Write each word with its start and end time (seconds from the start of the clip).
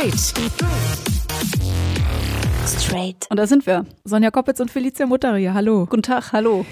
Straight. 0.00 0.40
Straight. 2.66 3.26
Und 3.28 3.36
da 3.36 3.46
sind 3.46 3.66
wir. 3.66 3.84
Sonja 4.04 4.30
Koppitz 4.30 4.58
und 4.58 4.70
Felicia 4.70 5.04
Mutter 5.04 5.36
hier. 5.36 5.52
Hallo. 5.52 5.84
Guten 5.84 6.02
Tag, 6.02 6.32
hallo. 6.32 6.64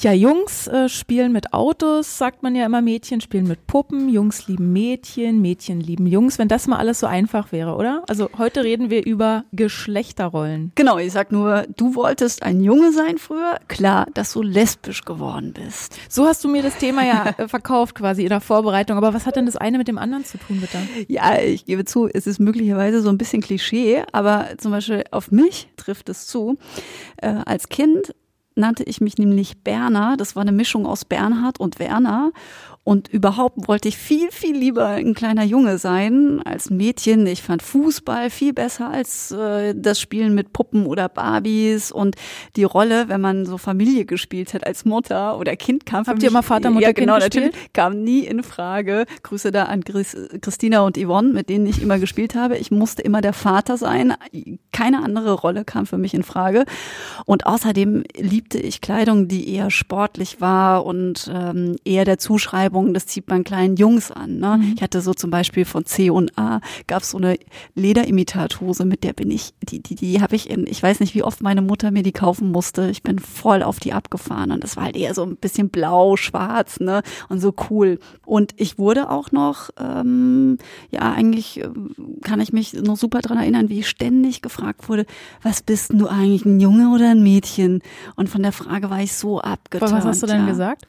Ja, 0.00 0.12
Jungs 0.12 0.66
äh, 0.66 0.88
spielen 0.88 1.32
mit 1.32 1.52
Autos, 1.52 2.18
sagt 2.18 2.42
man 2.42 2.54
ja 2.54 2.66
immer. 2.66 2.82
Mädchen 2.82 3.20
spielen 3.20 3.46
mit 3.46 3.66
Puppen. 3.66 4.08
Jungs 4.08 4.48
lieben 4.48 4.72
Mädchen, 4.72 5.40
Mädchen 5.40 5.80
lieben 5.80 6.06
Jungs. 6.06 6.38
Wenn 6.38 6.48
das 6.48 6.66
mal 6.66 6.78
alles 6.78 7.00
so 7.00 7.06
einfach 7.06 7.52
wäre, 7.52 7.76
oder? 7.76 8.02
Also 8.08 8.28
heute 8.36 8.64
reden 8.64 8.90
wir 8.90 9.06
über 9.06 9.44
Geschlechterrollen. 9.52 10.72
Genau, 10.74 10.98
ich 10.98 11.12
sag 11.12 11.32
nur, 11.32 11.66
du 11.76 11.94
wolltest 11.94 12.42
ein 12.42 12.60
Junge 12.60 12.92
sein 12.92 13.18
früher. 13.18 13.58
Klar, 13.68 14.06
dass 14.14 14.32
du 14.32 14.42
lesbisch 14.42 15.02
geworden 15.04 15.52
bist. 15.52 15.96
So 16.08 16.26
hast 16.26 16.42
du 16.44 16.48
mir 16.48 16.62
das 16.62 16.76
Thema 16.76 17.04
ja 17.04 17.34
äh, 17.38 17.48
verkauft 17.48 17.94
quasi 17.94 18.22
in 18.22 18.28
der 18.30 18.40
Vorbereitung. 18.40 18.96
Aber 18.96 19.14
was 19.14 19.26
hat 19.26 19.36
denn 19.36 19.46
das 19.46 19.56
eine 19.56 19.78
mit 19.78 19.88
dem 19.88 19.98
anderen 19.98 20.24
zu 20.24 20.38
tun, 20.38 20.60
bitte? 20.60 20.78
Ja, 21.08 21.38
ich 21.38 21.64
gebe 21.66 21.84
zu, 21.84 22.08
es 22.08 22.26
ist 22.26 22.40
möglicherweise 22.40 23.00
so 23.00 23.08
ein 23.08 23.18
bisschen 23.18 23.42
Klischee, 23.42 24.02
aber 24.12 24.48
zum 24.58 24.72
Beispiel 24.72 25.04
auf 25.10 25.30
mich 25.30 25.68
trifft 25.76 26.08
es 26.08 26.26
zu. 26.26 26.56
Äh, 27.18 27.34
als 27.44 27.68
Kind 27.68 28.14
nannte 28.56 28.84
ich 28.84 29.00
mich 29.00 29.18
nämlich 29.18 29.62
Berner. 29.62 30.16
Das 30.16 30.36
war 30.36 30.42
eine 30.42 30.52
Mischung 30.52 30.86
aus 30.86 31.04
Bernhard 31.04 31.60
und 31.60 31.78
Werner. 31.78 32.32
Und 32.84 33.08
überhaupt 33.08 33.66
wollte 33.66 33.88
ich 33.88 33.96
viel, 33.96 34.30
viel 34.30 34.54
lieber 34.54 34.88
ein 34.88 35.14
kleiner 35.14 35.42
Junge 35.42 35.78
sein 35.78 36.42
als 36.44 36.68
ein 36.68 36.76
Mädchen. 36.76 37.26
Ich 37.26 37.42
fand 37.42 37.62
Fußball 37.62 38.28
viel 38.28 38.52
besser 38.52 38.90
als 38.90 39.30
äh, 39.30 39.74
das 39.74 39.98
Spielen 39.98 40.34
mit 40.34 40.52
Puppen 40.52 40.84
oder 40.84 41.08
Barbies. 41.08 41.90
Und 41.90 42.16
die 42.56 42.64
Rolle, 42.64 43.08
wenn 43.08 43.22
man 43.22 43.46
so 43.46 43.56
Familie 43.56 44.04
gespielt 44.04 44.52
hat 44.52 44.66
als 44.66 44.84
Mutter 44.84 45.38
oder 45.38 45.56
Kind 45.56 45.86
kam 45.86 46.04
für 46.04 46.10
Habt 46.10 46.22
ihr 46.22 46.28
immer 46.28 46.42
Vater, 46.42 46.70
Mutter, 46.70 46.88
ja, 46.88 46.92
genau, 46.92 47.14
Kind 47.14 47.24
gespielt? 47.24 47.44
natürlich, 47.52 47.72
kam 47.72 48.04
nie 48.04 48.20
in 48.20 48.42
Frage. 48.42 49.06
Grüße 49.22 49.50
da 49.50 49.64
an 49.64 49.82
Chris, 49.82 50.14
Christina 50.42 50.82
und 50.82 50.98
Yvonne, 50.98 51.32
mit 51.32 51.48
denen 51.48 51.66
ich 51.66 51.80
immer 51.80 51.98
gespielt 51.98 52.34
habe. 52.34 52.58
Ich 52.58 52.70
musste 52.70 53.00
immer 53.00 53.22
der 53.22 53.32
Vater 53.32 53.78
sein. 53.78 54.12
Keine 54.72 55.02
andere 55.02 55.32
Rolle 55.32 55.64
kam 55.64 55.86
für 55.86 55.96
mich 55.96 56.12
in 56.12 56.22
Frage. 56.22 56.66
Und 57.24 57.46
außerdem 57.46 58.04
liebte 58.14 58.58
ich 58.58 58.82
Kleidung, 58.82 59.26
die 59.26 59.48
eher 59.48 59.70
sportlich 59.70 60.42
war 60.42 60.84
und 60.84 61.30
ähm, 61.32 61.76
eher 61.86 62.04
der 62.04 62.18
Zuschreibung, 62.18 62.73
das 62.94 63.06
zieht 63.06 63.28
man 63.28 63.44
kleinen 63.44 63.76
Jungs 63.76 64.10
an. 64.10 64.38
Ne? 64.38 64.58
Mhm. 64.58 64.72
Ich 64.76 64.82
hatte 64.82 65.00
so 65.00 65.14
zum 65.14 65.30
Beispiel 65.30 65.64
von 65.64 65.84
C 65.84 66.10
und 66.10 66.36
A 66.38 66.60
gab 66.86 67.02
es 67.02 67.10
so 67.10 67.18
eine 67.18 67.38
Lederimitathose, 67.74 68.84
mit 68.84 69.04
der 69.04 69.12
bin 69.12 69.30
ich, 69.30 69.54
die, 69.62 69.80
die, 69.80 69.94
die 69.94 70.20
habe 70.20 70.36
ich 70.36 70.50
in, 70.50 70.66
ich 70.66 70.82
weiß 70.82 71.00
nicht, 71.00 71.14
wie 71.14 71.22
oft 71.22 71.42
meine 71.42 71.62
Mutter 71.62 71.90
mir 71.90 72.02
die 72.02 72.12
kaufen 72.12 72.50
musste. 72.50 72.90
Ich 72.90 73.02
bin 73.02 73.18
voll 73.18 73.62
auf 73.62 73.80
die 73.80 73.92
abgefahren 73.92 74.50
und 74.50 74.62
das 74.62 74.76
war 74.76 74.84
halt 74.84 74.96
eher 74.96 75.14
so 75.14 75.22
ein 75.22 75.36
bisschen 75.36 75.70
blau, 75.70 76.16
schwarz, 76.16 76.80
ne? 76.80 77.02
Und 77.28 77.40
so 77.40 77.54
cool. 77.70 77.98
Und 78.24 78.52
ich 78.56 78.78
wurde 78.78 79.10
auch 79.10 79.32
noch, 79.32 79.70
ähm, 79.78 80.58
ja, 80.90 81.12
eigentlich 81.12 81.60
äh, 81.60 81.68
kann 82.22 82.40
ich 82.40 82.52
mich 82.52 82.72
noch 82.74 82.96
super 82.96 83.20
dran 83.20 83.38
erinnern, 83.38 83.68
wie 83.68 83.80
ich 83.80 83.88
ständig 83.88 84.42
gefragt 84.42 84.88
wurde, 84.88 85.06
was 85.42 85.62
bist 85.62 85.90
denn 85.90 85.98
du 85.98 86.08
eigentlich, 86.08 86.44
ein 86.44 86.60
Junge 86.60 86.94
oder 86.94 87.10
ein 87.10 87.22
Mädchen? 87.22 87.82
Und 88.16 88.28
von 88.28 88.42
der 88.42 88.52
Frage 88.52 88.90
war 88.90 89.00
ich 89.00 89.14
so 89.14 89.40
abgetan. 89.40 89.92
Was 89.92 90.04
hast 90.04 90.22
du 90.22 90.26
denn 90.26 90.42
ja. 90.42 90.46
gesagt? 90.46 90.86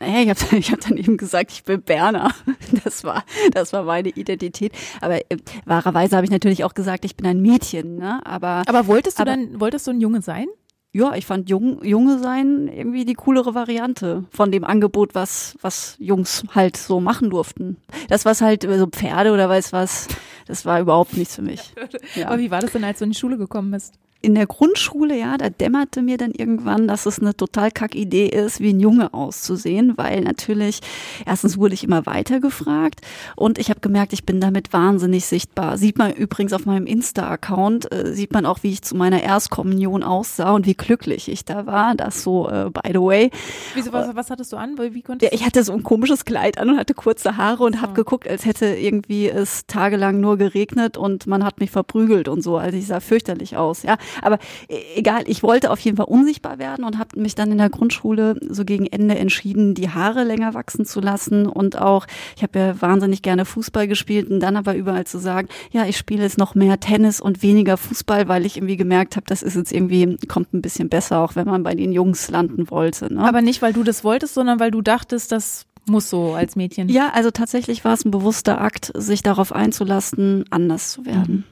Naja, 0.00 0.20
ich 0.22 0.28
habe 0.30 0.56
ich 0.58 0.72
hab 0.72 0.80
dann 0.80 0.96
eben 0.96 1.16
gesagt, 1.16 1.52
ich 1.52 1.64
bin 1.64 1.82
Berner. 1.82 2.32
Das 2.84 3.02
war, 3.04 3.24
das 3.52 3.72
war 3.72 3.82
meine 3.84 4.08
Identität. 4.10 4.72
Aber 5.00 5.16
äh, 5.30 5.36
wahrerweise 5.64 6.16
habe 6.16 6.24
ich 6.24 6.30
natürlich 6.30 6.64
auch 6.64 6.74
gesagt, 6.74 7.04
ich 7.04 7.16
bin 7.16 7.26
ein 7.26 7.40
Mädchen. 7.40 7.96
Ne? 7.96 8.20
Aber, 8.24 8.62
Aber 8.66 8.86
wolltest 8.86 9.18
du 9.18 9.22
Aber- 9.22 9.30
dann, 9.32 9.60
wolltest 9.60 9.86
du 9.86 9.90
ein 9.92 10.00
Junge 10.00 10.22
sein? 10.22 10.46
ja, 10.92 11.14
ich 11.14 11.26
fand 11.26 11.50
Jung, 11.50 11.84
Junge 11.84 12.18
sein 12.18 12.66
irgendwie 12.66 13.04
die 13.04 13.12
coolere 13.14 13.54
Variante 13.54 14.24
von 14.30 14.50
dem 14.50 14.64
Angebot, 14.64 15.14
was, 15.14 15.56
was 15.60 15.96
Jungs 16.00 16.44
halt 16.54 16.76
so 16.78 16.98
machen 16.98 17.28
durften. 17.30 17.76
Das, 18.08 18.24
was 18.24 18.40
halt 18.40 18.64
äh, 18.64 18.78
so 18.78 18.86
Pferde 18.86 19.32
oder 19.32 19.48
weiß 19.48 19.72
was, 19.74 20.08
das 20.46 20.64
war 20.64 20.80
überhaupt 20.80 21.14
nichts 21.16 21.36
für 21.36 21.42
mich. 21.42 21.72
Ja. 22.14 22.26
Aber 22.28 22.38
wie 22.38 22.50
war 22.50 22.60
das 22.60 22.72
denn, 22.72 22.84
als 22.84 22.98
du 22.98 23.04
in 23.04 23.10
die 23.12 23.18
Schule 23.18 23.36
gekommen 23.36 23.70
bist? 23.70 23.94
In 24.20 24.34
der 24.34 24.46
Grundschule, 24.46 25.16
ja, 25.16 25.38
da 25.38 25.48
dämmerte 25.48 26.02
mir 26.02 26.16
dann 26.16 26.32
irgendwann, 26.32 26.88
dass 26.88 27.06
es 27.06 27.20
eine 27.20 27.36
total 27.36 27.70
kack 27.70 27.94
Idee 27.94 28.26
ist, 28.26 28.58
wie 28.58 28.70
ein 28.70 28.80
Junge 28.80 29.14
auszusehen, 29.14 29.96
weil 29.96 30.22
natürlich 30.22 30.80
erstens 31.24 31.56
wurde 31.56 31.74
ich 31.74 31.84
immer 31.84 32.04
weiter 32.04 32.40
gefragt 32.40 33.00
und 33.36 33.58
ich 33.58 33.70
habe 33.70 33.78
gemerkt, 33.78 34.12
ich 34.12 34.24
bin 34.24 34.40
damit 34.40 34.72
wahnsinnig 34.72 35.26
sichtbar. 35.26 35.78
Sieht 35.78 35.98
man 35.98 36.12
übrigens 36.12 36.52
auf 36.52 36.66
meinem 36.66 36.86
Insta-Account, 36.86 37.92
äh, 37.92 38.12
sieht 38.12 38.32
man 38.32 38.44
auch, 38.44 38.64
wie 38.64 38.72
ich 38.72 38.82
zu 38.82 38.96
meiner 38.96 39.22
Erstkommunion 39.22 40.02
aussah 40.02 40.50
und 40.50 40.66
wie 40.66 40.74
glücklich 40.74 41.28
ich 41.28 41.44
da 41.44 41.66
war. 41.66 41.94
Das 41.94 42.24
so, 42.24 42.48
äh, 42.48 42.70
by 42.70 42.90
the 42.92 43.00
way. 43.00 43.30
Wieso, 43.74 43.92
was, 43.92 44.16
was 44.16 44.30
hattest 44.30 44.52
du 44.52 44.56
an? 44.56 44.76
Wie 44.78 45.02
konntest 45.02 45.32
Ja, 45.32 45.38
ich 45.38 45.46
hatte 45.46 45.62
so 45.62 45.72
ein 45.72 45.84
komisches 45.84 46.24
Kleid 46.24 46.58
an 46.58 46.70
und 46.70 46.76
hatte 46.76 46.94
kurze 46.94 47.36
Haare 47.36 47.62
und 47.62 47.80
habe 47.80 47.94
geguckt, 47.94 48.26
als 48.26 48.44
hätte 48.44 48.66
irgendwie 48.66 49.28
es 49.28 49.66
tagelang 49.66 50.18
nur 50.20 50.38
geregnet 50.38 50.96
und 50.96 51.28
man 51.28 51.44
hat 51.44 51.60
mich 51.60 51.70
verprügelt 51.70 52.26
und 52.26 52.42
so. 52.42 52.56
Also 52.56 52.76
ich 52.76 52.88
sah 52.88 52.98
fürchterlich 52.98 53.56
aus, 53.56 53.84
ja. 53.84 53.96
Aber 54.22 54.38
e- 54.68 54.76
egal, 54.96 55.22
ich 55.26 55.42
wollte 55.42 55.70
auf 55.70 55.80
jeden 55.80 55.96
Fall 55.96 56.06
unsichtbar 56.06 56.58
werden 56.58 56.84
und 56.84 56.98
habe 56.98 57.18
mich 57.20 57.34
dann 57.34 57.50
in 57.52 57.58
der 57.58 57.70
Grundschule 57.70 58.36
so 58.48 58.64
gegen 58.64 58.86
Ende 58.86 59.16
entschieden, 59.18 59.74
die 59.74 59.90
Haare 59.90 60.24
länger 60.24 60.54
wachsen 60.54 60.84
zu 60.84 61.00
lassen 61.00 61.46
und 61.46 61.78
auch, 61.78 62.06
ich 62.36 62.42
habe 62.42 62.58
ja 62.58 62.80
wahnsinnig 62.80 63.22
gerne 63.22 63.44
Fußball 63.44 63.88
gespielt 63.88 64.30
und 64.30 64.40
dann 64.40 64.56
aber 64.56 64.74
überall 64.74 65.06
zu 65.06 65.18
sagen, 65.18 65.48
ja, 65.70 65.86
ich 65.86 65.96
spiele 65.96 66.22
jetzt 66.22 66.38
noch 66.38 66.54
mehr 66.54 66.80
Tennis 66.80 67.20
und 67.20 67.42
weniger 67.42 67.76
Fußball, 67.76 68.28
weil 68.28 68.46
ich 68.46 68.56
irgendwie 68.56 68.76
gemerkt 68.76 69.16
habe, 69.16 69.26
das 69.26 69.42
ist 69.42 69.56
jetzt 69.56 69.72
irgendwie, 69.72 70.16
kommt 70.28 70.52
ein 70.54 70.62
bisschen 70.62 70.88
besser, 70.88 71.20
auch 71.20 71.36
wenn 71.36 71.46
man 71.46 71.62
bei 71.62 71.74
den 71.74 71.92
Jungs 71.92 72.30
landen 72.30 72.70
wollte. 72.70 73.12
Ne? 73.12 73.20
Aber 73.20 73.42
nicht, 73.42 73.62
weil 73.62 73.72
du 73.72 73.82
das 73.82 74.04
wolltest, 74.04 74.34
sondern 74.34 74.60
weil 74.60 74.70
du 74.70 74.82
dachtest, 74.82 75.32
das 75.32 75.66
muss 75.86 76.10
so 76.10 76.34
als 76.34 76.54
Mädchen. 76.56 76.88
Ja, 76.88 77.10
also 77.14 77.30
tatsächlich 77.30 77.84
war 77.84 77.94
es 77.94 78.04
ein 78.04 78.10
bewusster 78.10 78.60
Akt, 78.60 78.92
sich 78.94 79.22
darauf 79.22 79.52
einzulassen, 79.52 80.44
anders 80.50 80.92
zu 80.92 81.06
werden. 81.06 81.44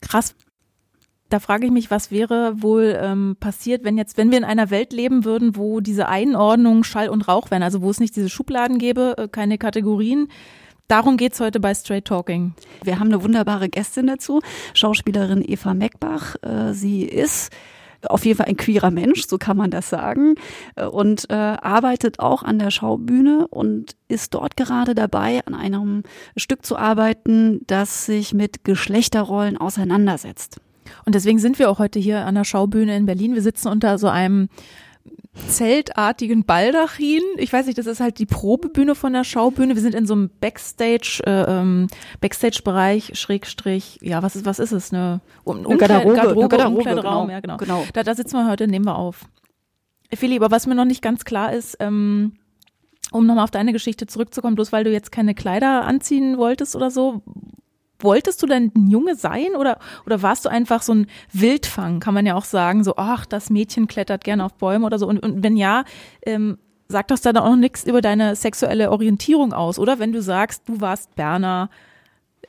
Krass. 0.00 0.34
Da 1.30 1.38
frage 1.38 1.64
ich 1.64 1.72
mich, 1.72 1.92
was 1.92 2.10
wäre 2.10 2.60
wohl 2.60 2.98
ähm, 3.00 3.36
passiert, 3.38 3.84
wenn 3.84 3.96
jetzt, 3.96 4.16
wenn 4.16 4.32
wir 4.32 4.38
in 4.38 4.44
einer 4.44 4.70
Welt 4.70 4.92
leben 4.92 5.24
würden, 5.24 5.54
wo 5.54 5.78
diese 5.78 6.08
Einordnung 6.08 6.82
Schall 6.82 7.08
und 7.08 7.28
Rauch 7.28 7.52
wären, 7.52 7.62
also 7.62 7.82
wo 7.82 7.90
es 7.90 8.00
nicht 8.00 8.16
diese 8.16 8.28
Schubladen 8.28 8.78
gäbe, 8.78 9.14
äh, 9.16 9.28
keine 9.28 9.56
Kategorien. 9.56 10.26
Darum 10.88 11.16
geht's 11.16 11.38
heute 11.38 11.60
bei 11.60 11.72
Straight 11.72 12.06
Talking. 12.06 12.54
Wir 12.82 12.98
haben 12.98 13.06
eine 13.06 13.22
wunderbare 13.22 13.68
Gästin 13.68 14.08
dazu, 14.08 14.40
Schauspielerin 14.74 15.44
Eva 15.46 15.72
Meckbach. 15.72 16.34
Äh, 16.42 16.72
Sie 16.74 17.04
ist 17.04 17.52
auf 18.08 18.24
jeden 18.24 18.38
Fall 18.38 18.46
ein 18.46 18.56
queerer 18.56 18.90
Mensch, 18.90 19.28
so 19.28 19.38
kann 19.38 19.56
man 19.56 19.70
das 19.70 19.88
sagen, 19.88 20.34
äh, 20.74 20.84
und 20.84 21.30
äh, 21.30 21.34
arbeitet 21.34 22.18
auch 22.18 22.42
an 22.42 22.58
der 22.58 22.72
Schaubühne 22.72 23.46
und 23.46 23.94
ist 24.08 24.34
dort 24.34 24.56
gerade 24.56 24.96
dabei, 24.96 25.42
an 25.46 25.54
einem 25.54 26.02
Stück 26.36 26.66
zu 26.66 26.76
arbeiten, 26.76 27.60
das 27.68 28.06
sich 28.06 28.34
mit 28.34 28.64
Geschlechterrollen 28.64 29.56
auseinandersetzt. 29.56 30.60
Und 31.04 31.14
deswegen 31.14 31.38
sind 31.38 31.58
wir 31.58 31.70
auch 31.70 31.78
heute 31.78 31.98
hier 31.98 32.26
an 32.26 32.34
der 32.34 32.44
Schaubühne 32.44 32.96
in 32.96 33.06
Berlin. 33.06 33.34
Wir 33.34 33.42
sitzen 33.42 33.68
unter 33.68 33.98
so 33.98 34.08
einem 34.08 34.48
zeltartigen 35.48 36.44
Baldachin. 36.44 37.22
Ich 37.36 37.52
weiß 37.52 37.66
nicht, 37.66 37.78
das 37.78 37.86
ist 37.86 38.00
halt 38.00 38.18
die 38.18 38.26
Probebühne 38.26 38.94
von 38.94 39.12
der 39.12 39.24
Schaubühne. 39.24 39.74
Wir 39.74 39.82
sind 39.82 39.94
in 39.94 40.06
so 40.06 40.14
einem 40.14 40.30
Backstage, 40.40 41.22
äh, 41.24 41.60
ähm, 41.60 41.88
Backstage-Bereich, 42.20 43.12
Schrägstrich, 43.18 43.98
ja, 44.02 44.22
was 44.22 44.36
ist, 44.36 44.44
was 44.44 44.58
ist 44.58 44.72
es? 44.72 44.92
Eine, 44.92 45.20
um, 45.44 45.64
Eine 45.64 45.76
Garderobe, 45.76 46.14
Garderobe, 46.14 46.48
Garderobe, 46.48 46.76
Umkleideraum, 46.76 47.26
genau. 47.28 47.32
ja, 47.32 47.40
genau. 47.40 47.56
Genau. 47.58 47.84
Da, 47.92 48.02
da 48.02 48.14
sitzen 48.14 48.36
wir 48.36 48.50
heute, 48.50 48.66
nehmen 48.66 48.86
wir 48.86 48.96
auf. 48.96 49.26
Philly, 50.12 50.36
aber 50.36 50.50
was 50.50 50.66
mir 50.66 50.74
noch 50.74 50.84
nicht 50.84 51.02
ganz 51.02 51.24
klar 51.24 51.52
ist, 51.52 51.76
ähm, 51.78 52.32
um 53.12 53.26
nochmal 53.26 53.44
auf 53.44 53.50
deine 53.50 53.72
Geschichte 53.72 54.06
zurückzukommen, 54.06 54.56
bloß 54.56 54.72
weil 54.72 54.84
du 54.84 54.90
jetzt 54.90 55.12
keine 55.12 55.34
Kleider 55.34 55.84
anziehen 55.84 56.38
wolltest 56.38 56.74
oder 56.74 56.90
so, 56.90 57.22
wolltest 58.02 58.42
du 58.42 58.46
denn 58.46 58.72
ein 58.76 58.88
Junge 58.88 59.14
sein 59.14 59.56
oder, 59.58 59.78
oder 60.06 60.22
warst 60.22 60.44
du 60.44 60.48
einfach 60.48 60.82
so 60.82 60.94
ein 60.94 61.06
Wildfang, 61.32 62.00
kann 62.00 62.14
man 62.14 62.26
ja 62.26 62.34
auch 62.34 62.44
sagen, 62.44 62.84
so, 62.84 62.94
ach, 62.96 63.26
das 63.26 63.50
Mädchen 63.50 63.86
klettert 63.86 64.24
gerne 64.24 64.44
auf 64.44 64.54
Bäume 64.54 64.86
oder 64.86 64.98
so. 64.98 65.06
Und, 65.06 65.20
und 65.20 65.42
wenn 65.42 65.56
ja, 65.56 65.84
ähm, 66.24 66.58
sagt 66.88 67.10
das 67.10 67.20
dann 67.20 67.36
auch 67.36 67.56
nichts 67.56 67.84
über 67.84 68.00
deine 68.00 68.34
sexuelle 68.36 68.90
Orientierung 68.90 69.52
aus, 69.52 69.78
oder? 69.78 69.98
Wenn 69.98 70.12
du 70.12 70.22
sagst, 70.22 70.68
du 70.68 70.80
warst 70.80 71.14
Berner, 71.14 71.70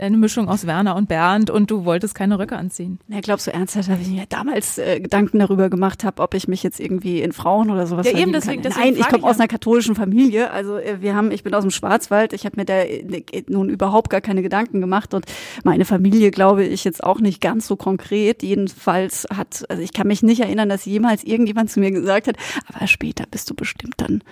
eine 0.02 0.18
Mischung 0.18 0.50
aus 0.50 0.66
Werner 0.68 0.96
und 0.96 1.08
Bernd 1.08 1.50
und 1.50 1.70
du 1.72 1.86
wolltest 1.86 2.16
keine 2.16 2.40
Röcke 2.40 2.56
anziehen. 2.58 3.00
Ja, 3.08 3.20
glaubst 3.22 3.48
du 3.48 3.54
ernsthaft, 3.54 3.90
dass 3.90 4.00
ich 4.00 4.10
mir 4.10 4.26
damals 4.28 4.78
äh, 4.78 5.00
Gedanken 5.00 5.40
darüber 5.40 5.70
gemacht 5.70 6.04
habe, 6.04 6.22
ob 6.22 6.34
ich 6.34 6.48
mich 6.48 6.64
jetzt 6.64 6.80
irgendwie 6.80 7.22
in 7.22 7.32
Frauen 7.32 7.70
oder 7.70 7.88
sowas 7.88 8.08
Ja, 8.12 8.18
eben, 8.18 8.34
deswegen- 8.34 8.62
kann? 8.62 8.72
deswegen 8.72 8.94
Nein, 8.96 9.00
ich 9.00 9.08
komme 9.08 9.24
aus 9.24 9.40
einer 9.40 9.48
katholischen 9.48 9.96
Familie. 9.96 10.52
Also 10.52 10.78
äh, 10.78 11.02
wir 11.02 11.16
haben, 11.16 11.32
ich 11.32 11.44
bin 11.44 11.54
aus 11.54 11.64
dem 11.64 11.72
Schwarzwald. 11.72 12.34
Ich 12.34 12.46
habe 12.46 12.56
mir 12.58 12.66
da 12.66 12.80
äh, 12.82 13.24
nun 13.48 13.70
überhaupt 13.70 14.10
gar 14.10 14.22
keine 14.22 14.42
Gedanken 14.42 14.82
gemacht 14.82 15.14
und 15.14 15.26
meine 15.64 15.86
Familie 15.86 16.32
glaube 16.32 16.64
ich 16.66 16.84
jetzt 16.84 17.04
auch 17.04 17.20
nicht 17.20 17.42
ganz 17.42 17.68
so 17.68 17.76
konkret. 17.76 18.44
Jedenfalls 18.44 19.28
hat, 19.36 19.66
also 19.70 19.82
ich 19.82 19.94
kann 19.94 20.08
mich 20.08 20.24
nicht 20.24 20.42
erinnern, 20.42 20.70
dass 20.70 20.86
jemals 20.86 21.24
irgendjemand 21.24 21.70
zu 21.70 21.80
mir 21.80 21.92
gesagt 21.92 22.28
hat, 22.28 22.36
aber 22.74 22.88
später 22.88 23.26
bist 23.30 23.50
du 23.50 23.54
bestimmt 23.56 23.96
dann 23.98 24.24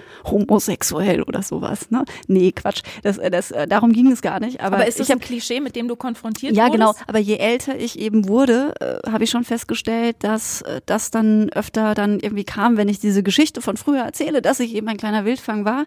homosexuell 0.43 1.21
oder 1.23 1.41
sowas. 1.43 1.91
Ne? 1.91 2.05
Nee, 2.27 2.51
Quatsch. 2.51 2.81
Das, 3.03 3.17
äh, 3.17 3.29
das, 3.29 3.51
äh, 3.51 3.67
darum 3.67 3.91
ging 3.93 4.11
es 4.11 4.21
gar 4.21 4.39
nicht. 4.39 4.61
Aber, 4.61 4.77
Aber 4.77 4.87
ist 4.87 4.99
das 4.99 5.07
ich 5.07 5.11
hab, 5.13 5.19
ein 5.21 5.25
Klischee, 5.59 5.63
mit 5.63 5.75
dem 5.75 5.87
du 5.87 5.95
konfrontiert 5.95 6.55
ja, 6.55 6.65
wurdest? 6.65 6.79
genau. 6.79 6.93
Aber 7.07 7.19
je 7.19 7.37
älter 7.37 7.77
ich 7.77 7.99
eben 7.99 8.27
wurde, 8.27 8.73
äh, 8.79 9.09
habe 9.11 9.23
ich 9.23 9.29
schon 9.29 9.43
festgestellt, 9.43 10.17
dass 10.19 10.61
äh, 10.61 10.81
das 10.85 11.11
dann 11.11 11.49
öfter 11.49 11.93
dann 11.93 12.19
irgendwie 12.19 12.43
kam, 12.43 12.77
wenn 12.77 12.89
ich 12.89 12.99
diese 12.99 13.23
Geschichte 13.23 13.61
von 13.61 13.77
früher 13.77 14.03
erzähle, 14.03 14.41
dass 14.41 14.59
ich 14.59 14.73
eben 14.73 14.87
ein 14.87 14.97
kleiner 14.97 15.25
Wildfang 15.25 15.65
war, 15.65 15.85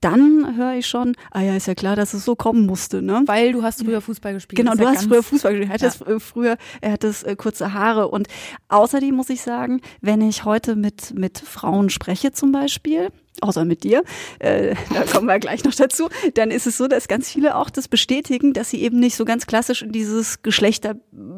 dann 0.00 0.56
höre 0.56 0.74
ich 0.74 0.88
schon, 0.88 1.14
ah 1.30 1.40
ja, 1.42 1.54
ist 1.54 1.68
ja 1.68 1.74
klar, 1.74 1.94
dass 1.94 2.12
es 2.12 2.24
so 2.24 2.34
kommen 2.34 2.66
musste, 2.66 3.02
ne? 3.02 3.22
Weil 3.26 3.52
du 3.52 3.62
hast 3.62 3.84
früher 3.84 4.00
Fußball 4.00 4.34
gespielt. 4.34 4.58
Genau, 4.58 4.74
du 4.74 4.82
ja 4.82 4.90
hast 4.90 5.04
früher 5.04 5.22
Fußball 5.22 5.52
gespielt. 5.52 5.80
Er 5.80 5.88
hat 5.88 6.08
ja. 6.08 6.18
früher, 6.18 6.56
er 6.80 6.92
hat 6.92 7.04
das 7.04 7.22
äh, 7.22 7.36
kurze 7.36 7.72
Haare 7.72 8.08
und 8.08 8.26
außerdem 8.68 9.14
muss 9.14 9.30
ich 9.30 9.42
sagen, 9.42 9.80
wenn 10.00 10.20
ich 10.20 10.44
heute 10.44 10.74
mit 10.74 11.14
mit 11.14 11.38
Frauen 11.38 11.88
spreche 11.88 12.32
zum 12.32 12.50
Beispiel, 12.50 13.10
außer 13.42 13.64
mit 13.64 13.84
dir, 13.84 14.02
äh, 14.38 14.74
da 14.94 15.04
kommen 15.04 15.26
wir 15.26 15.38
gleich 15.38 15.64
noch 15.64 15.74
dazu, 15.74 16.08
dann 16.34 16.50
ist 16.50 16.66
es 16.66 16.76
so, 16.76 16.88
dass 16.88 17.08
ganz 17.08 17.30
viele 17.30 17.56
auch 17.56 17.70
das 17.70 17.88
bestätigen, 17.88 18.52
dass 18.52 18.70
sie 18.70 18.82
eben 18.82 18.98
nicht 19.00 19.16
so 19.16 19.24
ganz 19.24 19.46
klassisch 19.46 19.82
in 19.82 19.92
dieses 19.92 20.42
Geschlechter, 20.42 20.96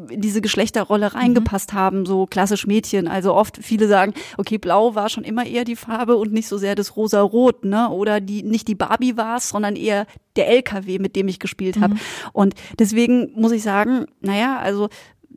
in 0.09 0.21
diese 0.21 0.41
Geschlechterrolle 0.41 1.09
mhm. 1.09 1.17
reingepasst 1.17 1.73
mhm. 1.73 1.77
haben, 1.77 2.05
so 2.05 2.25
klassisch 2.25 2.67
Mädchen. 2.67 3.07
Also 3.07 3.33
oft 3.33 3.57
viele 3.61 3.87
sagen, 3.87 4.13
okay, 4.37 4.57
blau 4.57 4.95
war 4.95 5.09
schon 5.09 5.23
immer 5.23 5.45
eher 5.45 5.63
die 5.63 5.75
Farbe 5.75 6.15
und 6.15 6.31
nicht 6.31 6.47
so 6.47 6.57
sehr 6.57 6.75
das 6.75 6.95
rosa-rot, 6.95 7.65
ne? 7.65 7.89
Oder 7.89 8.21
die, 8.21 8.43
nicht 8.43 8.67
die 8.67 8.75
Barbie 8.75 9.17
war 9.17 9.37
es, 9.37 9.49
sondern 9.49 9.75
eher 9.75 10.05
der 10.35 10.49
LKW, 10.49 10.99
mit 10.99 11.15
dem 11.15 11.27
ich 11.27 11.39
gespielt 11.39 11.79
habe. 11.79 11.95
Mhm. 11.95 11.99
Und 12.33 12.55
deswegen 12.79 13.31
muss 13.35 13.51
ich 13.51 13.63
sagen, 13.63 14.05
naja, 14.21 14.59
also 14.59 14.89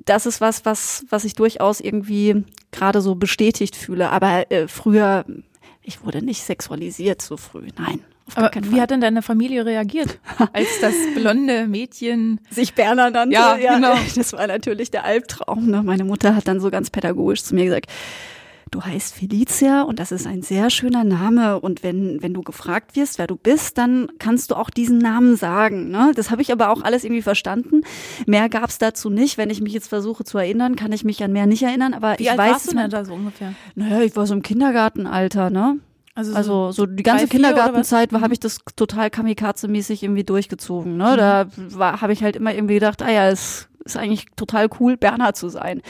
das 0.05 0.27
ist 0.27 0.41
was, 0.41 0.65
was, 0.65 1.05
was 1.09 1.25
ich 1.25 1.35
durchaus 1.35 1.81
irgendwie 1.81 2.45
gerade 2.71 3.01
so 3.01 3.15
bestätigt 3.15 3.77
fühle. 3.77 4.11
Aber 4.11 4.51
äh, 4.51 4.69
früher 4.69 5.25
ich 5.89 6.05
wurde 6.05 6.23
nicht 6.23 6.43
sexualisiert 6.43 7.23
so 7.23 7.39
früh, 7.39 7.69
nein. 7.79 8.01
Aber 8.35 8.51
wie 8.61 8.79
hat 8.79 8.91
denn 8.91 9.01
deine 9.01 9.23
Familie 9.23 9.65
reagiert, 9.65 10.19
als 10.53 10.69
das 10.83 10.95
blonde 11.15 11.67
Mädchen 11.67 12.41
sich 12.51 12.75
Berner 12.75 13.11
nannte? 13.11 13.35
Ja, 13.35 13.57
ja, 13.57 13.77
genau. 13.77 13.95
Das 14.15 14.35
war 14.35 14.47
natürlich 14.47 14.91
der 14.91 15.05
Albtraum. 15.05 15.71
Ne? 15.71 15.83
Meine 15.83 16.05
Mutter 16.05 16.37
hat 16.37 16.47
dann 16.47 16.61
so 16.61 16.71
ganz 16.71 16.91
pädagogisch 16.91 17.43
zu 17.43 17.55
mir 17.55 17.65
gesagt, 17.65 17.91
du 18.71 18.83
heißt 18.83 19.15
Felicia 19.15 19.83
und 19.83 19.99
das 19.99 20.13
ist 20.13 20.27
ein 20.27 20.43
sehr 20.43 20.71
schöner 20.71 21.05
Name 21.05 21.61
und 21.61 21.83
wenn, 21.83 22.23
wenn 22.23 22.35
du 22.35 22.43
gefragt 22.43 22.97
wirst, 22.97 23.19
wer 23.19 23.27
du 23.27 23.37
bist, 23.37 23.79
dann 23.79 24.09
kannst 24.19 24.51
du 24.51 24.55
auch 24.55 24.71
diesen 24.71 24.99
Namen 24.99 25.37
sagen. 25.37 25.91
Ne? 25.91 26.13
Das 26.15 26.31
habe 26.31 26.43
ich 26.43 26.53
aber 26.53 26.71
auch 26.71 26.83
alles 26.83 27.05
irgendwie 27.05 27.23
verstanden. 27.23 27.83
Mehr 28.27 28.49
gab 28.49 28.71
es 28.71 28.79
dazu 28.79 29.11
nicht. 29.11 29.39
Wenn 29.39 29.51
ich 29.51 29.61
mich 29.61 29.73
jetzt 29.73 29.89
versuche 29.89 30.25
zu 30.25 30.39
erinnern, 30.39 30.77
kann 30.77 30.93
ich 30.93 31.05
mich 31.05 31.23
an 31.23 31.33
mehr 31.33 31.47
nicht 31.47 31.63
erinnern, 31.63 31.95
aber 31.95 32.19
Wie 32.19 32.25
ich 32.25 32.31
alt 32.31 32.39
weiß. 32.39 32.53
Warst 32.53 32.73
du 32.73 32.77
denn 32.77 32.91
da 32.91 33.05
so 33.05 33.15
ungefähr? 33.15 33.55
Naja, 33.75 34.01
ich 34.03 34.17
war 34.17 34.27
so 34.27 34.35
im 34.35 34.43
Kindergartenalter, 34.43 35.51
ne? 35.51 35.79
Also, 36.15 36.35
also 36.35 36.73
so 36.73 36.87
die 36.87 37.05
ganze 37.05 37.29
Kindergartenzeit 37.29 38.13
habe 38.13 38.33
ich 38.33 38.41
das 38.41 38.59
total 38.75 39.07
kamikaze-mäßig 39.09 40.03
irgendwie 40.03 40.25
durchgezogen. 40.25 40.97
Ne? 40.97 41.13
Mhm. 41.57 41.79
Da 41.79 42.01
habe 42.01 42.13
ich 42.13 42.25
halt 42.25 42.35
immer 42.35 42.53
irgendwie 42.53 42.75
gedacht, 42.75 43.03
ah 43.03 43.11
ja, 43.11 43.29
es 43.29 43.69
ist 43.85 43.97
eigentlich 43.97 44.27
total 44.35 44.69
cool, 44.81 44.97
Berner 44.97 45.35
zu 45.35 45.49
sein. 45.49 45.81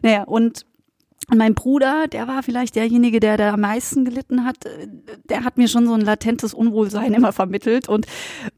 Naja, 0.00 0.22
und 0.22 0.64
mein 1.34 1.54
Bruder, 1.54 2.06
der 2.08 2.28
war 2.28 2.42
vielleicht 2.42 2.76
derjenige, 2.76 3.18
der 3.20 3.36
da 3.36 3.54
am 3.54 3.60
meisten 3.60 4.04
gelitten 4.04 4.44
hat. 4.44 4.56
Der 5.24 5.44
hat 5.44 5.58
mir 5.58 5.68
schon 5.68 5.86
so 5.86 5.94
ein 5.94 6.00
latentes 6.00 6.54
Unwohlsein 6.54 7.14
immer 7.14 7.32
vermittelt 7.32 7.88
und 7.88 8.06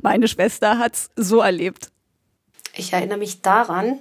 meine 0.03 0.29
Schwester 0.29 0.79
hat's 0.79 1.11
so 1.17 1.41
erlebt. 1.41 1.91
Ich 2.75 2.93
erinnere 2.93 3.19
mich 3.19 3.41
daran, 3.41 4.00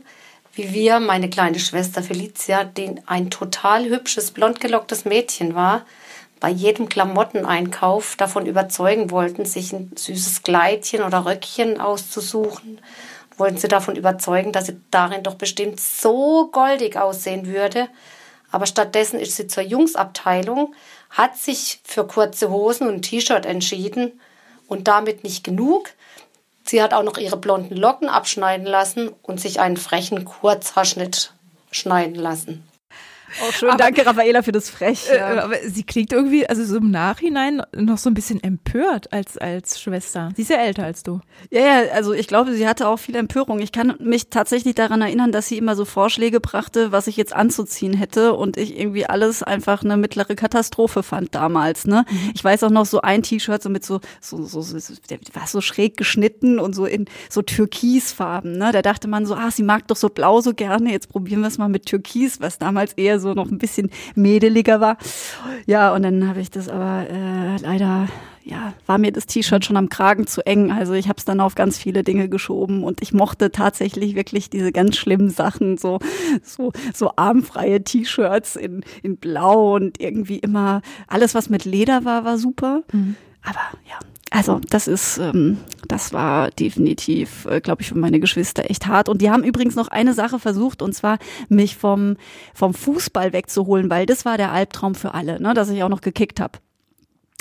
wie 0.53 0.73
wir, 0.73 0.99
meine 0.99 1.29
kleine 1.29 1.59
Schwester 1.59 2.03
Felicia, 2.03 2.63
den 2.63 3.01
ein 3.07 3.29
total 3.29 3.85
hübsches, 3.85 4.31
blond 4.31 4.59
gelocktes 4.59 5.05
Mädchen 5.05 5.55
war, 5.55 5.85
bei 6.39 6.49
jedem 6.49 6.89
Klamotteneinkauf 6.89 8.15
davon 8.15 8.45
überzeugen 8.45 9.11
wollten, 9.11 9.45
sich 9.45 9.73
ein 9.73 9.91
süßes 9.95 10.43
Kleidchen 10.43 11.03
oder 11.03 11.25
Röckchen 11.25 11.79
auszusuchen. 11.79 12.79
Wollten 13.37 13.57
sie 13.57 13.67
davon 13.67 13.95
überzeugen, 13.95 14.51
dass 14.51 14.65
sie 14.67 14.79
darin 14.91 15.23
doch 15.23 15.35
bestimmt 15.35 15.79
so 15.79 16.49
goldig 16.51 16.97
aussehen 16.97 17.47
würde. 17.47 17.87
Aber 18.51 18.65
stattdessen 18.65 19.19
ist 19.19 19.35
sie 19.35 19.47
zur 19.47 19.63
Jungsabteilung, 19.63 20.73
hat 21.09 21.37
sich 21.37 21.81
für 21.83 22.07
kurze 22.07 22.49
Hosen 22.49 22.87
und 22.87 23.01
T-Shirt 23.01 23.45
entschieden 23.45 24.19
und 24.67 24.87
damit 24.87 25.23
nicht 25.23 25.43
genug. 25.43 25.89
Sie 26.63 26.81
hat 26.81 26.93
auch 26.93 27.03
noch 27.03 27.17
ihre 27.17 27.37
blonden 27.37 27.75
Locken 27.75 28.09
abschneiden 28.09 28.65
lassen 28.65 29.09
und 29.21 29.39
sich 29.39 29.59
einen 29.59 29.77
frechen 29.77 30.25
Kurzhaarschnitt 30.25 31.33
schneiden 31.71 32.15
lassen. 32.15 32.67
Oh, 33.41 33.51
schön, 33.51 33.69
aber, 33.69 33.77
danke 33.77 34.05
Raffaela 34.05 34.41
für 34.41 34.51
das 34.51 34.69
Frech. 34.69 35.09
Äh, 35.09 35.17
ja. 35.17 35.43
aber 35.43 35.55
sie 35.65 35.83
klingt 35.83 36.13
irgendwie, 36.13 36.47
also 36.47 36.63
so 36.63 36.77
im 36.77 36.91
Nachhinein 36.91 37.61
noch 37.75 37.97
so 37.97 38.09
ein 38.09 38.13
bisschen 38.13 38.41
empört 38.41 39.11
als, 39.11 39.37
als 39.37 39.79
Schwester. 39.79 40.31
Sie 40.35 40.43
ist 40.43 40.49
ja 40.49 40.57
älter 40.57 40.85
als 40.85 41.03
du. 41.03 41.19
Ja, 41.51 41.61
ja, 41.61 41.91
also 41.93 42.13
ich 42.13 42.27
glaube, 42.27 42.53
sie 42.53 42.67
hatte 42.67 42.87
auch 42.87 42.97
viel 42.97 43.15
Empörung. 43.15 43.59
Ich 43.59 43.71
kann 43.71 43.95
mich 43.99 44.29
tatsächlich 44.29 44.75
daran 44.75 45.01
erinnern, 45.01 45.31
dass 45.31 45.47
sie 45.47 45.57
immer 45.57 45.75
so 45.75 45.85
Vorschläge 45.85 46.39
brachte, 46.39 46.91
was 46.91 47.07
ich 47.07 47.17
jetzt 47.17 47.33
anzuziehen 47.33 47.93
hätte 47.93 48.33
und 48.33 48.57
ich 48.57 48.79
irgendwie 48.79 49.05
alles 49.05 49.43
einfach 49.43 49.83
eine 49.83 49.97
mittlere 49.97 50.35
Katastrophe 50.35 51.03
fand 51.03 51.35
damals. 51.35 51.85
Ne? 51.85 52.05
Mhm. 52.09 52.31
Ich 52.33 52.43
weiß 52.43 52.63
auch 52.63 52.69
noch 52.69 52.85
so 52.85 53.01
ein 53.01 53.23
T-Shirt 53.23 53.61
so 53.61 53.69
mit 53.69 53.85
so, 53.85 53.99
so, 54.21 54.43
so, 54.43 54.61
so, 54.61 54.93
der 55.09 55.19
war 55.33 55.47
so 55.47 55.61
schräg 55.61 55.97
geschnitten 55.97 56.59
und 56.59 56.73
so 56.73 56.85
in 56.85 57.05
so 57.29 57.41
Türkisfarben. 57.41 58.57
Ne? 58.57 58.71
Da 58.71 58.81
dachte 58.81 59.07
man 59.07 59.25
so, 59.25 59.35
ah, 59.35 59.51
sie 59.51 59.63
mag 59.63 59.87
doch 59.87 59.95
so 59.95 60.09
blau 60.09 60.41
so 60.41 60.53
gerne, 60.53 60.91
jetzt 60.91 61.09
probieren 61.09 61.41
wir 61.41 61.47
es 61.47 61.57
mal 61.57 61.69
mit 61.69 61.85
Türkis, 61.85 62.39
was 62.39 62.57
damals 62.57 62.93
eher 62.93 63.16
so 63.19 63.33
noch 63.33 63.49
ein 63.49 63.57
bisschen 63.57 63.89
mädeliger 64.15 64.79
war. 64.79 64.97
Ja, 65.65 65.93
und 65.93 66.03
dann 66.03 66.27
habe 66.27 66.41
ich 66.41 66.51
das 66.51 66.69
aber 66.69 67.09
äh, 67.09 67.57
leider 67.61 68.07
ja, 68.47 68.73
war 68.85 68.97
mir 68.97 69.11
das 69.11 69.25
T-Shirt 69.25 69.65
schon 69.65 69.75
am 69.75 69.89
Kragen 69.89 70.25
zu 70.25 70.45
eng. 70.45 70.71
Also 70.71 70.93
ich 70.93 71.09
habe 71.09 71.17
es 71.17 71.25
dann 71.25 71.41
auf 71.41 71.55
ganz 71.55 71.77
viele 71.77 72.03
Dinge 72.03 72.29
geschoben 72.29 72.83
und 72.83 73.01
ich 73.01 73.13
mochte 73.13 73.51
tatsächlich 73.51 74.15
wirklich 74.15 74.49
diese 74.49 74.71
ganz 74.71 74.95
schlimmen 74.95 75.29
Sachen, 75.29 75.77
so 75.77 75.99
so 76.41 76.71
so 76.93 77.11
armfreie 77.17 77.83
T-Shirts 77.83 78.55
in 78.55 78.85
in 79.03 79.17
Blau 79.17 79.75
und 79.75 79.99
irgendwie 79.99 80.39
immer 80.39 80.81
alles, 81.07 81.35
was 81.35 81.49
mit 81.49 81.65
Leder 81.65 82.05
war, 82.05 82.23
war 82.23 82.37
super. 82.37 82.83
Mhm. 82.93 83.15
Aber 83.43 83.59
ja, 83.89 83.99
also 84.31 84.59
das 84.69 84.87
ist, 84.87 85.17
ähm, 85.17 85.57
das 85.87 86.13
war 86.13 86.51
definitiv, 86.51 87.45
äh, 87.45 87.61
glaube 87.61 87.81
ich, 87.81 87.89
für 87.89 87.97
meine 87.97 88.19
Geschwister 88.19 88.69
echt 88.69 88.87
hart. 88.87 89.09
Und 89.09 89.21
die 89.21 89.29
haben 89.29 89.43
übrigens 89.43 89.75
noch 89.75 89.87
eine 89.87 90.13
Sache 90.13 90.39
versucht, 90.39 90.81
und 90.81 90.93
zwar 90.93 91.17
mich 91.49 91.77
vom 91.77 92.17
vom 92.53 92.73
Fußball 92.73 93.33
wegzuholen, 93.33 93.89
weil 93.89 94.05
das 94.05 94.25
war 94.25 94.37
der 94.37 94.51
Albtraum 94.51 94.95
für 94.95 95.13
alle, 95.13 95.41
ne, 95.41 95.53
dass 95.53 95.69
ich 95.69 95.83
auch 95.83 95.89
noch 95.89 96.01
gekickt 96.01 96.39
habe. 96.39 96.59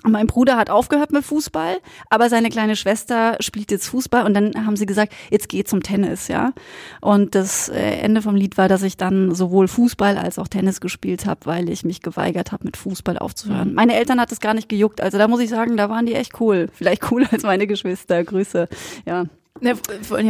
Mein 0.04 0.26
Bruder 0.26 0.56
hat 0.56 0.70
aufgehört 0.70 1.10
mit 1.10 1.24
Fußball, 1.24 1.78
aber 2.10 2.28
seine 2.28 2.50
kleine 2.50 2.76
Schwester 2.76 3.36
spielt 3.40 3.70
jetzt 3.70 3.88
Fußball 3.88 4.24
und 4.24 4.34
dann 4.34 4.66
haben 4.66 4.76
sie 4.76 4.86
gesagt, 4.86 5.12
jetzt 5.30 5.48
geh 5.48 5.64
zum 5.64 5.82
Tennis, 5.82 6.28
ja. 6.28 6.52
Und 7.00 7.34
das 7.34 7.68
äh, 7.70 7.98
Ende 8.00 8.22
vom 8.22 8.36
Lied 8.36 8.58
war, 8.58 8.68
dass 8.68 8.82
ich 8.82 8.96
dann 8.96 9.34
sowohl 9.34 9.68
Fußball 9.68 10.18
als 10.18 10.38
auch 10.38 10.48
Tennis 10.48 10.80
gespielt 10.80 11.26
habe, 11.26 11.40
weil 11.44 11.70
ich 11.70 11.84
mich 11.84 12.02
geweigert 12.02 12.52
habe, 12.52 12.64
mit 12.64 12.76
Fußball 12.76 13.18
aufzuhören. 13.18 13.70
Mhm. 13.70 13.74
Meine 13.74 13.94
Eltern 13.94 14.20
hat 14.20 14.30
es 14.30 14.40
gar 14.40 14.54
nicht 14.54 14.68
gejuckt, 14.68 15.00
also 15.00 15.18
da 15.18 15.28
muss 15.28 15.40
ich 15.40 15.48
sagen, 15.48 15.76
da 15.76 15.88
waren 15.88 16.06
die 16.06 16.14
echt 16.14 16.40
cool. 16.40 16.68
Vielleicht 16.72 17.00
cooler 17.02 17.32
als 17.32 17.42
meine 17.42 17.66
Geschwister. 17.66 18.22
Grüße, 18.22 18.68
ja. 19.06 19.24
Ja, 19.62 19.74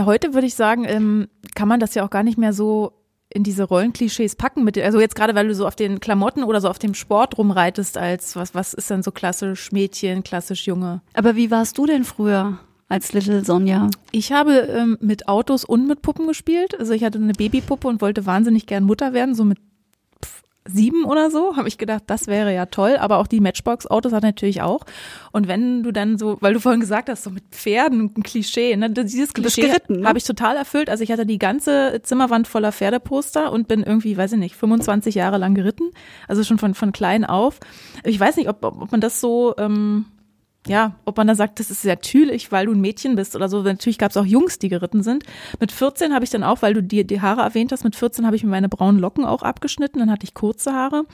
heute 0.06 0.34
würde 0.34 0.46
ich 0.46 0.54
sagen, 0.54 0.84
ähm, 0.86 1.26
kann 1.56 1.66
man 1.66 1.80
das 1.80 1.94
ja 1.94 2.04
auch 2.04 2.10
gar 2.10 2.22
nicht 2.22 2.38
mehr 2.38 2.52
so 2.52 2.92
in 3.36 3.44
diese 3.44 3.64
Rollenklischees 3.64 4.34
packen 4.34 4.64
mit, 4.64 4.78
also 4.78 4.98
jetzt 4.98 5.14
gerade, 5.14 5.34
weil 5.34 5.46
du 5.46 5.54
so 5.54 5.66
auf 5.66 5.76
den 5.76 6.00
Klamotten 6.00 6.42
oder 6.42 6.60
so 6.60 6.68
auf 6.68 6.78
dem 6.78 6.94
Sport 6.94 7.38
rumreitest, 7.38 7.98
als 7.98 8.34
was, 8.34 8.54
was 8.54 8.74
ist 8.74 8.90
denn 8.90 9.02
so 9.02 9.12
klassisch 9.12 9.70
Mädchen, 9.70 10.24
klassisch 10.24 10.66
Junge? 10.66 11.02
Aber 11.14 11.36
wie 11.36 11.50
warst 11.50 11.78
du 11.78 11.86
denn 11.86 12.04
früher? 12.04 12.58
als 12.88 13.12
Little 13.12 13.44
Sonja? 13.44 13.90
Ich 14.12 14.32
habe 14.32 14.52
ähm, 14.52 14.96
mit 15.00 15.28
Autos 15.28 15.64
und 15.64 15.88
mit 15.88 16.02
Puppen 16.02 16.26
gespielt. 16.28 16.78
Also 16.78 16.92
ich 16.92 17.02
hatte 17.04 17.18
eine 17.18 17.32
Babypuppe 17.32 17.88
und 17.88 18.00
wollte 18.00 18.26
wahnsinnig 18.26 18.66
gern 18.66 18.84
Mutter 18.84 19.12
werden, 19.12 19.34
so 19.34 19.44
mit 19.44 19.58
sieben 20.66 21.04
oder 21.04 21.30
so, 21.30 21.56
habe 21.56 21.68
ich 21.68 21.78
gedacht, 21.78 22.04
das 22.06 22.26
wäre 22.26 22.54
ja 22.54 22.66
toll. 22.66 22.96
Aber 22.98 23.18
auch 23.18 23.26
die 23.26 23.40
Matchbox-Autos 23.40 24.12
hat 24.12 24.22
natürlich 24.22 24.62
auch. 24.62 24.84
Und 25.32 25.48
wenn 25.48 25.82
du 25.82 25.92
dann 25.92 26.18
so, 26.18 26.38
weil 26.40 26.54
du 26.54 26.60
vorhin 26.60 26.80
gesagt 26.80 27.08
hast, 27.08 27.24
so 27.24 27.30
mit 27.30 27.44
Pferden, 27.50 28.12
ein 28.16 28.22
Klischee, 28.22 28.76
ne, 28.76 28.90
dieses 28.90 29.32
Klischee 29.32 29.72
ne? 29.88 30.06
habe 30.06 30.18
ich 30.18 30.24
total 30.24 30.56
erfüllt. 30.56 30.90
Also 30.90 31.04
ich 31.04 31.12
hatte 31.12 31.26
die 31.26 31.38
ganze 31.38 32.00
Zimmerwand 32.02 32.48
voller 32.48 32.72
Pferdeposter 32.72 33.52
und 33.52 33.68
bin 33.68 33.82
irgendwie, 33.82 34.16
weiß 34.16 34.32
ich 34.32 34.38
nicht, 34.38 34.56
25 34.56 35.14
Jahre 35.14 35.38
lang 35.38 35.54
geritten. 35.54 35.90
Also 36.28 36.44
schon 36.44 36.58
von, 36.58 36.74
von 36.74 36.92
klein 36.92 37.24
auf. 37.24 37.60
Ich 38.04 38.18
weiß 38.18 38.36
nicht, 38.36 38.48
ob, 38.48 38.64
ob 38.64 38.90
man 38.90 39.00
das 39.00 39.20
so 39.20 39.54
ähm, 39.58 40.06
ja, 40.66 40.94
ob 41.04 41.16
man 41.16 41.26
da 41.26 41.34
sagt, 41.34 41.60
das 41.60 41.70
ist 41.70 41.82
sehr 41.82 41.96
natürlich, 41.96 42.52
weil 42.52 42.66
du 42.66 42.72
ein 42.72 42.80
Mädchen 42.80 43.16
bist 43.16 43.34
oder 43.36 43.48
so. 43.48 43.62
Natürlich 43.62 43.98
gab 43.98 44.10
es 44.10 44.16
auch 44.16 44.24
Jungs, 44.24 44.58
die 44.58 44.68
geritten 44.68 45.02
sind. 45.02 45.24
Mit 45.60 45.72
14 45.72 46.12
habe 46.14 46.24
ich 46.24 46.30
dann 46.30 46.42
auch, 46.42 46.62
weil 46.62 46.74
du 46.74 46.82
dir 46.82 47.04
die 47.04 47.20
Haare 47.20 47.42
erwähnt 47.42 47.72
hast, 47.72 47.84
mit 47.84 47.96
14 47.96 48.26
habe 48.26 48.36
ich 48.36 48.44
mir 48.44 48.50
meine 48.50 48.68
braunen 48.68 49.00
Locken 49.00 49.24
auch 49.24 49.42
abgeschnitten, 49.42 49.98
dann 49.98 50.10
hatte 50.10 50.24
ich 50.24 50.34
kurze 50.34 50.72
Haare. 50.72 51.04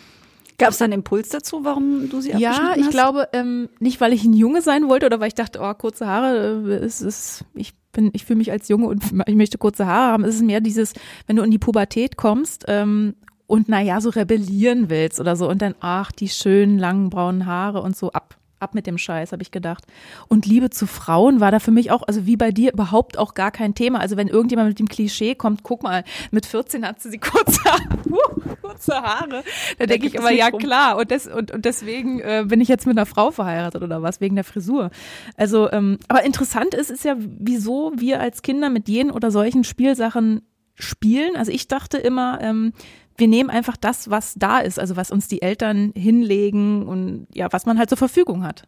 Gab 0.59 0.71
es 0.71 0.79
da 0.79 0.85
einen 0.85 0.95
Impuls 0.95 1.31
dazu, 1.31 1.65
warum 1.65 2.09
du 2.09 2.21
sie 2.21 2.35
abgeschnitten 2.35 2.69
hast? 2.69 2.77
Ja, 2.77 2.83
ich 2.83 2.91
glaube 2.91 3.29
ähm, 3.33 3.69
nicht, 3.81 4.01
weil 4.01 4.13
ich 4.13 4.25
ein 4.25 4.35
Junge 4.35 4.63
sein 4.63 4.89
wollte 4.89 5.07
oder 5.07 5.19
weil 5.19 5.29
ich 5.29 5.35
dachte, 5.35 5.61
oh, 5.63 5.75
kurze 5.75 6.07
Haare, 6.07 6.63
äh, 6.67 6.85
ist, 6.85 7.01
ist, 7.01 7.45
ich 7.55 7.75
bin, 7.93 8.11
ich 8.13 8.25
fühle 8.25 8.39
mich 8.39 8.53
als 8.53 8.69
Junge 8.69 8.87
und 8.87 9.03
ich 9.27 9.35
möchte 9.35 9.59
kurze 9.59 9.87
Haare 9.87 10.13
haben. 10.13 10.25
Es 10.25 10.37
ist 10.37 10.43
mehr 10.43 10.61
dieses, 10.61 10.93
wenn 11.27 11.37
du 11.37 11.43
in 11.43 11.51
die 11.51 11.59
Pubertät 11.59 12.17
kommst 12.17 12.65
ähm, 12.69 13.15
und 13.47 13.69
naja, 13.69 14.01
so 14.01 14.11
rebellieren 14.11 14.89
willst 14.89 15.21
oder 15.21 15.37
so 15.37 15.49
und 15.49 15.63
dann, 15.63 15.75
ach, 15.81 16.13
die 16.13 16.29
schönen 16.29 16.79
langen 16.79 17.11
braunen 17.11 17.47
Haare 17.47 17.83
und 17.83 17.97
so 17.97 18.13
ab 18.13 18.37
ab 18.63 18.75
mit 18.75 18.87
dem 18.87 18.99
Scheiß, 18.99 19.33
habe 19.33 19.43
ich 19.43 19.51
gedacht. 19.51 19.85
Und 20.29 20.47
Liebe 20.47 20.71
zu 20.71 20.87
Frauen 20.87 21.41
war 21.41 21.51
da 21.51 21.59
für 21.59 21.71
mich 21.71 21.91
auch, 21.91 22.03
also 22.03 22.27
wie 22.27 22.37
bei 22.37 22.51
dir, 22.51 22.73
überhaupt 22.73 23.19
auch 23.19 23.35
gar 23.35 23.51
kein 23.51 23.75
Thema. 23.75 24.01
Also 24.01 24.17
wenn 24.17 24.29
irgendjemand 24.29 24.69
mit 24.69 24.79
dem 24.79 24.89
Klischee 24.89 25.35
kommt, 25.35 25.63
guck 25.63 25.83
mal, 25.83 26.05
mit 26.31 26.47
14 26.47 26.87
hat 26.87 27.01
sie 27.01 27.11
die 27.11 27.19
kurze, 27.19 27.61
kurze 28.63 28.95
Haare, 28.95 29.43
da 29.79 29.87
denke 29.87 30.07
ich 30.07 30.15
immer, 30.15 30.31
ja 30.31 30.51
klar. 30.51 30.97
Und, 30.97 31.11
des, 31.11 31.27
und, 31.27 31.51
und 31.51 31.65
deswegen 31.65 32.21
äh, 32.21 32.45
bin 32.47 32.61
ich 32.61 32.69
jetzt 32.69 32.87
mit 32.87 32.97
einer 32.97 33.07
Frau 33.07 33.31
verheiratet 33.31 33.83
oder 33.83 34.03
was, 34.03 34.21
wegen 34.21 34.37
der 34.37 34.45
Frisur. 34.45 34.91
Also, 35.37 35.71
ähm, 35.73 35.99
aber 36.09 36.25
interessant 36.25 36.75
ist, 36.75 36.91
ist 36.91 37.05
ja, 37.05 37.17
wieso 37.19 37.93
wir 37.97 38.21
als 38.21 38.43
Kinder 38.43 38.71
mit 38.71 38.89
jenen 38.89 39.11
oder 39.11 39.31
solchen 39.31 39.65
Spielsachen 39.65 40.43
spielen. 40.75 41.37
Also 41.37 41.53
ich 41.53 41.69
dachte 41.69 41.99
immer, 41.99 42.41
ähm, 42.41 42.73
wir 43.17 43.29
nehmen 43.29 43.51
einfach 43.51 43.77
das, 43.77 44.11
was 44.11 44.35
da 44.35 44.59
ist, 44.59 44.79
also 44.79 44.97
was 44.97 45.11
uns 45.11 45.29
die 45.29 45.43
Eltern 45.43 45.93
hinlegen 45.97 46.87
und 46.87 47.27
ja, 47.35 47.49
was 47.51 47.67
man 47.67 47.79
halt 47.79 47.89
zur 47.89 47.99
Verfügung 47.99 48.45
hat. 48.45 48.65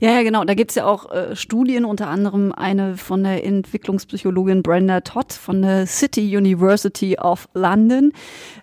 Ja, 0.00 0.10
ja, 0.10 0.22
genau. 0.22 0.44
Da 0.44 0.54
gibt's 0.54 0.74
ja 0.74 0.86
auch 0.86 1.10
äh, 1.12 1.36
Studien, 1.36 1.84
unter 1.84 2.08
anderem 2.08 2.52
eine 2.52 2.96
von 2.96 3.22
der 3.22 3.44
Entwicklungspsychologin 3.44 4.62
Brenda 4.62 5.00
Todd 5.00 5.32
von 5.32 5.62
der 5.62 5.86
City 5.86 6.36
University 6.36 7.16
of 7.18 7.48
London. 7.54 8.12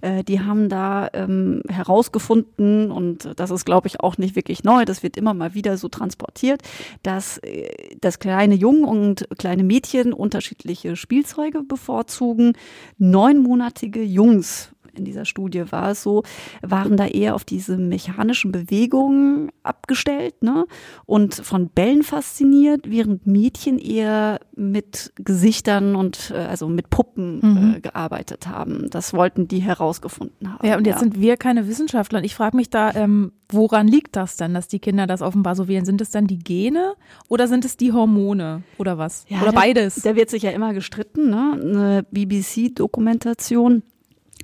Äh, 0.02 0.24
die 0.24 0.42
haben 0.42 0.70
da 0.70 1.10
ähm, 1.14 1.62
herausgefunden, 1.70 2.92
und 2.92 3.30
das 3.36 3.52
ist, 3.52 3.66
glaube 3.66 3.88
ich, 3.88 4.00
auch 4.00 4.18
nicht 4.18 4.36
wirklich 4.36 4.64
neu, 4.64 4.86
das 4.86 5.04
wird 5.04 5.18
immer 5.18 5.34
mal 5.34 5.54
wieder 5.54 5.78
so 5.78 5.88
transportiert, 5.88 6.62
dass, 7.04 7.38
äh, 7.40 7.70
dass 8.02 8.20
kleine 8.20 8.56
Jungen 8.56 8.84
und 8.84 9.28
kleine 9.38 9.64
Mädchen 9.64 10.14
unterschiedliche 10.14 10.96
Spielzeuge 10.96 11.64
bevorzugen. 11.64 12.54
Neunmonatige 12.98 14.02
Jungs 14.02 14.72
in 15.00 15.06
dieser 15.06 15.26
Studie 15.26 15.72
war 15.72 15.92
es 15.92 16.04
so, 16.04 16.24
waren 16.62 16.98
da 16.98 17.08
eher 17.08 17.36
auf 17.36 17.44
diese 17.44 17.78
mechanischen 17.78 18.52
Bewegungen 18.52 19.52
abgestellt 19.64 20.44
ne? 20.44 20.66
und 21.06 21.36
von 21.36 21.70
Bällen 21.70 22.04
fasziniert, 22.04 22.90
während 22.90 23.26
Mädchen 23.26 23.80
eher 23.80 24.40
mit 24.56 25.14
Gesichtern 25.16 25.96
und 25.96 26.32
äh, 26.36 26.38
also 26.38 26.68
mit 26.68 26.90
Puppen 26.90 27.40
mhm. 27.42 27.74
äh, 27.76 27.80
gearbeitet 27.80 28.48
haben. 28.48 28.90
Das 28.90 29.14
wollten 29.14 29.48
die 29.48 29.60
herausgefunden 29.60 30.54
haben. 30.54 30.68
Ja, 30.68 30.78
und 30.78 30.86
jetzt 30.86 30.98
ja. 30.98 31.00
sind 31.00 31.20
wir 31.20 31.38
keine 31.38 31.68
Wissenschaftler. 31.68 32.20
Und 32.20 32.26
ich 32.26 32.36
frage 32.36 32.56
mich 32.56 32.70
da, 32.70 32.94
ähm, 32.94 33.32
woran 33.50 33.88
liegt 33.88 34.16
das 34.16 34.38
denn, 34.38 34.54
dass 34.54 34.68
die 34.68 34.80
Kinder 34.80 35.08
das 35.08 35.22
offenbar 35.22 35.56
so 35.56 35.68
wählen? 35.68 35.86
Sind 35.86 36.02
es 36.02 36.12
dann 36.12 36.28
die 36.28 36.40
Gene 36.40 36.94
oder 37.28 37.48
sind 37.48 37.66
es 37.66 37.78
die 37.78 37.94
Hormone 37.94 38.64
oder 38.78 38.98
was? 38.98 39.26
Ja, 39.30 39.42
oder 39.42 39.54
beides? 39.54 39.96
Da 39.96 40.16
wird 40.16 40.30
sich 40.30 40.44
ja 40.44 40.52
immer 40.52 40.74
gestritten. 40.74 41.30
Ne? 41.30 41.54
Eine 41.54 42.06
BBC-Dokumentation 42.12 43.84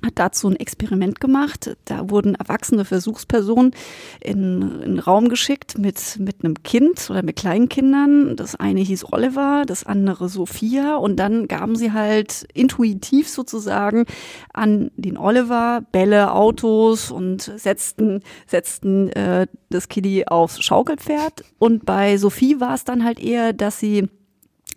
hat 0.04 0.12
dazu 0.16 0.48
ein 0.48 0.56
Experiment 0.56 1.20
gemacht. 1.20 1.76
Da 1.84 2.10
wurden 2.10 2.34
erwachsene 2.34 2.84
Versuchspersonen 2.84 3.72
in, 4.20 4.62
in 4.62 4.82
einen 4.82 4.98
Raum 4.98 5.28
geschickt 5.28 5.78
mit, 5.78 6.18
mit 6.18 6.44
einem 6.44 6.62
Kind 6.62 7.08
oder 7.10 7.22
mit 7.22 7.36
Kleinkindern. 7.36 8.36
Das 8.36 8.56
eine 8.56 8.80
hieß 8.80 9.12
Oliver, 9.12 9.64
das 9.66 9.84
andere 9.84 10.28
Sophia. 10.28 10.96
Und 10.96 11.16
dann 11.16 11.48
gaben 11.48 11.76
sie 11.76 11.92
halt 11.92 12.46
intuitiv 12.54 13.28
sozusagen 13.28 14.04
an 14.52 14.90
den 14.96 15.16
Oliver 15.16 15.82
Bälle, 15.92 16.32
Autos 16.32 17.10
und 17.10 17.42
setzten, 17.42 18.22
setzten 18.46 19.08
äh, 19.10 19.46
das 19.70 19.88
Kiddie 19.88 20.28
aufs 20.28 20.62
Schaukelpferd. 20.62 21.44
Und 21.58 21.86
bei 21.86 22.16
Sophie 22.16 22.60
war 22.60 22.74
es 22.74 22.84
dann 22.84 23.04
halt 23.04 23.18
eher, 23.18 23.52
dass 23.52 23.80
sie 23.80 24.08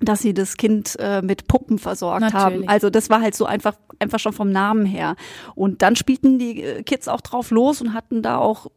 dass 0.02 0.22
sie 0.22 0.34
das 0.34 0.58
Kind 0.58 0.96
äh, 1.00 1.22
mit 1.22 1.48
Puppen 1.48 1.78
versorgt 1.80 2.22
Natürlich. 2.22 2.44
haben. 2.44 2.68
Also 2.68 2.90
das 2.90 3.10
war 3.10 3.22
halt 3.22 3.36
so 3.36 3.46
einfach 3.46 3.76
einfach 4.00 4.20
schon 4.20 4.34
vom 4.34 4.52
Namen 4.52 4.86
her. 4.86 5.16
Und 5.56 5.82
dann 5.82 5.96
spielten 5.96 6.40
die 6.40 6.64
äh, 6.64 6.84
Kids 6.84 7.08
auch 7.08 7.22
drauf 7.22 7.52
los 7.52 7.82
und 7.82 7.94
hatten 7.94 8.22
da 8.22 8.38
auch 8.38 8.68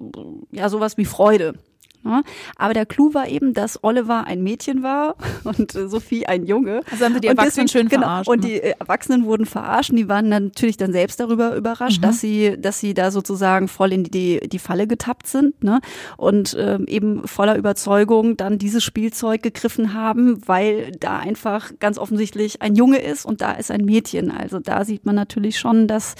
ja 0.50 0.68
sowas 0.68 0.96
wie 0.96 1.04
Freude. 1.04 1.54
Ne? 2.04 2.22
Aber 2.56 2.74
der 2.74 2.86
Clou 2.86 3.14
war 3.14 3.28
eben, 3.28 3.54
dass 3.54 3.82
Oliver 3.82 4.26
ein 4.26 4.42
Mädchen 4.42 4.82
war 4.82 5.16
und 5.44 5.72
Sophie 5.72 6.26
ein 6.26 6.46
Junge. 6.46 6.82
Also 6.90 7.04
haben 7.04 7.14
sie 7.14 7.20
die 7.20 7.28
Erwachsenen 7.28 7.66
deswegen, 7.66 7.68
schön 7.68 7.88
genau, 7.88 8.06
verarscht. 8.06 8.28
Und 8.28 8.42
ne? 8.42 8.46
die 8.46 8.54
äh, 8.54 8.74
Erwachsenen 8.78 9.24
wurden 9.24 9.46
verarscht. 9.46 9.90
Und 9.90 9.96
die 9.96 10.08
waren 10.08 10.28
natürlich 10.28 10.76
dann 10.76 10.92
selbst 10.92 11.20
darüber 11.20 11.54
überrascht, 11.54 11.98
mhm. 11.98 12.02
dass 12.02 12.20
sie, 12.20 12.56
dass 12.60 12.80
sie 12.80 12.94
da 12.94 13.10
sozusagen 13.10 13.68
voll 13.68 13.92
in 13.92 14.04
die, 14.04 14.40
die 14.40 14.58
Falle 14.58 14.86
getappt 14.86 15.26
sind. 15.26 15.62
Ne? 15.62 15.80
Und 16.16 16.56
ähm, 16.58 16.86
eben 16.86 17.26
voller 17.26 17.56
Überzeugung 17.56 18.36
dann 18.36 18.58
dieses 18.58 18.82
Spielzeug 18.82 19.42
gegriffen 19.42 19.94
haben, 19.94 20.40
weil 20.46 20.92
da 20.98 21.18
einfach 21.18 21.72
ganz 21.78 21.98
offensichtlich 21.98 22.62
ein 22.62 22.74
Junge 22.74 22.98
ist 22.98 23.24
und 23.24 23.40
da 23.40 23.52
ist 23.52 23.70
ein 23.70 23.84
Mädchen. 23.84 24.30
Also 24.30 24.58
da 24.58 24.84
sieht 24.84 25.06
man 25.06 25.14
natürlich 25.14 25.58
schon, 25.58 25.86
dass, 25.86 26.14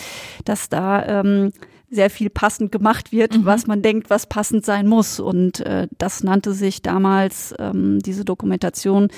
dass 0.45 0.69
da 0.69 1.21
ähm, 1.21 1.53
sehr 1.93 2.11
viel 2.11 2.31
passend 2.31 2.73
gemacht 2.73 3.13
wird, 3.13 3.37
mhm. 3.37 3.45
was 3.45 3.67
man 3.67 3.83
denkt, 3.83 4.11
was 4.11 4.27
passend 4.27 4.65
sein 4.65 4.89
muss. 4.89 5.21
Und 5.21 5.61
äh, 5.61 5.87
das 5.99 6.25
nannte 6.25 6.55
sich 6.55 6.83
damals 6.83 7.55
ähm, 7.59 8.01
diese 8.01 8.25
Dokumentation 8.25 9.09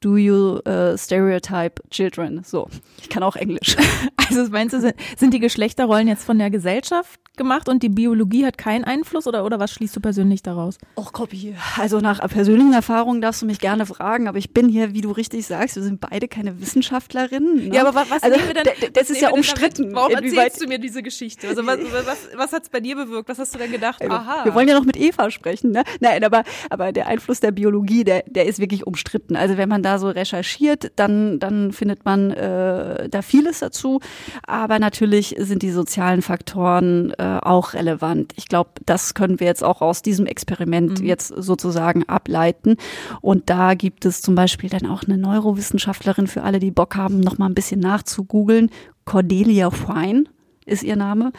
Do 0.00 0.18
you 0.18 0.60
uh, 0.68 0.96
stereotype 0.96 1.82
children? 1.90 2.42
So, 2.44 2.68
ich 3.00 3.08
kann 3.08 3.22
auch 3.22 3.36
Englisch. 3.36 3.76
Also 4.28 4.50
meinst 4.50 4.74
du, 4.74 4.92
sind 5.16 5.34
die 5.34 5.38
Geschlechterrollen 5.38 6.08
jetzt 6.08 6.24
von 6.24 6.36
der 6.36 6.50
Gesellschaft 6.50 7.20
gemacht 7.36 7.68
und 7.68 7.82
die 7.82 7.88
Biologie 7.88 8.46
hat 8.46 8.58
keinen 8.58 8.84
Einfluss 8.84 9.26
oder, 9.26 9.44
oder 9.44 9.58
was 9.58 9.72
schließt 9.72 9.96
du 9.96 10.00
persönlich 10.00 10.42
daraus? 10.42 10.78
Och, 10.96 11.12
Copy. 11.12 11.54
Also 11.76 12.00
nach 12.00 12.20
persönlichen 12.28 12.72
Erfahrungen 12.72 13.20
darfst 13.20 13.42
du 13.42 13.46
mich 13.46 13.58
gerne 13.58 13.86
fragen, 13.86 14.28
aber 14.28 14.38
ich 14.38 14.52
bin 14.52 14.68
hier, 14.68 14.94
wie 14.94 15.00
du 15.00 15.10
richtig 15.10 15.46
sagst, 15.46 15.76
wir 15.76 15.82
sind 15.82 16.00
beide 16.00 16.28
keine 16.28 16.60
Wissenschaftlerinnen. 16.60 17.68
Ne? 17.68 17.74
Ja, 17.74 17.86
aber 17.86 18.04
was 18.08 18.22
also, 18.22 18.36
nehmen 18.36 18.54
wir 18.54 18.62
denn? 18.62 18.92
Das 18.92 19.10
ist 19.10 19.20
ja 19.20 19.30
umstritten. 19.30 19.94
Warum 19.94 20.12
erzählst 20.12 20.62
du 20.62 20.66
mir 20.66 20.78
diese 20.78 21.02
Geschichte? 21.02 21.48
Also 21.48 21.66
was, 21.66 21.78
was, 21.80 22.28
was 22.34 22.52
hat's 22.52 22.68
bei 22.68 22.80
dir 22.80 22.96
bewirkt? 22.96 23.28
Was 23.28 23.38
hast 23.38 23.54
du 23.54 23.58
denn 23.58 23.72
gedacht? 23.72 24.02
Aha. 24.08 24.44
Wir 24.44 24.54
wollen 24.54 24.68
ja 24.68 24.74
noch 24.74 24.84
mit 24.84 24.96
Eva 24.96 25.30
sprechen, 25.30 25.70
ne? 25.70 25.84
Nein, 26.00 26.24
aber, 26.24 26.44
aber 26.70 26.92
der 26.92 27.06
Einfluss 27.06 27.40
der 27.40 27.52
Biologie, 27.52 28.04
der, 28.04 28.24
der 28.26 28.46
ist 28.46 28.58
wirklich 28.58 28.86
umstritten. 28.86 29.36
Also 29.36 29.56
wenn 29.56 29.68
man 29.68 29.82
da 29.82 29.98
so 29.98 30.08
recherchiert, 30.08 30.92
dann, 30.96 31.38
dann 31.38 31.72
findet 31.72 32.04
man 32.04 32.30
äh, 32.30 33.08
da 33.08 33.22
vieles 33.22 33.60
dazu. 33.60 34.00
Aber 34.46 34.78
natürlich 34.78 35.36
sind 35.38 35.62
die 35.62 35.70
sozialen 35.70 36.22
Faktoren 36.22 37.12
äh, 37.18 37.25
äh, 37.26 37.38
auch 37.46 37.74
relevant. 37.74 38.32
Ich 38.36 38.48
glaube, 38.48 38.70
das 38.84 39.14
können 39.14 39.40
wir 39.40 39.46
jetzt 39.46 39.64
auch 39.64 39.80
aus 39.80 40.02
diesem 40.02 40.26
Experiment 40.26 41.00
mhm. 41.00 41.06
jetzt 41.06 41.28
sozusagen 41.28 42.08
ableiten. 42.08 42.76
Und 43.20 43.50
da 43.50 43.74
gibt 43.74 44.04
es 44.04 44.22
zum 44.22 44.34
Beispiel 44.34 44.70
dann 44.70 44.86
auch 44.86 45.04
eine 45.04 45.18
Neurowissenschaftlerin 45.18 46.26
für 46.26 46.42
alle, 46.42 46.58
die 46.58 46.70
Bock 46.70 46.96
haben, 46.96 47.20
noch 47.20 47.38
mal 47.38 47.46
ein 47.46 47.54
bisschen 47.54 47.80
nachzugoogeln. 47.80 48.70
Cordelia 49.04 49.70
Fine 49.70 50.24
ist 50.66 50.82
ihr 50.82 50.96
Name. 50.96 51.32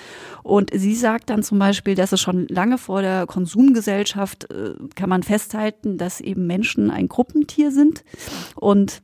Und 0.44 0.72
sie 0.74 0.96
sagt 0.96 1.30
dann 1.30 1.44
zum 1.44 1.60
Beispiel, 1.60 1.96
dass 1.96 2.14
es 2.14 2.22
schon 2.22 2.48
lange 2.48 2.78
vor 2.78 3.02
der 3.02 3.28
Konsumgesellschaft 3.28 4.50
äh, 4.52 4.74
kann 4.96 5.10
man 5.10 5.24
festhalten, 5.24 5.98
dass 5.98 6.22
eben 6.22 6.48
Menschen 6.48 6.90
ein 6.90 7.08
Gruppentier 7.08 7.72
sind 7.72 8.04
und 8.56 9.02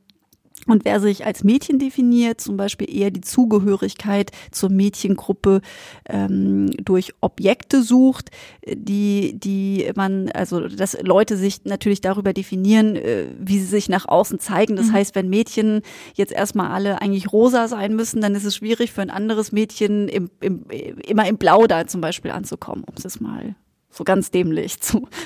und 0.67 0.85
wer 0.85 0.99
sich 0.99 1.25
als 1.25 1.43
Mädchen 1.43 1.79
definiert, 1.79 2.39
zum 2.39 2.57
Beispiel 2.57 2.89
eher 2.89 3.11
die 3.11 3.21
Zugehörigkeit 3.21 4.31
zur 4.51 4.69
Mädchengruppe 4.69 5.61
ähm, 6.07 6.71
durch 6.83 7.13
Objekte 7.21 7.83
sucht, 7.83 8.29
die, 8.65 9.37
die 9.37 9.91
man, 9.95 10.29
also 10.29 10.67
dass 10.67 10.97
Leute 11.01 11.37
sich 11.37 11.65
natürlich 11.65 12.01
darüber 12.01 12.33
definieren, 12.33 12.95
äh, 12.95 13.25
wie 13.37 13.59
sie 13.59 13.65
sich 13.65 13.89
nach 13.89 14.07
außen 14.07 14.39
zeigen. 14.39 14.75
Das 14.75 14.87
mhm. 14.87 14.93
heißt, 14.93 15.15
wenn 15.15 15.29
Mädchen 15.29 15.81
jetzt 16.13 16.31
erstmal 16.31 16.71
alle 16.71 17.01
eigentlich 17.01 17.31
rosa 17.31 17.67
sein 17.67 17.95
müssen, 17.95 18.21
dann 18.21 18.35
ist 18.35 18.45
es 18.45 18.55
schwierig 18.55 18.91
für 18.93 19.01
ein 19.01 19.09
anderes 19.09 19.51
Mädchen 19.51 20.07
im, 20.07 20.29
im, 20.39 20.65
immer 21.05 21.27
im 21.27 21.37
Blau 21.37 21.67
da 21.67 21.87
zum 21.87 22.01
Beispiel 22.01 22.31
anzukommen, 22.31 22.83
um 22.85 22.93
es 23.03 23.19
mal 23.19 23.55
so 23.89 24.03
ganz 24.03 24.31
dämlich 24.31 24.79
zu 24.79 25.07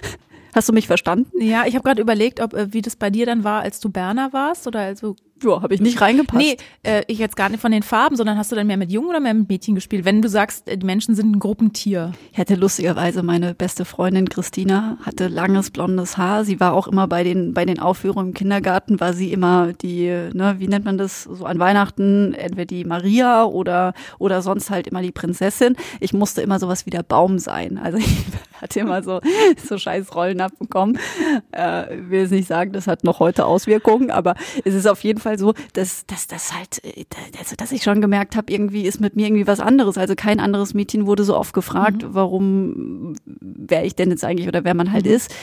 Hast 0.57 0.69
du 0.69 0.73
mich 0.73 0.87
verstanden? 0.87 1.39
Ja, 1.39 1.65
ich 1.67 1.75
habe 1.75 1.83
gerade 1.83 2.01
überlegt, 2.01 2.39
ob 2.39 2.55
äh, 2.55 2.73
wie 2.73 2.81
das 2.81 2.95
bei 2.95 3.11
dir 3.11 3.27
dann 3.27 3.43
war, 3.43 3.61
als 3.61 3.79
du 3.79 3.89
Berner 3.89 4.33
warst 4.33 4.65
oder 4.65 4.79
also 4.79 5.15
ja, 5.43 5.61
habe 5.61 5.73
ich 5.73 5.81
nicht 5.81 6.01
reingepasst. 6.01 6.37
Nee, 6.37 6.57
äh, 6.83 7.03
ich 7.07 7.19
jetzt 7.19 7.35
gar 7.35 7.49
nicht 7.49 7.61
von 7.61 7.71
den 7.71 7.83
Farben, 7.83 8.15
sondern 8.15 8.37
hast 8.37 8.51
du 8.51 8.55
dann 8.55 8.67
mehr 8.67 8.77
mit 8.77 8.91
Jungen 8.91 9.09
oder 9.09 9.19
mehr 9.19 9.33
mit 9.33 9.49
Mädchen 9.49 9.75
gespielt? 9.75 10.05
Wenn 10.05 10.21
du 10.21 10.29
sagst, 10.29 10.67
äh, 10.67 10.77
die 10.77 10.85
Menschen 10.85 11.15
sind 11.15 11.35
ein 11.35 11.39
Gruppentier. 11.39 12.13
Ich 12.31 12.39
hatte 12.39 12.55
lustigerweise 12.55 13.23
meine 13.23 13.53
beste 13.53 13.85
Freundin 13.85 14.29
Christina, 14.29 14.97
hatte 15.03 15.27
langes 15.27 15.71
blondes 15.71 16.17
Haar. 16.17 16.43
Sie 16.43 16.59
war 16.59 16.73
auch 16.73 16.87
immer 16.87 17.07
bei 17.07 17.23
den, 17.23 17.53
bei 17.53 17.65
den 17.65 17.79
Aufführungen 17.79 18.29
im 18.29 18.33
Kindergarten, 18.33 18.99
war 18.99 19.13
sie 19.13 19.31
immer 19.31 19.73
die, 19.73 20.07
ne, 20.07 20.55
wie 20.57 20.67
nennt 20.67 20.85
man 20.85 20.97
das, 20.97 21.23
so 21.23 21.45
an 21.45 21.59
Weihnachten, 21.59 22.33
entweder 22.33 22.65
die 22.65 22.85
Maria 22.85 23.43
oder, 23.43 23.93
oder 24.19 24.41
sonst 24.41 24.69
halt 24.69 24.87
immer 24.87 25.01
die 25.01 25.11
Prinzessin. 25.11 25.75
Ich 25.99 26.13
musste 26.13 26.41
immer 26.41 26.59
sowas 26.59 26.85
wie 26.85 26.91
der 26.91 27.03
Baum 27.03 27.39
sein. 27.39 27.77
Also 27.77 27.97
ich 27.99 28.17
hatte 28.61 28.79
immer 28.79 29.03
so, 29.03 29.21
so 29.67 29.77
scheiß 29.77 30.15
Rollen 30.15 30.41
abbekommen. 30.41 30.97
Äh, 31.51 31.97
will 32.09 32.21
jetzt 32.21 32.31
nicht 32.31 32.47
sagen, 32.47 32.71
das 32.71 32.87
hat 32.87 33.03
noch 33.03 33.19
heute 33.19 33.45
Auswirkungen, 33.45 34.11
aber 34.11 34.35
es 34.65 34.73
ist 34.73 34.87
auf 34.87 35.03
jeden 35.03 35.19
Fall 35.19 35.26
Fall 35.27 35.39
so, 35.39 35.53
dass, 35.73 36.05
dass 36.05 36.27
das 36.27 36.53
halt, 36.53 36.83
äh, 36.83 37.05
also, 37.39 37.55
dass 37.55 37.71
ich 37.71 37.83
schon 37.83 38.01
gemerkt 38.01 38.35
habe, 38.35 38.51
irgendwie 38.51 38.83
ist 38.83 38.99
mit 38.99 39.15
mir 39.15 39.27
irgendwie 39.27 39.47
was 39.47 39.59
anderes. 39.59 39.97
Also 39.97 40.15
kein 40.15 40.39
anderes 40.39 40.73
Mädchen 40.73 41.05
wurde 41.05 41.23
so 41.23 41.35
oft 41.35 41.53
gefragt, 41.53 42.03
mhm. 42.03 42.13
warum 42.13 43.15
wer 43.25 43.85
ich 43.85 43.95
denn 43.95 44.09
jetzt 44.09 44.23
eigentlich 44.23 44.47
oder 44.47 44.63
wer 44.63 44.73
man 44.73 44.91
halt 44.91 45.05
mhm. 45.05 45.11
ist. 45.11 45.33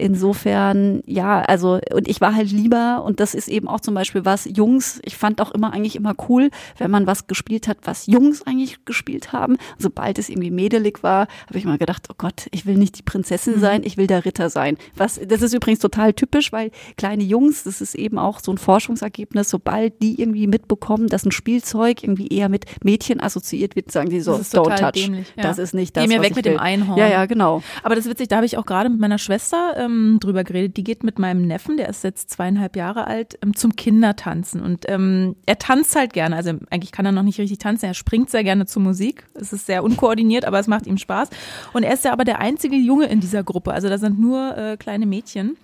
Insofern, 0.00 1.02
ja, 1.06 1.40
also, 1.40 1.80
und 1.92 2.06
ich 2.06 2.20
war 2.20 2.34
halt 2.34 2.52
lieber, 2.52 3.02
und 3.04 3.18
das 3.18 3.34
ist 3.34 3.48
eben 3.48 3.66
auch 3.66 3.80
zum 3.80 3.94
Beispiel 3.94 4.24
was, 4.24 4.44
Jungs, 4.44 5.00
ich 5.04 5.16
fand 5.16 5.40
auch 5.40 5.50
immer 5.50 5.72
eigentlich 5.72 5.96
immer 5.96 6.14
cool, 6.28 6.50
wenn 6.76 6.90
man 6.90 7.06
was 7.08 7.26
gespielt 7.26 7.66
hat, 7.66 7.78
was 7.82 8.06
Jungs 8.06 8.42
eigentlich 8.46 8.84
gespielt 8.84 9.32
haben. 9.32 9.56
Sobald 9.76 10.18
es 10.18 10.28
irgendwie 10.28 10.52
mädelig 10.52 11.02
war, 11.02 11.26
habe 11.48 11.58
ich 11.58 11.64
mal 11.64 11.78
gedacht, 11.78 12.06
oh 12.10 12.14
Gott, 12.16 12.46
ich 12.52 12.64
will 12.64 12.76
nicht 12.76 12.98
die 12.98 13.02
Prinzessin 13.02 13.56
mhm. 13.56 13.60
sein, 13.60 13.82
ich 13.84 13.96
will 13.96 14.06
der 14.06 14.24
Ritter 14.24 14.50
sein. 14.50 14.76
Was, 14.94 15.20
das 15.26 15.42
ist 15.42 15.54
übrigens 15.54 15.80
total 15.80 16.12
typisch, 16.12 16.52
weil 16.52 16.70
kleine 16.96 17.24
Jungs, 17.24 17.64
das 17.64 17.80
ist 17.80 17.96
eben 17.96 18.18
auch 18.18 18.38
so 18.40 18.52
ein 18.52 18.58
Forschungsergebnis, 18.58 19.27
sobald 19.34 20.02
die 20.02 20.20
irgendwie 20.20 20.46
mitbekommen, 20.46 21.08
dass 21.08 21.24
ein 21.24 21.32
Spielzeug 21.32 22.02
irgendwie 22.02 22.28
eher 22.28 22.48
mit 22.48 22.64
Mädchen 22.82 23.20
assoziiert 23.20 23.76
wird, 23.76 23.90
sagen 23.90 24.10
sie 24.10 24.20
so, 24.20 24.34
don't 24.34 24.76
touch. 24.76 24.92
Dämlich, 24.92 25.26
ja. 25.36 25.42
Das 25.42 25.58
ist 25.58 25.74
nicht 25.74 25.96
das, 25.96 26.04
Geh 26.04 26.08
mir 26.08 26.22
weg 26.22 26.34
mit 26.34 26.44
will. 26.44 26.52
dem 26.52 26.60
Einhorn. 26.60 26.98
Ja, 26.98 27.08
ja, 27.08 27.26
genau. 27.26 27.62
Aber 27.82 27.94
das 27.94 28.06
ist 28.06 28.10
witzig, 28.10 28.28
da 28.28 28.36
habe 28.36 28.46
ich 28.46 28.56
auch 28.58 28.66
gerade 28.66 28.88
mit 28.88 29.00
meiner 29.00 29.18
Schwester 29.18 29.74
ähm, 29.76 30.18
drüber 30.20 30.44
geredet. 30.44 30.76
Die 30.76 30.84
geht 30.84 31.04
mit 31.04 31.18
meinem 31.18 31.46
Neffen, 31.46 31.76
der 31.76 31.88
ist 31.88 32.04
jetzt 32.04 32.30
zweieinhalb 32.30 32.76
Jahre 32.76 33.06
alt, 33.06 33.38
ähm, 33.42 33.54
zum 33.54 33.76
Kindertanzen. 33.76 34.60
Und 34.60 34.84
ähm, 34.88 35.36
er 35.46 35.58
tanzt 35.58 35.94
halt 35.96 36.12
gerne. 36.12 36.36
Also 36.36 36.52
eigentlich 36.70 36.92
kann 36.92 37.06
er 37.06 37.12
noch 37.12 37.22
nicht 37.22 37.38
richtig 37.38 37.58
tanzen. 37.58 37.86
Er 37.86 37.94
springt 37.94 38.30
sehr 38.30 38.44
gerne 38.44 38.66
zur 38.66 38.82
Musik. 38.82 39.24
Es 39.34 39.52
ist 39.52 39.66
sehr 39.66 39.84
unkoordiniert, 39.84 40.44
aber 40.44 40.58
es 40.58 40.66
macht 40.66 40.86
ihm 40.86 40.98
Spaß. 40.98 41.30
Und 41.72 41.82
er 41.82 41.94
ist 41.94 42.04
ja 42.04 42.12
aber 42.12 42.24
der 42.24 42.40
einzige 42.40 42.76
Junge 42.76 43.06
in 43.06 43.20
dieser 43.20 43.42
Gruppe. 43.44 43.72
Also 43.72 43.88
da 43.88 43.98
sind 43.98 44.18
nur 44.18 44.56
äh, 44.56 44.76
kleine 44.76 45.06
Mädchen. 45.06 45.56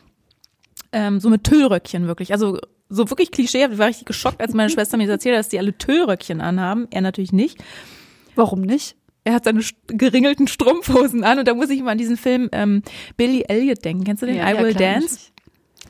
Ähm, 0.93 1.19
so 1.19 1.29
mit 1.29 1.45
Tüllröckchen 1.45 2.07
wirklich. 2.07 2.33
Also 2.33 2.59
so 2.89 3.11
wirklich 3.11 3.31
Klischee. 3.31 3.67
Ich 3.71 3.79
war 3.79 3.89
richtig 3.89 4.07
geschockt, 4.07 4.41
als 4.41 4.55
meine 4.55 4.71
Schwester 4.71 4.97
mir 4.97 5.07
das 5.07 5.15
erzählt 5.15 5.35
hat, 5.35 5.41
dass 5.41 5.49
die 5.49 5.59
alle 5.59 5.77
Tüllröckchen 5.77 6.41
anhaben. 6.41 6.87
Er 6.91 7.01
natürlich 7.01 7.33
nicht. 7.33 7.63
Warum 8.35 8.63
nicht? 8.63 8.97
er 9.25 9.35
hat 9.35 9.45
seine 9.45 9.63
geringelten 9.87 10.47
Strumpfhosen 10.47 11.25
an 11.25 11.39
und 11.39 11.49
da 11.49 11.55
muss 11.55 11.71
ich 11.71 11.81
immer 11.81 11.93
an 11.93 11.99
diesen 11.99 12.17
Film 12.17 12.49
ähm, 12.53 12.83
Billy 13.17 13.45
Elliot 13.49 13.85
denken. 13.85 14.05
Kennst 14.05 14.23
du 14.23 14.27
den? 14.27 14.37
Ja, 14.37 14.51
I 14.51 14.59
Will 14.63 14.73
ja, 14.73 14.79
Dance. 14.79 15.31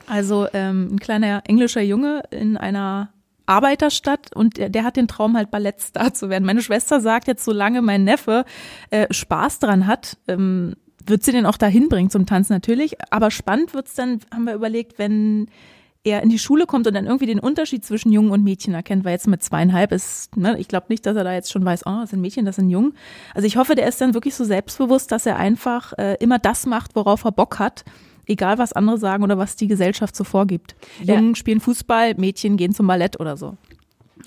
Also 0.07 0.47
ähm, 0.53 0.89
ein 0.93 0.99
kleiner 0.99 1.43
englischer 1.45 1.81
Junge 1.81 2.23
in 2.31 2.57
einer 2.57 3.09
Arbeiterstadt 3.45 4.35
und 4.35 4.57
der, 4.57 4.69
der, 4.69 4.83
hat 4.83 4.95
den 4.95 5.07
Traum 5.07 5.35
halt 5.35 5.51
Ballettstar 5.51 6.13
zu 6.13 6.29
werden. 6.29 6.45
Meine 6.45 6.61
Schwester 6.61 7.01
sagt 7.01 7.27
jetzt, 7.27 7.43
solange 7.43 7.81
mein 7.81 8.03
Neffe 8.03 8.45
äh, 8.89 9.07
Spaß 9.11 9.59
dran 9.59 9.85
hat, 9.85 10.17
ähm, 10.27 10.75
wird 11.05 11.23
sie 11.23 11.31
den 11.31 11.45
auch 11.45 11.57
dahin 11.57 11.89
bringen 11.89 12.09
zum 12.09 12.25
Tanzen 12.25 12.53
natürlich. 12.53 12.95
Aber 13.11 13.29
spannend 13.31 13.73
wird's 13.73 13.93
dann, 13.93 14.19
haben 14.33 14.45
wir 14.45 14.55
überlegt, 14.55 14.97
wenn 14.97 15.47
er 16.05 16.21
in 16.21 16.29
die 16.29 16.39
Schule 16.39 16.67
kommt 16.67 16.87
und 16.87 16.93
dann 16.93 17.05
irgendwie 17.05 17.25
den 17.25 17.39
Unterschied 17.39 17.83
zwischen 17.83 18.11
Jungen 18.11 18.29
und 18.29 18.43
Mädchen 18.43 18.73
erkennt, 18.73 19.03
weil 19.03 19.13
jetzt 19.13 19.27
mit 19.27 19.43
zweieinhalb 19.43 19.91
ist, 19.91 20.37
ne, 20.37 20.57
ich 20.59 20.67
glaube 20.67 20.85
nicht, 20.89 21.05
dass 21.05 21.17
er 21.17 21.23
da 21.23 21.33
jetzt 21.33 21.51
schon 21.51 21.65
weiß, 21.65 21.85
oh, 21.85 22.01
das 22.01 22.11
sind 22.11 22.21
Mädchen, 22.21 22.45
das 22.45 22.57
sind 22.57 22.69
Jungen. 22.69 22.93
Also 23.33 23.47
ich 23.47 23.57
hoffe, 23.57 23.75
der 23.75 23.87
ist 23.87 23.99
dann 23.99 24.13
wirklich 24.13 24.35
so 24.35 24.43
selbstbewusst, 24.45 25.11
dass 25.11 25.25
er 25.25 25.37
einfach 25.37 25.93
äh, 25.97 26.15
immer 26.19 26.37
das 26.37 26.67
macht, 26.67 26.95
worauf 26.95 27.25
er 27.25 27.31
Bock 27.31 27.57
hat, 27.57 27.83
egal 28.27 28.59
was 28.59 28.71
andere 28.71 28.99
sagen 28.99 29.23
oder 29.23 29.37
was 29.39 29.55
die 29.55 29.67
Gesellschaft 29.67 30.15
so 30.15 30.23
vorgibt. 30.23 30.75
Jungen 31.01 31.29
ja. 31.29 31.35
spielen 31.35 31.59
Fußball, 31.59 32.13
Mädchen 32.15 32.55
gehen 32.55 32.73
zum 32.73 32.85
Ballett 32.85 33.19
oder 33.19 33.35
so. 33.35 33.57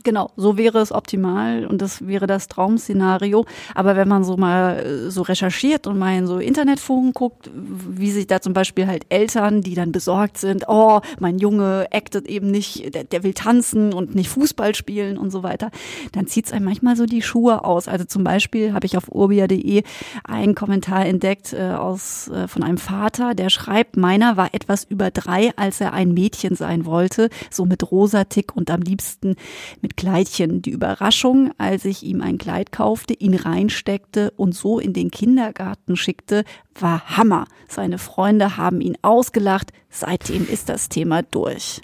Genau, 0.05 0.31
so 0.37 0.57
wäre 0.57 0.78
es 0.78 0.93
optimal 0.93 1.67
und 1.67 1.83
das 1.83 2.07
wäre 2.07 2.26
das 2.26 2.47
Traumszenario. 2.47 3.45
Aber 3.75 3.97
wenn 3.97 4.07
man 4.07 4.23
so 4.23 4.37
mal 4.37 4.78
äh, 4.78 5.11
so 5.11 5.23
recherchiert 5.23 5.87
und 5.87 5.99
mal 5.99 6.17
in 6.17 6.26
so 6.26 6.38
Internetforen 6.38 7.12
guckt, 7.12 7.50
wie 7.52 8.12
sich 8.12 8.26
da 8.26 8.40
zum 8.40 8.52
Beispiel 8.52 8.87
halt 8.87 9.07
Eltern, 9.09 9.61
die 9.61 9.75
dann 9.75 9.90
besorgt 9.90 10.38
sind, 10.38 10.64
oh, 10.69 11.00
mein 11.19 11.38
Junge 11.38 11.88
actet 11.90 12.26
eben 12.28 12.50
nicht, 12.50 12.95
der, 12.95 13.05
der 13.05 13.25
will 13.25 13.35
tanzen 13.35 13.93
und 13.93 14.14
nicht 14.14 14.28
Fußball 14.28 14.75
spielen 14.75 15.19
und 15.19 15.31
so 15.31 15.43
weiter, 15.43 15.71
dann 16.12 16.26
zieht 16.26 16.47
es 16.47 16.52
einem 16.52 16.67
manchmal 16.67 16.97
so 16.97 17.07
die 17.07 17.23
Schuhe 17.23 17.64
aus. 17.64 17.88
Also 17.88 18.05
zum 18.05 18.23
Beispiel 18.23 18.75
habe 18.75 18.87
ich 18.87 18.97
auf 18.97 19.09
urbia.de 19.09 19.83
einen 20.25 20.55
Kommentar 20.55 21.07
entdeckt 21.07 21.52
äh, 21.52 21.73
aus, 21.73 22.28
äh, 22.28 22.47
von 22.47 22.62
einem 22.62 22.78
Vater, 22.78 23.35
der 23.35 23.50
schreibt, 23.50 23.97
meiner 23.97 24.37
war 24.37 24.55
etwas 24.55 24.85
über 24.85 25.11
drei, 25.11 25.50
als 25.57 25.81
er 25.81 25.93
ein 25.93 26.14
Mädchen 26.14 26.55
sein 26.55 26.87
wollte, 26.87 27.31
so 27.50 27.64
mit 27.64 27.90
rosa 27.90 28.25
Tick 28.25 28.55
und 28.55 28.71
am 28.71 28.83
liebsten 28.83 29.35
mit 29.83 29.88
Kleidchen. 29.97 30.62
Die 30.62 30.71
Überraschung, 30.71 31.52
als 31.59 31.85
ich 31.85 32.02
ihm 32.02 32.21
ein 32.21 32.38
Kleid 32.38 32.73
kaufte, 32.73 33.14
ihn 33.14 33.35
reinsteckte 33.35 34.33
und 34.37 34.54
so 34.54 34.78
in 34.78 34.92
den 34.92 35.11
Kindergarten 35.11 35.97
schickte, 35.97 36.45
war 36.78 37.16
Hammer. 37.16 37.47
Seine 37.68 37.99
Freunde 37.99 38.57
haben 38.57 38.80
ihn 38.80 38.97
ausgelacht. 39.02 39.73
Seitdem 39.90 40.49
ist 40.49 40.68
das 40.68 40.88
Thema 40.88 41.23
durch. 41.23 41.80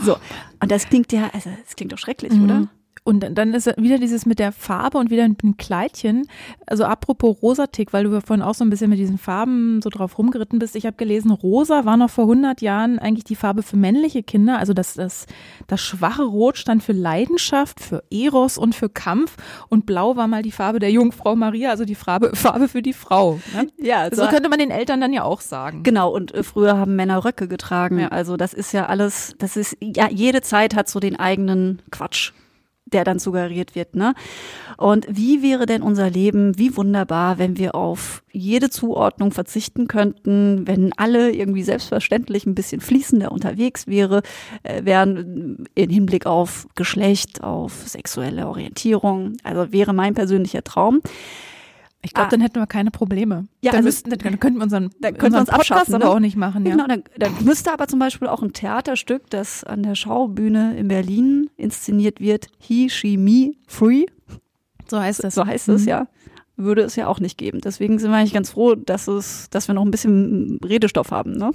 So. 0.00 0.16
Und 0.60 0.70
das 0.70 0.88
klingt 0.88 1.12
ja, 1.12 1.30
also, 1.32 1.50
das 1.64 1.76
klingt 1.76 1.92
doch 1.92 1.98
schrecklich, 1.98 2.32
mhm. 2.32 2.44
oder? 2.44 2.68
Und 3.06 3.38
dann 3.38 3.54
ist 3.54 3.68
wieder 3.76 3.98
dieses 3.98 4.26
mit 4.26 4.40
der 4.40 4.50
Farbe 4.50 4.98
und 4.98 5.10
wieder 5.10 5.28
mit 5.28 5.40
dem 5.40 5.56
Kleidchen. 5.56 6.26
Also 6.66 6.82
apropos 6.82 7.40
Rosatik, 7.40 7.92
weil 7.92 8.02
du 8.02 8.20
vorhin 8.20 8.42
auch 8.42 8.54
so 8.54 8.64
ein 8.64 8.70
bisschen 8.70 8.90
mit 8.90 8.98
diesen 8.98 9.16
Farben 9.16 9.80
so 9.80 9.90
drauf 9.90 10.18
rumgeritten 10.18 10.58
bist. 10.58 10.74
Ich 10.74 10.86
habe 10.86 10.96
gelesen, 10.96 11.30
rosa 11.30 11.84
war 11.84 11.96
noch 11.96 12.10
vor 12.10 12.24
100 12.24 12.60
Jahren 12.62 12.98
eigentlich 12.98 13.22
die 13.22 13.36
Farbe 13.36 13.62
für 13.62 13.76
männliche 13.76 14.24
Kinder. 14.24 14.58
Also 14.58 14.72
das, 14.72 14.94
das, 14.94 15.26
das 15.68 15.80
schwache 15.80 16.24
Rot 16.24 16.58
stand 16.58 16.82
für 16.82 16.90
Leidenschaft, 16.90 17.78
für 17.78 18.02
Eros 18.10 18.58
und 18.58 18.74
für 18.74 18.88
Kampf. 18.88 19.36
Und 19.68 19.86
blau 19.86 20.16
war 20.16 20.26
mal 20.26 20.42
die 20.42 20.50
Farbe 20.50 20.80
der 20.80 20.90
Jungfrau 20.90 21.36
Maria, 21.36 21.70
also 21.70 21.84
die 21.84 21.94
Farbe, 21.94 22.30
Farbe 22.34 22.66
für 22.66 22.82
die 22.82 22.92
Frau. 22.92 23.38
Ne? 23.54 23.68
Ja, 23.78 24.10
so, 24.10 24.24
so 24.24 24.28
könnte 24.28 24.48
man 24.48 24.58
den 24.58 24.72
Eltern 24.72 25.00
dann 25.00 25.12
ja 25.12 25.22
auch 25.22 25.42
sagen. 25.42 25.84
Genau, 25.84 26.10
und 26.10 26.34
äh, 26.34 26.42
früher 26.42 26.76
haben 26.76 26.96
Männer 26.96 27.24
Röcke 27.24 27.46
getragen. 27.46 28.00
Ja. 28.00 28.08
Also 28.08 28.36
das 28.36 28.52
ist 28.52 28.72
ja 28.72 28.86
alles, 28.86 29.36
das 29.38 29.56
ist, 29.56 29.76
ja, 29.80 30.08
jede 30.10 30.42
Zeit 30.42 30.74
hat 30.74 30.88
so 30.88 30.98
den 30.98 31.14
eigenen 31.14 31.82
Quatsch 31.92 32.32
der 32.86 33.04
dann 33.04 33.18
suggeriert 33.18 33.74
wird. 33.74 33.96
Ne? 33.96 34.14
Und 34.76 35.06
wie 35.10 35.42
wäre 35.42 35.66
denn 35.66 35.82
unser 35.82 36.08
Leben, 36.08 36.56
wie 36.58 36.76
wunderbar, 36.76 37.38
wenn 37.38 37.58
wir 37.58 37.74
auf 37.74 38.22
jede 38.32 38.70
Zuordnung 38.70 39.32
verzichten 39.32 39.88
könnten, 39.88 40.66
wenn 40.66 40.92
alle 40.96 41.32
irgendwie 41.32 41.64
selbstverständlich 41.64 42.46
ein 42.46 42.54
bisschen 42.54 42.80
fließender 42.80 43.32
unterwegs 43.32 43.86
wäre, 43.86 44.22
äh, 44.62 44.84
wären 44.84 45.64
im 45.74 45.90
Hinblick 45.90 46.26
auf 46.26 46.68
Geschlecht, 46.74 47.42
auf 47.42 47.72
sexuelle 47.86 48.46
Orientierung. 48.46 49.36
Also 49.42 49.72
wäre 49.72 49.92
mein 49.92 50.14
persönlicher 50.14 50.62
Traum. 50.62 51.00
Ich 52.06 52.14
glaube, 52.14 52.28
ah. 52.28 52.30
dann 52.30 52.40
hätten 52.40 52.60
wir 52.60 52.66
keine 52.66 52.92
Probleme. 52.92 53.46
Ja, 53.60 53.72
dann, 53.72 53.78
also, 53.78 53.88
müssten, 53.88 54.10
dann 54.10 54.40
könnten 54.40 54.58
wir 54.58 54.62
unseren, 54.62 54.90
dann 55.00 55.18
könnten 55.18 55.34
wir 55.34 55.40
uns 55.40 55.50
Podcast 55.50 55.92
aber 55.92 56.04
ne? 56.04 56.10
auch 56.10 56.20
nicht 56.20 56.36
machen. 56.36 56.64
Ja. 56.64 56.72
Genau, 56.72 56.86
dann, 56.86 57.02
dann 57.18 57.32
müsste 57.44 57.72
aber 57.72 57.88
zum 57.88 57.98
Beispiel 57.98 58.28
auch 58.28 58.42
ein 58.42 58.52
Theaterstück, 58.52 59.28
das 59.28 59.64
an 59.64 59.82
der 59.82 59.96
Schaubühne 59.96 60.76
in 60.76 60.86
Berlin 60.86 61.50
inszeniert 61.56 62.20
wird, 62.20 62.46
He, 62.58 62.88
She, 62.88 63.16
Me, 63.16 63.54
Free. 63.66 64.06
So 64.88 65.00
heißt 65.00 65.24
es. 65.24 65.34
So 65.34 65.44
heißt 65.44 65.68
es, 65.68 65.82
mhm. 65.82 65.88
ja. 65.88 66.08
Würde 66.56 66.82
es 66.82 66.96
ja 66.96 67.08
auch 67.08 67.20
nicht 67.20 67.36
geben. 67.36 67.60
Deswegen 67.60 67.98
sind 67.98 68.10
wir 68.12 68.16
eigentlich 68.16 68.32
ganz 68.32 68.50
froh, 68.50 68.76
dass 68.76 69.08
es, 69.08 69.50
dass 69.50 69.68
wir 69.68 69.74
noch 69.74 69.84
ein 69.84 69.90
bisschen 69.90 70.58
Redestoff 70.64 71.10
haben, 71.10 71.32
ne? 71.32 71.50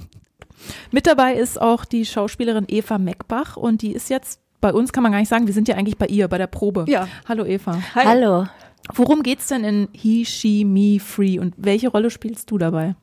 Mit 0.92 1.08
dabei 1.08 1.34
ist 1.34 1.60
auch 1.60 1.84
die 1.84 2.04
Schauspielerin 2.04 2.66
Eva 2.68 2.98
Meckbach 2.98 3.56
und 3.56 3.82
die 3.82 3.92
ist 3.92 4.10
jetzt 4.10 4.38
bei 4.60 4.72
uns 4.72 4.92
kann 4.92 5.02
man 5.02 5.10
gar 5.10 5.18
nicht 5.18 5.28
sagen, 5.28 5.48
wir 5.48 5.54
sind 5.54 5.66
ja 5.66 5.74
eigentlich 5.74 5.98
bei 5.98 6.06
ihr, 6.06 6.28
bei 6.28 6.38
der 6.38 6.46
Probe. 6.46 6.84
Ja. 6.86 7.08
Hallo 7.28 7.44
Eva. 7.44 7.82
Hi. 7.96 8.04
Hallo. 8.04 8.46
Worum 8.94 9.22
geht's 9.22 9.48
denn 9.48 9.64
in 9.64 9.88
He, 9.92 10.24
She, 10.24 10.64
Me, 10.64 10.98
Free 11.00 11.38
und 11.38 11.54
welche 11.56 11.88
Rolle 11.88 12.10
spielst 12.10 12.50
du 12.50 12.58
dabei? 12.58 12.94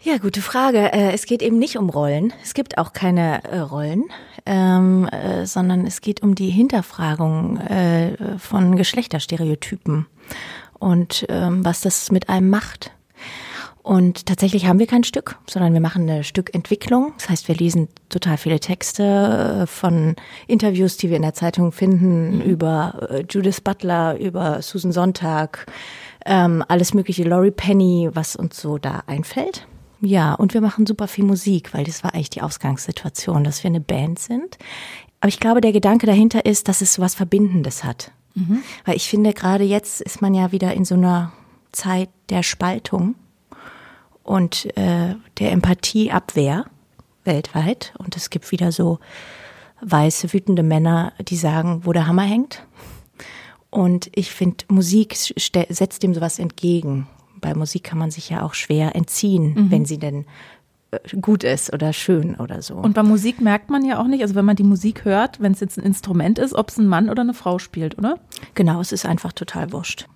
Ja, 0.00 0.18
gute 0.18 0.42
Frage. 0.42 0.92
Äh, 0.92 1.12
es 1.12 1.24
geht 1.24 1.40
eben 1.40 1.58
nicht 1.58 1.78
um 1.78 1.88
Rollen. 1.88 2.34
Es 2.42 2.52
gibt 2.52 2.76
auch 2.76 2.92
keine 2.92 3.42
äh, 3.44 3.58
Rollen, 3.60 4.04
ähm, 4.44 5.08
äh, 5.08 5.46
sondern 5.46 5.86
es 5.86 6.02
geht 6.02 6.22
um 6.22 6.34
die 6.34 6.50
Hinterfragung 6.50 7.58
von 8.38 8.76
Geschlechterstereotypen 8.76 10.06
und 10.78 11.24
ähm, 11.30 11.64
was 11.64 11.80
das 11.80 12.10
mit 12.10 12.28
einem 12.28 12.50
macht. 12.50 12.92
Und 13.84 14.24
tatsächlich 14.24 14.64
haben 14.64 14.78
wir 14.78 14.86
kein 14.86 15.04
Stück, 15.04 15.38
sondern 15.46 15.74
wir 15.74 15.80
machen 15.82 16.08
eine 16.08 16.24
Stückentwicklung. 16.24 17.12
Das 17.18 17.28
heißt, 17.28 17.48
wir 17.48 17.54
lesen 17.54 17.88
total 18.08 18.38
viele 18.38 18.58
Texte 18.58 19.60
äh, 19.62 19.66
von 19.66 20.16
Interviews, 20.46 20.96
die 20.96 21.10
wir 21.10 21.16
in 21.16 21.22
der 21.22 21.34
Zeitung 21.34 21.70
finden, 21.70 22.36
mhm. 22.36 22.40
über 22.40 23.08
äh, 23.10 23.24
Judith 23.28 23.60
Butler, 23.60 24.18
über 24.18 24.62
Susan 24.62 24.90
Sonntag, 24.90 25.66
ähm, 26.24 26.64
alles 26.66 26.94
mögliche, 26.94 27.24
Laurie 27.24 27.50
Penny, 27.50 28.08
was 28.10 28.36
uns 28.36 28.58
so 28.58 28.78
da 28.78 29.02
einfällt. 29.06 29.66
Ja, 30.00 30.32
und 30.32 30.54
wir 30.54 30.62
machen 30.62 30.86
super 30.86 31.06
viel 31.06 31.24
Musik, 31.24 31.74
weil 31.74 31.84
das 31.84 32.02
war 32.02 32.14
eigentlich 32.14 32.30
die 32.30 32.40
Ausgangssituation, 32.40 33.44
dass 33.44 33.62
wir 33.64 33.68
eine 33.68 33.82
Band 33.82 34.18
sind. 34.18 34.56
Aber 35.20 35.28
ich 35.28 35.40
glaube, 35.40 35.60
der 35.60 35.72
Gedanke 35.72 36.06
dahinter 36.06 36.46
ist, 36.46 36.68
dass 36.68 36.80
es 36.80 36.94
so 36.94 37.02
was 37.02 37.14
Verbindendes 37.14 37.84
hat. 37.84 38.12
Mhm. 38.34 38.62
Weil 38.86 38.96
ich 38.96 39.10
finde, 39.10 39.34
gerade 39.34 39.64
jetzt 39.64 40.00
ist 40.00 40.22
man 40.22 40.32
ja 40.32 40.52
wieder 40.52 40.72
in 40.72 40.86
so 40.86 40.94
einer 40.94 41.34
Zeit 41.70 42.08
der 42.30 42.42
Spaltung 42.42 43.16
und 44.24 44.76
äh, 44.76 45.14
der 45.38 45.52
Empathieabwehr 45.52 46.64
weltweit. 47.24 47.94
Und 47.98 48.16
es 48.16 48.30
gibt 48.30 48.50
wieder 48.50 48.72
so 48.72 48.98
weiße, 49.80 50.32
wütende 50.32 50.62
Männer, 50.62 51.12
die 51.20 51.36
sagen, 51.36 51.82
wo 51.84 51.92
der 51.92 52.06
Hammer 52.06 52.22
hängt. 52.22 52.66
Und 53.70 54.08
ich 54.14 54.30
finde, 54.30 54.64
Musik 54.68 55.16
setzt 55.16 56.02
dem 56.02 56.14
sowas 56.14 56.38
entgegen. 56.38 57.06
Bei 57.40 57.54
Musik 57.54 57.84
kann 57.84 57.98
man 57.98 58.10
sich 58.10 58.30
ja 58.30 58.42
auch 58.42 58.54
schwer 58.54 58.96
entziehen, 58.96 59.54
mhm. 59.54 59.70
wenn 59.70 59.84
sie 59.84 59.98
denn 59.98 60.24
äh, 60.92 61.16
gut 61.20 61.44
ist 61.44 61.72
oder 61.72 61.92
schön 61.92 62.36
oder 62.36 62.62
so. 62.62 62.76
Und 62.76 62.94
bei 62.94 63.02
Musik 63.02 63.40
merkt 63.40 63.70
man 63.70 63.84
ja 63.84 63.98
auch 63.98 64.06
nicht, 64.06 64.22
also 64.22 64.34
wenn 64.36 64.44
man 64.44 64.56
die 64.56 64.62
Musik 64.62 65.04
hört, 65.04 65.40
wenn 65.42 65.52
es 65.52 65.60
jetzt 65.60 65.76
ein 65.76 65.84
Instrument 65.84 66.38
ist, 66.38 66.54
ob 66.54 66.68
es 66.68 66.78
ein 66.78 66.86
Mann 66.86 67.10
oder 67.10 67.22
eine 67.22 67.34
Frau 67.34 67.58
spielt, 67.58 67.98
oder? 67.98 68.18
genau, 68.54 68.80
es 68.80 68.92
ist 68.92 69.04
einfach 69.04 69.32
total 69.32 69.72
wurscht. 69.72 70.06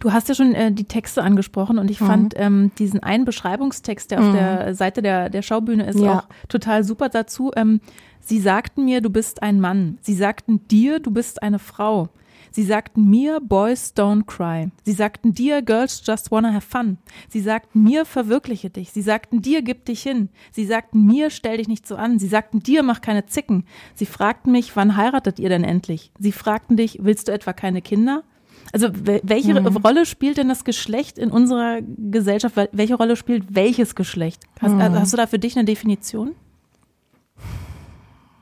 Du 0.00 0.12
hast 0.12 0.28
ja 0.28 0.34
schon 0.34 0.54
äh, 0.54 0.72
die 0.72 0.84
Texte 0.84 1.22
angesprochen 1.22 1.78
und 1.78 1.90
ich 1.90 1.98
fand 1.98 2.34
ähm, 2.36 2.70
diesen 2.78 3.02
einen 3.02 3.24
Beschreibungstext, 3.24 4.10
der 4.10 4.20
auf 4.20 4.32
der 4.32 4.74
Seite 4.74 5.02
der, 5.02 5.30
der 5.30 5.42
Schaubühne 5.42 5.86
ist, 5.86 5.98
Ja. 5.98 6.20
auch 6.20 6.28
total 6.48 6.84
super 6.84 7.08
dazu. 7.08 7.52
Ähm, 7.56 7.80
Sie 8.20 8.40
sagten 8.40 8.84
mir, 8.84 9.00
du 9.00 9.08
bist 9.10 9.42
ein 9.42 9.60
Mann. 9.60 9.98
Sie 10.02 10.14
sagten 10.14 10.66
dir, 10.68 10.98
du 11.00 11.10
bist 11.10 11.42
eine 11.42 11.58
Frau. 11.58 12.08
Sie 12.50 12.62
sagten 12.62 13.08
mir, 13.08 13.40
Boys 13.40 13.92
don't 13.96 14.24
cry. 14.26 14.70
Sie 14.84 14.92
sagten 14.92 15.32
dir, 15.34 15.62
Girls 15.62 16.02
just 16.04 16.30
wanna 16.30 16.52
have 16.52 16.66
fun. 16.66 16.98
Sie 17.28 17.40
sagten 17.40 17.82
mir, 17.82 18.04
verwirkliche 18.04 18.70
dich. 18.70 18.90
Sie 18.90 19.02
sagten 19.02 19.42
dir, 19.42 19.62
gib 19.62 19.84
dich 19.84 20.02
hin. 20.02 20.28
Sie 20.50 20.64
sagten 20.66 21.06
mir, 21.06 21.30
stell 21.30 21.58
dich 21.58 21.68
nicht 21.68 21.86
so 21.86 21.96
an. 21.96 22.18
Sie 22.18 22.26
sagten 22.26 22.60
dir, 22.60 22.82
mach 22.82 23.00
keine 23.00 23.26
Zicken. 23.26 23.64
Sie 23.94 24.06
fragten 24.06 24.50
mich, 24.52 24.74
wann 24.76 24.96
heiratet 24.96 25.38
ihr 25.38 25.48
denn 25.50 25.62
endlich? 25.64 26.10
Sie 26.18 26.32
fragten 26.32 26.76
dich, 26.76 26.98
willst 27.02 27.28
du 27.28 27.32
etwa 27.32 27.52
keine 27.52 27.82
Kinder? 27.82 28.24
Also 28.72 28.88
wel- 28.88 29.20
welche 29.22 29.58
Rolle 29.66 30.04
spielt 30.06 30.36
denn 30.36 30.48
das 30.48 30.64
Geschlecht 30.64 31.18
in 31.18 31.30
unserer 31.30 31.78
Gesellschaft? 31.82 32.56
Wel- 32.56 32.68
Welche 32.72 32.94
Rolle 32.96 33.16
spielt 33.16 33.54
welches 33.54 33.94
Geschlecht? 33.94 34.42
Hast, 34.60 34.72
also 34.80 34.98
hast 35.00 35.12
du 35.12 35.16
da 35.16 35.26
für 35.26 35.38
dich 35.38 35.56
eine 35.56 35.64
Definition? 35.64 36.34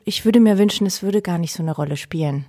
Ich 0.05 0.25
würde 0.25 0.41
mir 0.41 0.59
wünschen, 0.59 0.87
es 0.87 1.03
würde 1.03 1.21
gar 1.23 1.39
nicht 1.39 1.53
so 1.53 1.63
eine 1.63 1.73
Rolle 1.75 1.97
spielen. 1.97 2.45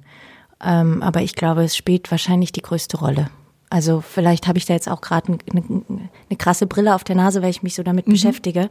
Ähm, 0.64 1.02
aber 1.04 1.22
ich 1.22 1.36
glaube, 1.36 1.64
es 1.64 1.76
spielt 1.76 2.10
wahrscheinlich 2.12 2.52
die 2.52 2.62
größte 2.62 2.98
Rolle. 2.98 3.30
Also 3.70 4.02
vielleicht 4.02 4.48
habe 4.48 4.58
ich 4.58 4.66
da 4.66 4.74
jetzt 4.74 4.90
auch 4.90 5.02
gerade 5.02 5.38
eine, 5.52 5.64
eine 5.90 6.38
krasse 6.38 6.68
Brille 6.68 6.96
auf 6.96 7.04
der 7.04 7.16
Nase, 7.16 7.42
weil 7.42 7.50
ich 7.50 7.64
mich 7.64 7.76
so 7.76 7.84
damit 7.84 8.06
beschäftige. 8.06 8.70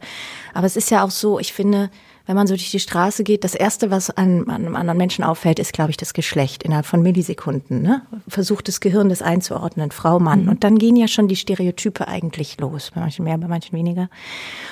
Aber 0.53 0.65
es 0.65 0.75
ist 0.75 0.89
ja 0.89 1.03
auch 1.03 1.11
so, 1.11 1.39
ich 1.39 1.53
finde, 1.53 1.89
wenn 2.27 2.35
man 2.35 2.45
so 2.45 2.55
durch 2.55 2.71
die 2.71 2.79
Straße 2.79 3.23
geht, 3.23 3.45
das 3.45 3.55
Erste, 3.55 3.89
was 3.89 4.09
an, 4.09 4.49
an 4.49 4.65
einem 4.65 4.75
anderen 4.75 4.97
Menschen 4.97 5.23
auffällt, 5.23 5.59
ist, 5.59 5.71
glaube 5.71 5.91
ich, 5.91 5.97
das 5.97 6.13
Geschlecht 6.13 6.61
innerhalb 6.61 6.85
von 6.85 7.01
Millisekunden. 7.01 7.81
Ne? 7.81 8.01
Versucht 8.27 8.67
das 8.67 8.81
Gehirn 8.81 9.07
das 9.07 9.21
einzuordnen, 9.21 9.91
Frau, 9.91 10.19
Mann. 10.19 10.49
Und 10.49 10.65
dann 10.65 10.77
gehen 10.77 10.97
ja 10.97 11.07
schon 11.07 11.29
die 11.29 11.37
Stereotype 11.37 12.05
eigentlich 12.07 12.59
los. 12.59 12.91
Bei 12.93 12.99
manchen 12.99 13.23
mehr, 13.23 13.37
bei 13.37 13.47
manchen 13.47 13.75
weniger. 13.77 14.09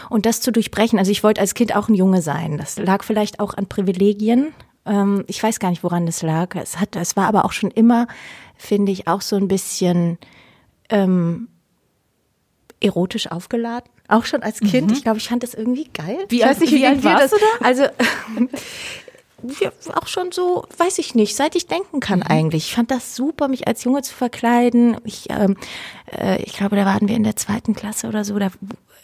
Und 0.10 0.26
das 0.26 0.42
zu 0.42 0.52
durchbrechen, 0.52 1.00
also 1.00 1.12
ich 1.12 1.24
wollte 1.24 1.40
als 1.40 1.54
Kind 1.54 1.76
auch 1.76 1.88
ein 1.88 1.96
Junge 1.96 2.22
sein. 2.22 2.58
Das 2.58 2.78
lag 2.78 3.04
vielleicht 3.06 3.40
auch 3.40 3.54
an 3.54 3.68
Privilegien. 3.68 4.50
Ähm, 4.86 5.24
ich 5.28 5.42
weiß 5.42 5.60
gar 5.60 5.70
nicht, 5.70 5.84
woran 5.84 6.06
das 6.06 6.22
lag. 6.22 6.56
Es 6.56 6.78
hat, 6.78 6.98
es 6.98 7.16
war 7.16 7.28
aber 7.28 7.46
auch 7.46 7.54
schon 7.54 7.72
immer, 7.72 8.08
finde 8.58 8.92
ich, 8.92 9.08
auch 9.08 9.22
so 9.22 9.38
ein 9.38 9.48
bisschen 9.48 10.18
ähm, 10.90 11.48
erotisch 12.82 13.32
aufgeladen. 13.32 13.90
Auch 14.08 14.26
schon 14.26 14.44
als 14.44 14.60
Kind. 14.60 14.92
Ich 14.92 15.04
glaube, 15.04 15.18
ich 15.18 15.28
fand 15.30 15.44
das 15.44 15.54
irgendwie 15.54 15.90
geil. 15.94 16.20
Wie 16.30 16.38
ich 16.38 16.46
alt- 16.46 16.62
wie 16.62 16.86
alt 16.86 17.00
dir 17.00 17.04
warst 17.06 17.34
das, 17.34 17.42
Also 17.62 17.84
ja, 19.62 19.72
auch 19.96 20.08
schon 20.08 20.32
so, 20.32 20.66
weiß 20.78 20.98
ich 21.00 21.14
nicht, 21.16 21.36
seit 21.36 21.56
ich 21.56 21.68
denken 21.68 22.00
kann 22.00 22.24
eigentlich. 22.24 22.68
Ich 22.70 22.76
fand 22.76 22.90
das 22.92 23.16
super, 23.16 23.48
mich 23.48 23.68
als 23.68 23.84
Junge 23.84 24.02
zu 24.02 24.14
verkleiden. 24.14 24.98
Ich, 25.04 25.28
ähm, 25.30 25.56
äh, 26.18 26.42
ich 26.42 26.54
glaube, 26.54 26.76
da 26.76 26.86
waren 26.86 27.08
wir 27.08 27.16
in 27.16 27.24
der 27.24 27.36
zweiten 27.36 27.76
Klasse 27.76 28.08
oder 28.08 28.24
so. 28.24 28.40
Da, 28.40 28.50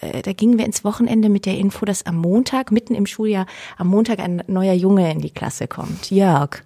äh, 0.02 0.22
da 0.24 0.34
gingen 0.34 0.58
wir 0.58 0.66
ins 0.66 0.84
Wochenende 0.84 1.30
mit 1.30 1.46
der 1.46 1.58
Info, 1.58 1.86
dass 1.86 2.06
am 2.08 2.18
Montag, 2.18 2.72
mitten 2.72 2.96
im 2.96 3.06
Schuljahr, 3.06 3.46
am 3.78 3.88
Montag 3.88 4.20
ein 4.20 4.42
neuer 4.48 4.74
Junge 4.74 5.12
in 5.12 5.20
die 5.22 5.30
Klasse 5.32 5.68
kommt, 5.68 6.10
Jörg. 6.10 6.64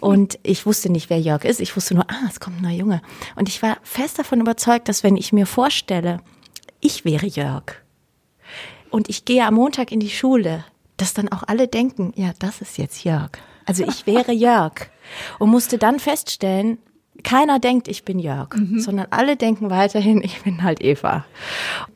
Und 0.00 0.38
ich 0.42 0.64
wusste 0.64 0.90
nicht, 0.90 1.10
wer 1.10 1.20
Jörg 1.20 1.44
ist. 1.44 1.60
Ich 1.60 1.76
wusste 1.76 1.94
nur, 1.94 2.04
ah, 2.08 2.26
es 2.28 2.40
kommt 2.40 2.58
ein 2.58 2.62
neuer 2.62 2.78
Junge. 2.78 3.02
Und 3.36 3.48
ich 3.48 3.60
war 3.62 3.76
fest 3.82 4.18
davon 4.18 4.40
überzeugt, 4.40 4.88
dass 4.88 5.02
wenn 5.02 5.16
ich 5.16 5.32
mir 5.32 5.46
vorstelle, 5.46 6.20
ich 6.80 7.04
wäre 7.04 7.26
Jörg 7.26 7.76
und 8.90 9.08
ich 9.08 9.24
gehe 9.24 9.44
am 9.44 9.54
Montag 9.54 9.92
in 9.92 10.00
die 10.00 10.10
Schule, 10.10 10.64
dass 10.96 11.14
dann 11.14 11.30
auch 11.30 11.42
alle 11.46 11.68
denken, 11.68 12.12
ja, 12.16 12.32
das 12.38 12.60
ist 12.60 12.78
jetzt 12.78 13.04
Jörg. 13.04 13.30
Also 13.66 13.84
ich 13.84 14.06
wäre 14.06 14.32
Jörg 14.32 14.90
und 15.38 15.50
musste 15.50 15.78
dann 15.78 15.98
feststellen, 16.00 16.78
keiner 17.22 17.58
denkt, 17.58 17.88
ich 17.88 18.04
bin 18.04 18.18
Jörg, 18.18 18.54
sondern 18.76 19.06
alle 19.10 19.36
denken 19.36 19.70
weiterhin, 19.70 20.22
ich 20.22 20.42
bin 20.42 20.62
halt 20.62 20.82
Eva. 20.82 21.24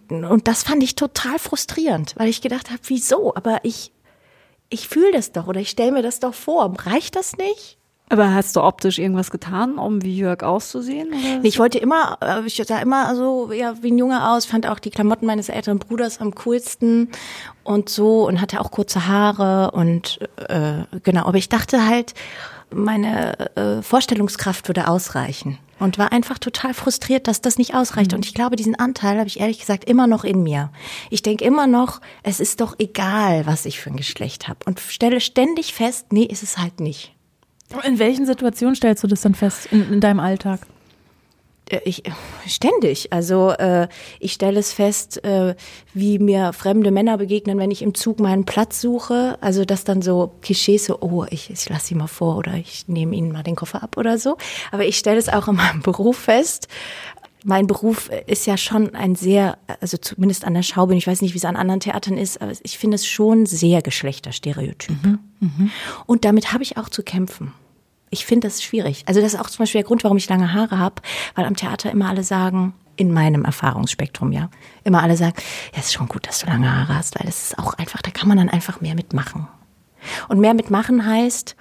Und 0.08 0.46
das 0.48 0.62
fand 0.62 0.82
ich 0.82 0.94
total 0.94 1.38
frustrierend, 1.38 2.14
weil 2.16 2.28
ich 2.28 2.42
gedacht 2.42 2.70
habe, 2.70 2.80
wieso? 2.84 3.34
Aber 3.34 3.60
ich, 3.62 3.92
ich 4.68 4.88
fühle 4.88 5.12
das 5.12 5.32
doch 5.32 5.46
oder 5.46 5.60
ich 5.60 5.70
stelle 5.70 5.92
mir 5.92 6.02
das 6.02 6.20
doch 6.20 6.34
vor. 6.34 6.74
Reicht 6.84 7.16
das 7.16 7.36
nicht? 7.36 7.78
Aber 8.10 8.34
hast 8.34 8.54
du 8.54 8.62
optisch 8.62 8.98
irgendwas 8.98 9.30
getan, 9.30 9.78
um 9.78 10.02
wie 10.02 10.16
Jörg 10.16 10.42
auszusehen? 10.42 11.08
Oder? 11.08 11.42
Ich 11.42 11.58
wollte 11.58 11.78
immer, 11.78 12.18
äh, 12.20 12.46
ich 12.46 12.62
sah 12.64 12.78
immer 12.78 13.16
so 13.16 13.50
ja, 13.50 13.82
wie 13.82 13.90
ein 13.90 13.98
Junge 13.98 14.28
aus, 14.28 14.44
fand 14.44 14.66
auch 14.66 14.78
die 14.78 14.90
Klamotten 14.90 15.26
meines 15.26 15.48
älteren 15.48 15.78
Bruders 15.78 16.20
am 16.20 16.34
coolsten 16.34 17.08
und 17.62 17.88
so 17.88 18.26
und 18.26 18.40
hatte 18.40 18.60
auch 18.60 18.70
kurze 18.70 19.08
Haare 19.08 19.70
und 19.70 20.20
äh, 20.48 20.84
genau. 21.02 21.24
Aber 21.24 21.38
ich 21.38 21.48
dachte 21.48 21.86
halt, 21.86 22.14
meine 22.70 23.56
äh, 23.56 23.82
Vorstellungskraft 23.82 24.68
würde 24.68 24.88
ausreichen 24.88 25.58
und 25.78 25.98
war 25.98 26.12
einfach 26.12 26.38
total 26.38 26.74
frustriert, 26.74 27.26
dass 27.26 27.40
das 27.40 27.58
nicht 27.58 27.74
ausreicht. 27.74 28.12
Und 28.14 28.26
ich 28.26 28.34
glaube, 28.34 28.56
diesen 28.56 28.74
Anteil 28.74 29.18
habe 29.18 29.28
ich 29.28 29.40
ehrlich 29.40 29.60
gesagt 29.60 29.84
immer 29.84 30.06
noch 30.06 30.24
in 30.24 30.42
mir. 30.42 30.70
Ich 31.10 31.22
denke 31.22 31.44
immer 31.44 31.66
noch, 31.66 32.00
es 32.22 32.40
ist 32.40 32.60
doch 32.60 32.76
egal, 32.78 33.46
was 33.46 33.64
ich 33.64 33.80
für 33.80 33.90
ein 33.90 33.96
Geschlecht 33.96 34.48
habe 34.48 34.60
und 34.66 34.80
stelle 34.80 35.20
ständig 35.20 35.74
fest, 35.74 36.12
nee, 36.12 36.24
ist 36.24 36.42
es 36.42 36.58
halt 36.58 36.80
nicht. 36.80 37.13
In 37.82 37.98
welchen 37.98 38.26
Situationen 38.26 38.76
stellst 38.76 39.02
du 39.02 39.08
das 39.08 39.22
dann 39.22 39.34
fest 39.34 39.66
in, 39.70 39.94
in 39.94 40.00
deinem 40.00 40.20
Alltag? 40.20 40.60
Äh, 41.70 41.80
Ich 41.84 42.02
ständig. 42.46 43.12
Also 43.12 43.50
äh, 43.50 43.88
ich 44.20 44.32
stelle 44.32 44.60
es 44.60 44.72
fest, 44.72 45.24
äh, 45.24 45.54
wie 45.92 46.18
mir 46.18 46.52
fremde 46.52 46.90
Männer 46.90 47.18
begegnen, 47.18 47.58
wenn 47.58 47.70
ich 47.70 47.82
im 47.82 47.94
Zug 47.94 48.20
meinen 48.20 48.44
Platz 48.44 48.80
suche. 48.80 49.38
Also 49.40 49.64
dass 49.64 49.84
dann 49.84 50.02
so 50.02 50.32
Klischees 50.42 50.86
so, 50.86 51.00
oh, 51.00 51.24
ich, 51.30 51.50
ich 51.50 51.68
lasse 51.68 51.86
sie 51.88 51.94
mal 51.94 52.06
vor 52.06 52.36
oder 52.36 52.54
ich 52.54 52.86
nehme 52.88 53.16
ihnen 53.16 53.32
mal 53.32 53.42
den 53.42 53.56
Koffer 53.56 53.82
ab 53.82 53.96
oder 53.96 54.18
so. 54.18 54.36
Aber 54.72 54.84
ich 54.84 54.98
stelle 54.98 55.18
es 55.18 55.28
auch 55.28 55.48
in 55.48 55.56
meinem 55.56 55.80
Beruf 55.82 56.18
fest. 56.18 56.68
Mein 57.46 57.66
Beruf 57.66 58.08
ist 58.26 58.46
ja 58.46 58.56
schon 58.56 58.94
ein 58.94 59.16
sehr, 59.16 59.58
also 59.82 59.98
zumindest 59.98 60.46
an 60.46 60.54
der 60.54 60.62
Schaubühne, 60.62 60.96
ich 60.96 61.06
weiß 61.06 61.20
nicht, 61.20 61.34
wie 61.34 61.38
es 61.38 61.44
an 61.44 61.56
anderen 61.56 61.80
Theatern 61.80 62.16
ist, 62.16 62.40
aber 62.40 62.52
ich 62.62 62.78
finde 62.78 62.94
es 62.94 63.06
schon 63.06 63.44
sehr 63.44 63.82
Geschlechterstereotyp. 63.82 64.96
Und 66.06 66.24
damit 66.24 66.54
habe 66.54 66.62
ich 66.62 66.78
auch 66.78 66.88
zu 66.88 67.02
kämpfen. 67.02 67.52
Ich 68.14 68.26
finde 68.26 68.46
das 68.46 68.62
schwierig. 68.62 69.02
Also 69.06 69.20
das 69.20 69.34
ist 69.34 69.40
auch 69.40 69.50
zum 69.50 69.64
Beispiel 69.64 69.80
der 69.80 69.88
Grund, 69.88 70.04
warum 70.04 70.16
ich 70.16 70.28
lange 70.28 70.52
Haare 70.52 70.78
habe, 70.78 71.02
weil 71.34 71.46
am 71.46 71.56
Theater 71.56 71.90
immer 71.90 72.08
alle 72.08 72.22
sagen, 72.22 72.72
in 72.94 73.12
meinem 73.12 73.44
Erfahrungsspektrum, 73.44 74.30
ja, 74.30 74.50
immer 74.84 75.02
alle 75.02 75.16
sagen, 75.16 75.34
ja, 75.74 75.80
ist 75.80 75.92
schon 75.92 76.06
gut, 76.06 76.28
dass 76.28 76.38
du 76.38 76.46
lange 76.46 76.72
Haare 76.72 76.96
hast, 76.96 77.18
weil 77.18 77.26
das 77.26 77.42
ist 77.42 77.58
auch 77.58 77.74
einfach, 77.74 78.02
da 78.02 78.12
kann 78.12 78.28
man 78.28 78.38
dann 78.38 78.48
einfach 78.48 78.80
mehr 78.80 78.94
mitmachen. 78.94 79.48
Und 80.28 80.38
mehr 80.38 80.54
mitmachen 80.54 81.04
heißt, 81.04 81.56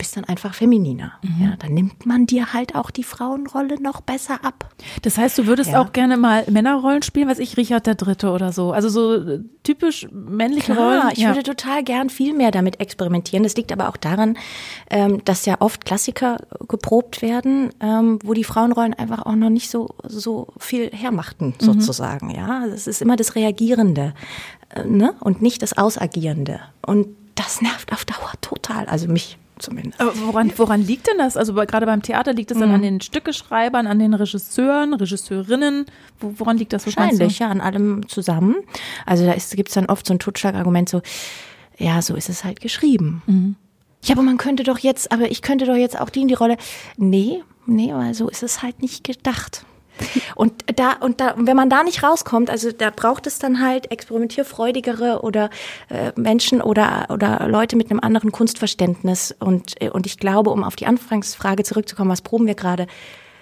bist 0.00 0.16
dann 0.16 0.24
einfach 0.24 0.54
femininer. 0.54 1.12
Ja, 1.38 1.56
dann 1.58 1.74
nimmt 1.74 2.06
man 2.06 2.24
dir 2.24 2.54
halt 2.54 2.74
auch 2.74 2.90
die 2.90 3.04
Frauenrolle 3.04 3.80
noch 3.82 4.00
besser 4.00 4.42
ab. 4.42 4.70
Das 5.02 5.18
heißt, 5.18 5.36
du 5.36 5.46
würdest 5.46 5.72
Ja. 5.72 5.82
auch 5.82 5.92
gerne 5.92 6.16
mal 6.16 6.42
Männerrollen 6.50 7.02
spielen, 7.02 7.28
was 7.28 7.38
ich, 7.38 7.58
Richard 7.58 7.86
der 7.86 7.96
Dritte 7.96 8.30
oder 8.30 8.50
so. 8.50 8.72
Also 8.72 8.88
so 8.88 9.14
äh, 9.14 9.40
typisch 9.62 10.08
männliche 10.10 10.72
Klar, 10.72 11.02
Rollen. 11.02 11.12
ich 11.12 11.22
würde 11.26 11.42
total 11.42 11.84
gern 11.84 12.08
viel 12.08 12.32
mehr 12.32 12.50
damit 12.50 12.80
experimentieren. 12.80 13.42
Das 13.42 13.54
liegt 13.56 13.72
aber 13.72 13.90
auch 13.90 13.98
daran, 13.98 14.38
ähm, 14.88 15.22
dass 15.26 15.44
ja 15.44 15.56
oft 15.60 15.84
Klassiker 15.84 16.38
geprobt 16.66 17.20
werden, 17.20 17.68
ähm, 17.80 18.18
wo 18.24 18.32
die 18.32 18.44
Frauenrollen 18.44 18.94
einfach 18.94 19.26
auch 19.26 19.36
noch 19.36 19.50
nicht 19.50 19.68
so 19.70 19.90
so 20.08 20.48
viel 20.58 20.88
hermachten, 20.92 21.52
sozusagen. 21.58 22.30
Ja, 22.30 22.64
es 22.64 22.86
ist 22.86 23.02
immer 23.02 23.16
das 23.16 23.34
Reagierende 23.34 24.14
äh, 24.74 24.82
ne? 24.84 25.12
und 25.20 25.42
nicht 25.42 25.60
das 25.60 25.76
Ausagierende. 25.76 26.60
Und 26.86 27.06
das 27.34 27.60
nervt 27.60 27.92
auf 27.92 28.06
Dauer 28.06 28.32
total. 28.40 28.86
Also 28.86 29.06
mich 29.08 29.36
zumindest. 29.60 30.00
Aber 30.00 30.12
woran, 30.26 30.52
woran 30.56 30.82
liegt 30.82 31.06
denn 31.06 31.18
das? 31.18 31.36
Also 31.36 31.54
gerade 31.54 31.86
beim 31.86 32.02
Theater 32.02 32.32
liegt 32.32 32.50
es 32.50 32.58
dann 32.58 32.70
an 32.70 32.82
den 32.82 33.00
Stückeschreibern, 33.00 33.86
an 33.86 33.98
den 33.98 34.14
Regisseuren, 34.14 34.94
Regisseurinnen. 34.94 35.86
Wo, 36.18 36.34
woran 36.38 36.58
liegt 36.58 36.72
das? 36.72 36.86
Wahrscheinlich, 36.86 37.38
ja, 37.38 37.48
an 37.48 37.60
allem 37.60 38.08
zusammen. 38.08 38.56
Also 39.06 39.26
da 39.26 39.32
ist, 39.32 39.54
gibt's 39.56 39.74
dann 39.74 39.86
oft 39.86 40.06
so 40.06 40.14
ein 40.14 40.18
Totschlagargument, 40.18 40.88
so, 40.88 41.02
ja, 41.78 42.02
so 42.02 42.14
ist 42.14 42.28
es 42.28 42.44
halt 42.44 42.60
geschrieben. 42.60 43.56
Ja, 44.02 44.14
aber 44.14 44.22
man 44.22 44.36
könnte 44.38 44.62
doch 44.62 44.78
jetzt, 44.78 45.12
aber 45.12 45.30
ich 45.30 45.42
könnte 45.42 45.66
doch 45.66 45.76
jetzt 45.76 46.00
auch 46.00 46.10
die 46.10 46.22
in 46.22 46.28
die 46.28 46.34
Rolle. 46.34 46.56
Nee, 46.96 47.42
nee, 47.66 47.92
weil 47.92 48.14
so 48.14 48.28
ist 48.28 48.42
es 48.42 48.62
halt 48.62 48.82
nicht 48.82 49.04
gedacht. 49.04 49.64
Und 50.34 50.52
da, 50.76 50.92
und 51.00 51.20
da, 51.20 51.32
und 51.32 51.46
wenn 51.46 51.56
man 51.56 51.70
da 51.70 51.82
nicht 51.82 52.02
rauskommt, 52.02 52.50
also 52.50 52.72
da 52.72 52.90
braucht 52.90 53.26
es 53.26 53.38
dann 53.38 53.60
halt 53.64 53.90
experimentierfreudigere 53.90 55.20
oder 55.22 55.50
äh, 55.88 56.12
Menschen 56.16 56.60
oder, 56.60 57.06
oder 57.10 57.48
Leute 57.48 57.76
mit 57.76 57.90
einem 57.90 58.00
anderen 58.00 58.32
Kunstverständnis. 58.32 59.34
Und, 59.38 59.80
äh, 59.82 59.90
und 59.90 60.06
ich 60.06 60.18
glaube, 60.18 60.50
um 60.50 60.64
auf 60.64 60.76
die 60.76 60.86
Anfangsfrage 60.86 61.64
zurückzukommen, 61.64 62.10
was 62.10 62.22
proben 62.22 62.46
wir 62.46 62.54
gerade? 62.54 62.86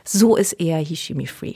So 0.05 0.37
ist 0.37 0.55
eher 0.55 0.79
Hishimi 0.79 1.27
Free. 1.27 1.55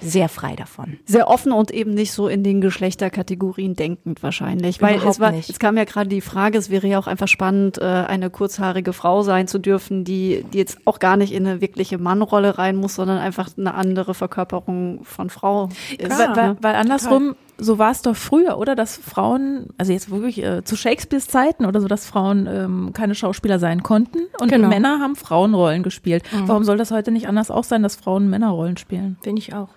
Sehr 0.00 0.28
frei 0.28 0.56
davon. 0.56 0.98
Sehr 1.04 1.28
offen 1.28 1.52
und 1.52 1.70
eben 1.70 1.94
nicht 1.94 2.12
so 2.12 2.28
in 2.28 2.42
den 2.42 2.60
Geschlechterkategorien 2.60 3.74
denkend 3.76 4.22
wahrscheinlich. 4.22 4.80
Weil 4.80 4.96
Überhaupt 4.96 5.14
es 5.14 5.20
war, 5.20 5.32
nicht. 5.32 5.50
es 5.50 5.58
kam 5.58 5.76
ja 5.76 5.84
gerade 5.84 6.08
die 6.08 6.20
Frage, 6.20 6.58
es 6.58 6.70
wäre 6.70 6.86
ja 6.86 6.98
auch 6.98 7.06
einfach 7.06 7.28
spannend, 7.28 7.78
äh, 7.78 7.84
eine 7.84 8.30
kurzhaarige 8.30 8.92
Frau 8.92 9.22
sein 9.22 9.48
zu 9.48 9.58
dürfen, 9.58 10.04
die, 10.04 10.44
die 10.52 10.58
jetzt 10.58 10.78
auch 10.86 10.98
gar 10.98 11.16
nicht 11.16 11.32
in 11.32 11.46
eine 11.46 11.60
wirkliche 11.60 11.98
Mannrolle 11.98 12.58
rein 12.58 12.76
muss, 12.76 12.94
sondern 12.94 13.18
einfach 13.18 13.50
eine 13.56 13.74
andere 13.74 14.14
Verkörperung 14.14 15.04
von 15.04 15.30
Frau 15.30 15.68
ist. 15.98 16.10
Weil, 16.10 16.36
weil, 16.36 16.48
ne? 16.48 16.56
weil 16.60 16.74
andersrum 16.74 17.34
so 17.60 17.78
war 17.78 17.90
es 17.90 18.02
doch 18.02 18.16
früher, 18.16 18.58
oder? 18.58 18.74
Dass 18.74 18.96
Frauen, 18.96 19.66
also 19.78 19.92
jetzt 19.92 20.10
wirklich 20.10 20.42
äh, 20.42 20.64
zu 20.64 20.76
Shakespeares 20.76 21.28
Zeiten 21.28 21.66
oder 21.66 21.80
so, 21.80 21.88
dass 21.88 22.06
Frauen 22.06 22.46
ähm, 22.46 22.90
keine 22.92 23.14
Schauspieler 23.14 23.58
sein 23.58 23.82
konnten 23.82 24.18
und 24.40 24.50
Genau. 24.50 24.68
Männer 24.68 24.98
haben 25.00 25.14
Frauenrollen 25.16 25.82
gespielt. 25.82 26.24
Warum 26.46 26.64
soll 26.64 26.78
das 26.78 26.90
heute 26.90 27.10
nicht 27.10 27.28
anders 27.28 27.50
auch 27.50 27.64
sein, 27.64 27.82
dass 27.82 27.96
Frauen 27.96 28.30
Männerrollen 28.30 28.76
spielen? 28.76 29.18
Finde 29.22 29.40
ich 29.40 29.54
auch. 29.54 29.68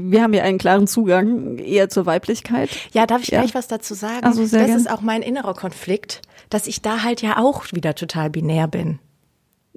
Wir 0.00 0.22
haben 0.22 0.34
ja 0.34 0.42
einen 0.42 0.58
klaren 0.58 0.86
Zugang 0.86 1.58
eher 1.58 1.88
zur 1.88 2.04
Weiblichkeit. 2.06 2.68
Ja, 2.92 3.06
darf 3.06 3.22
ich 3.22 3.28
Ja. 3.28 3.40
gleich 3.40 3.54
was 3.54 3.66
dazu 3.68 3.94
sagen? 3.94 4.24
Also 4.24 4.44
sehr 4.44 4.60
das 4.60 4.68
gern. 4.68 4.78
ist 4.80 4.90
auch 4.90 5.00
mein 5.00 5.22
innerer 5.22 5.54
Konflikt, 5.54 6.20
dass 6.50 6.66
ich 6.66 6.82
da 6.82 7.02
halt 7.02 7.22
ja 7.22 7.38
auch 7.38 7.64
wieder 7.72 7.94
total 7.94 8.28
binär 8.30 8.68
bin. 8.68 8.98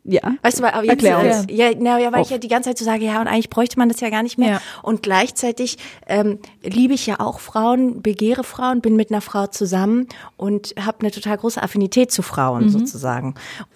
Ja. 0.04 0.22
Weißt 0.42 0.60
du, 0.60 0.64
aber 0.66 0.84
jetzt, 0.84 1.04
Erklär 1.04 1.20
uns. 1.20 1.46
ja, 1.50 1.70
na, 1.78 2.00
ja, 2.00 2.12
weil 2.12 2.22
ich 2.22 2.28
Auf. 2.28 2.32
ja 2.32 2.38
die 2.38 2.48
ganze 2.48 2.70
Zeit 2.70 2.78
so 2.78 2.86
sage, 2.86 3.06
ja, 3.06 3.20
und 3.22 3.28
eigentlich 3.28 3.50
bräuchte 3.50 3.78
man 3.78 3.90
das 3.90 4.00
ja 4.00 4.10
gar 4.10 4.24
nicht 4.24 4.38
mehr. 4.38 4.50
Ja. 4.54 4.62
Und 4.82 5.04
gleichzeitig 5.04 5.78
ähm, 6.08 6.40
liebe 6.64 6.94
ich 6.94 7.06
ja 7.06 7.20
auch 7.20 7.40
Frauen, 7.40 8.02
begehre 8.02 8.44
Frauen, 8.44 8.82
bin 8.82 8.96
mit 8.96 9.12
einer 9.12 9.22
Frau 9.22 9.48
zusammen 9.48 10.08
und 10.38 10.74
habe 10.80 11.02
eine 11.02 11.12
total 11.12 11.38
große 11.38 11.62
Affinität 11.62 12.12
zu 12.12 12.22
Frauen 12.22 12.66
Mhm. 12.66 12.70
sozusagen. 12.70 13.36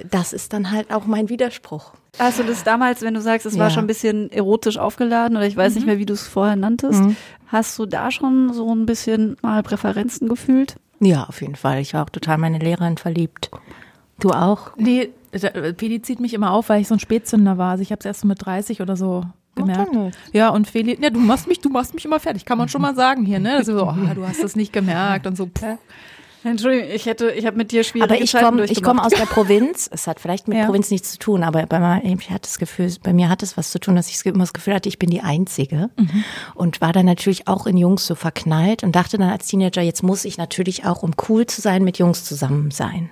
Das 0.09 0.33
ist 0.33 0.53
dann 0.53 0.71
halt 0.71 0.91
auch 0.93 1.05
mein 1.05 1.29
Widerspruch. 1.29 1.93
Hast 2.19 2.39
du 2.39 2.43
das 2.43 2.63
damals, 2.63 3.01
wenn 3.01 3.13
du 3.15 3.21
sagst, 3.21 3.45
es 3.45 3.57
war 3.57 3.67
Ja. 3.67 3.73
schon 3.73 3.83
ein 3.85 3.87
bisschen 3.87 4.31
erotisch 4.31 4.77
aufgeladen 4.77 5.35
oder 5.35 5.47
ich 5.47 5.57
weiß 5.57 5.75
nicht 5.75 5.85
mehr, 5.87 5.97
wie 5.97 6.05
du 6.05 6.13
es 6.13 6.27
vorher 6.27 6.55
nanntest, 6.55 7.01
hast 7.47 7.77
du 7.79 7.85
da 7.85 8.11
schon 8.11 8.53
so 8.53 8.73
ein 8.73 8.85
bisschen 8.85 9.35
mal 9.41 9.63
Präferenzen 9.63 10.29
gefühlt? 10.29 10.75
Ja, 10.99 11.23
auf 11.25 11.41
jeden 11.41 11.55
Fall. 11.55 11.79
Ich 11.81 11.93
war 11.93 12.03
auch 12.03 12.09
total 12.09 12.37
meine 12.37 12.59
Lehrerin 12.59 12.97
verliebt. 12.97 13.49
Du 14.19 14.29
auch? 14.29 14.71
Nee, 14.77 15.09
Feli 15.39 16.01
zieht 16.01 16.19
mich 16.19 16.33
immer 16.33 16.51
auf, 16.51 16.69
weil 16.69 16.81
ich 16.81 16.87
so 16.87 16.95
ein 16.95 16.99
Spätzünder 16.99 17.57
war. 17.57 17.71
Also 17.71 17.81
ich 17.81 17.91
habe 17.91 17.99
es 17.99 18.05
erst 18.05 18.21
so 18.21 18.27
mit 18.27 18.45
30 18.45 18.81
oder 18.81 18.95
so 18.95 19.23
gemerkt. 19.55 19.91
Ja, 20.31 20.49
und 20.49 20.67
Feli, 20.67 20.97
ja, 21.01 21.09
du 21.09 21.19
machst 21.19 21.47
mich, 21.47 21.59
du 21.59 21.69
machst 21.69 21.93
mich 21.93 22.05
immer 22.05 22.19
fertig, 22.19 22.45
kann 22.45 22.57
man 22.57 22.69
schon 22.69 22.81
mal 22.81 22.95
sagen 22.95 23.25
hier, 23.25 23.39
ne? 23.39 23.53
Also 23.57 23.77
so, 23.77 23.87
oh, 23.87 23.93
du 24.15 24.27
hast 24.27 24.43
das 24.43 24.55
nicht 24.55 24.73
gemerkt 24.73 25.27
und 25.27 25.37
so. 25.37 25.45
Pff. 25.47 25.77
Entschuldigung, 26.45 26.89
ich 26.93 27.05
hätte, 27.05 27.31
ich 27.31 27.45
habe 27.45 27.55
mit 27.55 27.71
dir 27.71 27.85
schwierige 27.85 28.13
Aber 28.15 28.21
ich 28.21 28.33
komme 28.33 28.65
ich 28.65 28.83
komm 28.83 28.97
durchgemacht. 28.97 29.05
aus 29.05 29.13
der 29.13 29.25
Provinz. 29.27 29.89
Es 29.93 30.07
hat 30.07 30.19
vielleicht 30.19 30.49
mit 30.49 30.57
Ja. 30.57 30.65
Provinz 30.65 30.91
nichts 30.91 31.11
zu 31.13 31.19
tun, 31.19 31.41
aber 31.41 31.65
bei 31.67 31.79
mir, 31.79 32.01
ich 32.03 32.29
hatte 32.31 32.41
das 32.41 32.59
Gefühl, 32.59 32.91
bei 33.01 33.13
mir 33.13 33.29
hat 33.29 33.43
es 33.43 33.55
was 33.55 33.71
zu 33.71 33.79
tun, 33.79 33.95
dass 33.95 34.09
ich 34.09 34.25
immer 34.25 34.39
das 34.39 34.51
Gefühl 34.51 34.73
hatte, 34.73 34.89
ich 34.89 34.99
bin 34.99 35.09
die 35.09 35.21
Einzige. 35.21 35.89
Und 36.53 36.81
war 36.81 36.91
dann 36.91 37.05
natürlich 37.05 37.47
auch 37.47 37.65
in 37.65 37.77
Jungs 37.77 38.05
so 38.05 38.15
verknallt 38.15 38.83
und 38.83 38.93
dachte 38.93 39.17
dann 39.17 39.29
als 39.29 39.47
Teenager, 39.47 39.81
jetzt 39.81 40.03
muss 40.03 40.25
ich 40.25 40.37
natürlich 40.37 40.85
auch, 40.85 41.01
um 41.01 41.11
cool 41.29 41.45
zu 41.45 41.61
sein, 41.61 41.83
mit 41.85 41.97
Jungs 41.97 42.25
zusammen 42.25 42.71
sein. 42.71 43.09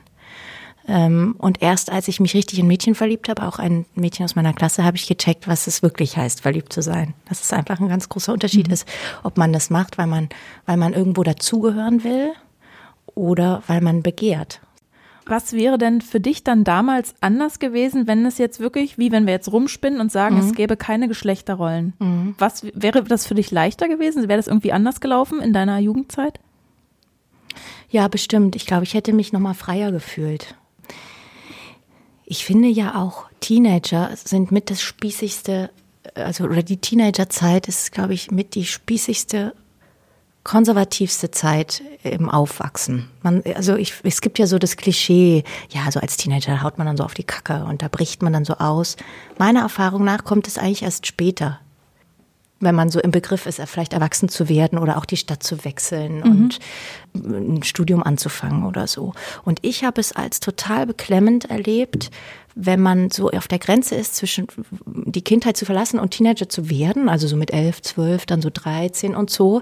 Ähm, 0.88 1.36
und 1.38 1.62
erst 1.62 1.91
als 1.91 2.08
ich 2.08 2.20
mich 2.20 2.34
richtig 2.34 2.58
in 2.60 2.67
Mädchen 2.67 2.96
verliebt 2.96 3.30
habe, 3.30 3.46
auch 3.48 3.60
ein 3.60 3.86
Mädchen 3.96 4.26
aus 4.26 4.36
meiner 4.36 4.54
Klasse, 4.54 4.84
habe 4.84 4.98
ich 4.98 5.08
gecheckt, 5.08 5.48
was 5.48 5.67
es 5.67 5.84
wirklich 5.84 6.17
heißt, 6.17 6.41
verliebt 6.41 6.74
zu 6.74 6.82
sein. 6.82 7.13
Dass 7.30 7.41
es 7.44 7.54
einfach 7.54 7.80
ein 7.80 7.88
ganz 7.89 8.10
großer 8.10 8.34
Unterschied 8.34 8.67
ist, 8.67 8.88
ob 9.24 9.38
man 9.38 9.54
das 9.54 9.70
macht, 9.70 9.98
weil 9.98 10.08
man, 10.08 10.30
weil 10.65 10.78
man 10.78 10.94
irgendwo 10.94 11.24
dazugehören 11.24 12.04
will 12.04 12.32
oder 13.13 13.62
weil 13.67 13.82
man 13.82 14.02
begehrt. 14.02 14.60
Was 15.28 15.54
wäre 15.54 15.78
denn 15.78 16.02
für 16.02 16.20
dich 16.20 16.44
dann 16.44 16.63
damals 16.63 17.13
anders 17.22 17.60
gewesen, 17.60 18.08
wenn 18.08 18.26
es 18.26 18.39
jetzt 18.39 18.60
wirklich, 18.60 18.98
wie 18.98 19.12
wenn 19.12 19.28
wir 19.28 19.34
jetzt 19.34 19.52
rumspinnen 19.52 20.02
und 20.02 20.12
sagen, 20.12 20.36
Mhm. 20.36 20.41
es 20.41 20.54
gäbe 20.56 20.78
keine 20.78 21.08
Geschlechterrollen? 21.08 22.34
Was 22.39 22.65
wäre 22.74 23.04
das 23.04 23.28
für 23.28 23.36
dich 23.36 23.52
leichter 23.52 23.88
gewesen? 23.88 24.28
Wäre 24.28 24.39
das 24.39 24.48
irgendwie 24.48 24.74
anders 24.74 25.00
gelaufen 25.00 25.39
in 25.39 25.54
deiner 25.54 25.78
Jugendzeit? 25.78 26.39
Ja, 27.89 28.08
bestimmt. 28.08 28.56
Ich 28.56 28.65
glaube, 28.65 28.84
ich 28.84 28.94
hätte 28.96 29.13
mich 29.13 29.32
noch 29.32 29.39
mal 29.39 29.54
freier 29.54 29.91
gefühlt. 29.91 30.56
Ich 32.32 32.46
finde 32.46 32.70
ja 32.70 32.96
auch, 32.96 33.26
Teenager 33.41 34.10
sind 34.15 34.54
mit 34.54 34.70
das 34.70 34.82
spießigste, 34.82 35.70
also 36.15 36.46
oder 36.46 36.63
die 36.63 36.78
Teenagerzeit 36.78 37.67
ist, 37.67 37.91
glaube 37.91 38.13
ich, 38.13 38.32
mit 38.32 38.56
die 38.56 38.65
spießigste, 38.65 39.54
konservativste 40.46 41.32
Zeit 41.32 41.84
im 42.04 42.30
Aufwachsen. 42.30 43.10
Man, 43.22 43.44
also 43.54 43.76
ich, 43.76 43.96
es 44.04 44.22
gibt 44.22 44.39
ja 44.39 44.48
so 44.48 44.60
das 44.60 44.78
Klischee, 44.78 45.44
ja, 45.72 45.91
so 45.91 46.00
als 46.00 46.15
Teenager 46.15 46.63
haut 46.63 46.78
man 46.78 46.88
dann 46.88 46.96
so 46.96 47.04
auf 47.04 47.15
die 47.15 47.26
Kacke 47.26 47.65
und 47.65 47.82
da 47.82 47.89
bricht 47.89 48.24
man 48.24 48.32
dann 48.32 48.46
so 48.46 48.54
aus. 48.54 48.96
Meiner 49.38 49.60
Erfahrung 49.60 50.06
nach 50.06 50.24
kommt 50.24 50.48
es 50.48 50.58
eigentlich 50.58 50.84
erst 50.84 51.08
später 51.08 51.60
wenn 52.62 52.76
man 52.76 52.89
so 52.89 53.00
im 53.00 53.12
Begriff 53.12 53.45
ist, 53.45 53.62
vielleicht 53.65 53.93
erwachsen 53.93 54.30
zu 54.30 54.47
werden 54.47 54.78
oder 54.78 54.97
auch 54.97 55.06
die 55.06 55.17
Stadt 55.17 55.43
zu 55.43 55.65
wechseln 55.65 56.24
und 56.24 56.60
ein 57.13 57.63
Studium 57.63 58.04
anzufangen 58.04 58.63
oder 58.63 58.88
so. 58.88 59.13
Und 59.43 59.60
ich 59.63 59.84
habe 59.84 60.00
es 60.00 60.13
als 60.13 60.39
total 60.39 60.86
beklemmend 60.86 61.50
erlebt, 61.50 62.12
wenn 62.56 62.80
man 62.80 63.10
so 63.10 63.30
auf 63.32 63.47
der 63.47 63.60
Grenze 63.60 63.95
ist 63.95 64.15
zwischen 64.15 64.47
die 64.86 65.24
Kindheit 65.24 65.58
zu 65.58 65.65
verlassen 65.65 66.00
und 66.00 66.12
Teenager 66.12 66.50
zu 66.50 66.69
werden, 66.69 67.10
also 67.10 67.28
so 67.28 67.36
mit 67.36 67.52
elf, 67.52 67.82
zwölf, 67.82 68.26
dann 68.26 68.41
so 68.41 68.50
13 68.54 69.15
und 69.15 69.30
so, 69.30 69.62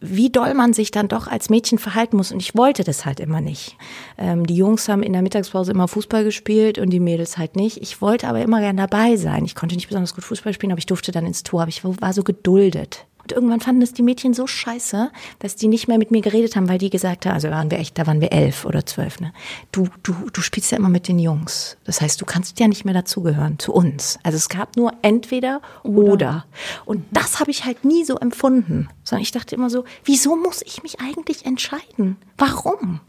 wie 0.00 0.30
doll 0.30 0.54
man 0.54 0.72
sich 0.72 0.90
dann 0.90 1.08
doch 1.08 1.26
als 1.26 1.50
Mädchen 1.50 1.78
verhalten 1.78 2.16
muss. 2.16 2.32
Und 2.32 2.40
ich 2.40 2.56
wollte 2.56 2.84
das 2.84 3.04
halt 3.04 3.20
immer 3.20 3.40
nicht. 3.40 3.76
Ähm, 4.18 4.46
die 4.46 4.56
Jungs 4.56 4.88
haben 4.88 5.02
in 5.02 5.12
der 5.12 5.22
Mittagspause 5.22 5.72
immer 5.72 5.88
Fußball 5.88 6.24
gespielt 6.24 6.78
und 6.78 6.90
die 6.90 7.00
Mädels 7.00 7.38
halt 7.38 7.56
nicht. 7.56 7.78
Ich 7.78 8.00
wollte 8.00 8.28
aber 8.28 8.42
immer 8.42 8.60
gern 8.60 8.76
dabei 8.76 9.16
sein. 9.16 9.44
Ich 9.44 9.54
konnte 9.54 9.74
nicht 9.74 9.88
besonders 9.88 10.14
gut 10.14 10.24
Fußball 10.24 10.52
spielen, 10.52 10.72
aber 10.72 10.78
ich 10.78 10.86
durfte 10.86 11.12
dann 11.12 11.26
ins 11.26 11.42
Tor. 11.42 11.62
Aber 11.62 11.68
ich 11.68 11.84
war 11.84 12.12
so 12.12 12.22
geduldet. 12.22 13.06
Irgendwann 13.32 13.60
fanden 13.60 13.82
es 13.82 13.92
die 13.92 14.02
Mädchen 14.02 14.34
so 14.34 14.46
scheiße, 14.46 15.10
dass 15.38 15.56
die 15.56 15.68
nicht 15.68 15.88
mehr 15.88 15.98
mit 15.98 16.10
mir 16.10 16.20
geredet 16.20 16.56
haben, 16.56 16.68
weil 16.68 16.78
die 16.78 16.90
gesagt 16.90 17.26
haben, 17.26 17.34
also 17.34 17.50
waren 17.50 17.70
wir 17.70 17.78
echt, 17.78 17.98
da 17.98 18.06
waren 18.06 18.20
wir 18.20 18.32
elf 18.32 18.64
oder 18.64 18.86
zwölf, 18.86 19.20
ne? 19.20 19.32
Du, 19.72 19.88
du, 20.02 20.14
du 20.32 20.40
spielst 20.40 20.70
ja 20.70 20.78
immer 20.78 20.88
mit 20.88 21.08
den 21.08 21.18
Jungs. 21.18 21.76
Das 21.84 22.00
heißt, 22.00 22.20
du 22.20 22.24
kannst 22.24 22.60
ja 22.60 22.68
nicht 22.68 22.84
mehr 22.84 22.94
dazugehören, 22.94 23.58
zu 23.58 23.72
uns. 23.72 24.18
Also 24.22 24.36
es 24.36 24.48
gab 24.48 24.76
nur 24.76 24.92
entweder 25.02 25.60
oder. 25.82 26.46
Und 26.84 27.04
das 27.10 27.40
habe 27.40 27.50
ich 27.50 27.64
halt 27.64 27.84
nie 27.84 28.04
so 28.04 28.16
empfunden. 28.16 28.88
Sondern 29.04 29.22
ich 29.22 29.32
dachte 29.32 29.54
immer 29.54 29.70
so, 29.70 29.84
wieso 30.04 30.36
muss 30.36 30.62
ich 30.62 30.82
mich 30.82 31.00
eigentlich 31.00 31.44
entscheiden? 31.46 32.16
Warum? 32.38 33.00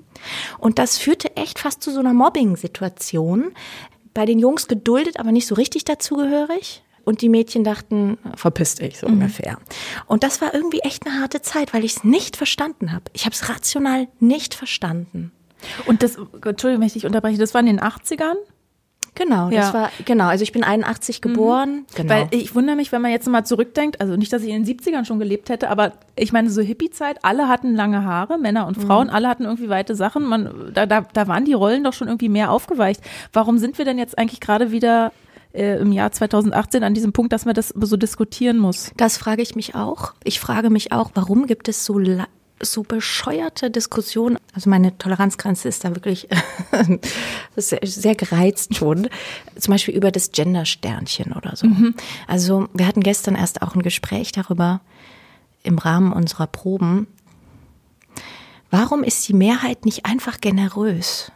Und 0.58 0.80
das 0.80 0.98
führte 0.98 1.36
echt 1.36 1.60
fast 1.60 1.82
zu 1.82 1.92
so 1.92 2.00
einer 2.00 2.14
Mobbing-Situation. 2.14 3.52
Bei 4.14 4.26
den 4.26 4.40
Jungs 4.40 4.68
geduldet, 4.68 5.20
aber 5.20 5.32
nicht 5.32 5.48
so 5.48 5.56
richtig 5.56 5.86
dazugehörig. 5.86 6.83
Und 7.06 7.22
die 7.22 7.28
Mädchen 7.30 7.64
dachten, 7.66 8.18
verpiss 8.36 8.76
dich, 8.76 8.98
so 9.00 9.08
ungefähr. 9.08 9.58
Und 10.08 10.24
das 10.24 10.42
war 10.42 10.54
irgendwie 10.54 10.80
echt 10.80 11.06
eine 11.06 11.20
harte 11.20 11.42
Zeit, 11.42 11.74
weil 11.74 11.84
ich 11.84 11.98
es 11.98 12.04
nicht 12.06 12.38
verstanden 12.38 12.94
habe. 12.94 13.04
Ich 13.14 13.26
habe 13.26 13.34
es 13.36 13.50
rational 13.50 14.08
nicht 14.20 14.54
verstanden. 14.54 15.32
Und 15.86 16.02
das, 16.02 16.16
Entschuldigung, 16.16 16.80
wenn 16.82 16.88
ich 16.88 16.94
dich 16.94 17.06
unterbreche, 17.06 17.38
das 17.38 17.54
war 17.54 17.60
in 17.62 17.68
den 17.68 17.80
80ern? 17.82 18.36
Genau, 19.16 19.50
das 19.50 19.68
Ja. 19.68 19.74
war, 19.74 19.92
genau, 20.06 20.26
also 20.26 20.42
ich 20.44 20.52
bin 20.54 20.64
81 20.64 21.22
geboren. 21.22 21.86
Genau. 21.94 22.10
Weil 22.10 22.28
ich 22.32 22.56
wundere 22.56 22.76
mich, 22.76 22.92
wenn 22.92 23.02
man 23.02 23.12
jetzt 23.12 23.28
mal 23.28 23.46
zurückdenkt, 23.46 24.02
also 24.02 24.16
nicht, 24.16 24.34
dass 24.34 24.42
ich 24.42 24.50
in 24.50 24.64
den 24.64 24.80
70ern 24.80 25.06
schon 25.06 25.20
gelebt 25.20 25.50
hätte, 25.50 25.70
aber 25.70 25.92
ich 26.16 26.32
meine, 26.34 26.50
so 26.50 26.62
Hippie-Zeit, 26.62 27.18
alle 27.24 27.48
hatten 27.48 27.76
lange 27.76 28.04
Haare, 28.04 28.40
Männer 28.40 28.66
und 28.66 28.82
Frauen, 28.82 29.10
alle 29.12 29.28
hatten 29.30 29.44
irgendwie 29.44 29.70
weite 29.70 29.94
Sachen. 29.94 30.24
Man, 30.24 30.72
da, 30.74 30.86
da, 30.88 31.02
da 31.14 31.28
waren 31.28 31.46
die 31.46 31.54
Rollen 31.54 31.84
doch 31.84 31.94
schon 31.94 32.08
irgendwie 32.08 32.30
mehr 32.30 32.50
aufgeweicht. 32.50 33.02
Warum 33.34 33.60
sind 33.60 33.78
wir 33.78 33.86
denn 33.86 34.00
jetzt 34.00 34.18
eigentlich 34.18 34.40
gerade 34.40 34.72
wieder 34.72 35.12
äh, 35.54 35.80
im 35.80 35.92
Jahr 35.92 36.12
2018 36.12 36.84
an 36.84 36.94
diesem 36.94 37.14
Punkt, 37.14 37.34
dass 37.34 37.46
man 37.46 37.54
das 37.54 37.70
so 37.70 37.98
diskutieren 37.98 38.58
muss? 38.58 38.92
Das 38.98 39.18
frage 39.18 39.42
ich 39.42 39.56
mich 39.56 39.76
auch. 39.76 40.14
Ich 40.24 40.40
frage 40.40 40.70
mich 40.70 40.92
auch, 40.92 41.12
warum 41.14 41.48
gibt 41.48 41.68
es 41.68 41.86
so 41.86 42.00
so 42.62 42.84
bescheuerte 42.84 43.70
Diskussionen. 43.70 44.38
Also 44.54 44.70
meine 44.70 44.98
Toleranzgrenze 44.98 45.68
ist 45.68 45.84
da 45.84 45.96
wirklich 45.96 46.30
sehr, 47.56 47.80
sehr 47.84 48.16
gereizt 48.16 48.76
schon. 48.76 49.10
Zum 49.58 49.74
Beispiel 49.74 49.96
über 49.96 50.12
das 50.12 50.32
Gender-Sternchen 50.32 51.34
oder 51.34 51.56
so. 51.56 51.68
Also 52.28 52.68
wir 52.74 52.88
hatten 52.88 53.02
gestern 53.02 53.36
erst 53.36 53.62
auch 53.62 53.76
ein 53.76 53.82
Gespräch 53.82 54.32
darüber 54.32 54.82
im 55.64 55.78
Rahmen 55.78 56.14
unserer 56.14 56.48
Proben. 56.48 57.08
Warum 58.70 59.04
ist 59.04 59.28
die 59.28 59.34
Mehrheit 59.34 59.86
nicht 59.86 60.06
einfach 60.06 60.42
generös? 60.42 61.32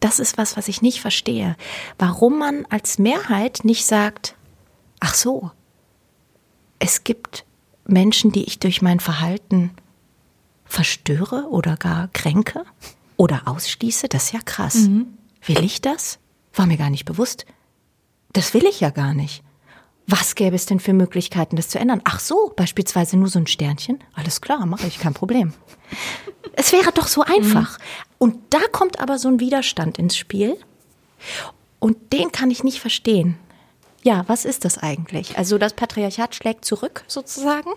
Das 0.00 0.18
ist 0.18 0.38
was, 0.38 0.56
was 0.56 0.68
ich 0.68 0.82
nicht 0.82 1.00
verstehe. 1.00 1.56
Warum 1.98 2.38
man 2.38 2.66
als 2.70 2.98
Mehrheit 2.98 3.60
nicht 3.64 3.86
sagt, 3.86 4.36
ach 5.00 5.14
so, 5.14 5.50
es 6.78 7.04
gibt 7.04 7.44
Menschen, 7.86 8.30
die 8.30 8.44
ich 8.44 8.58
durch 8.58 8.82
mein 8.82 9.00
Verhalten 9.00 9.72
verstöre 10.64 11.48
oder 11.48 11.76
gar 11.76 12.08
kränke 12.08 12.64
oder 13.16 13.42
ausschließe. 13.46 14.08
Das 14.08 14.24
ist 14.24 14.32
ja 14.32 14.40
krass. 14.44 14.88
Will 15.46 15.64
ich 15.64 15.80
das? 15.80 16.18
War 16.52 16.66
mir 16.66 16.76
gar 16.76 16.90
nicht 16.90 17.04
bewusst. 17.04 17.46
Das 18.32 18.54
will 18.54 18.66
ich 18.66 18.80
ja 18.80 18.90
gar 18.90 19.14
nicht. 19.14 19.42
Was 20.06 20.34
gäbe 20.34 20.56
es 20.56 20.66
denn 20.66 20.80
für 20.80 20.92
Möglichkeiten, 20.94 21.56
das 21.56 21.68
zu 21.68 21.78
ändern? 21.78 22.00
Ach 22.04 22.20
so, 22.20 22.52
beispielsweise 22.56 23.16
nur 23.16 23.28
so 23.28 23.38
ein 23.38 23.46
Sternchen. 23.46 23.98
Alles 24.14 24.40
klar, 24.40 24.64
mache 24.64 24.86
ich, 24.86 24.98
kein 24.98 25.12
Problem. 25.14 25.52
Es 26.52 26.72
wäre 26.72 26.92
doch 26.92 27.08
so 27.08 27.22
einfach. 27.22 27.78
Und 28.18 28.36
da 28.50 28.60
kommt 28.72 29.00
aber 29.00 29.18
so 29.18 29.28
ein 29.28 29.40
Widerstand 29.40 29.98
ins 29.98 30.16
Spiel. 30.16 30.56
Und 31.78 32.12
den 32.12 32.32
kann 32.32 32.50
ich 32.50 32.64
nicht 32.64 32.80
verstehen. 32.80 33.36
Ja, 34.02 34.24
was 34.28 34.44
ist 34.44 34.64
das 34.64 34.78
eigentlich? 34.78 35.36
Also 35.36 35.58
das 35.58 35.72
Patriarchat 35.72 36.34
schlägt 36.34 36.64
zurück 36.64 37.04
sozusagen? 37.08 37.70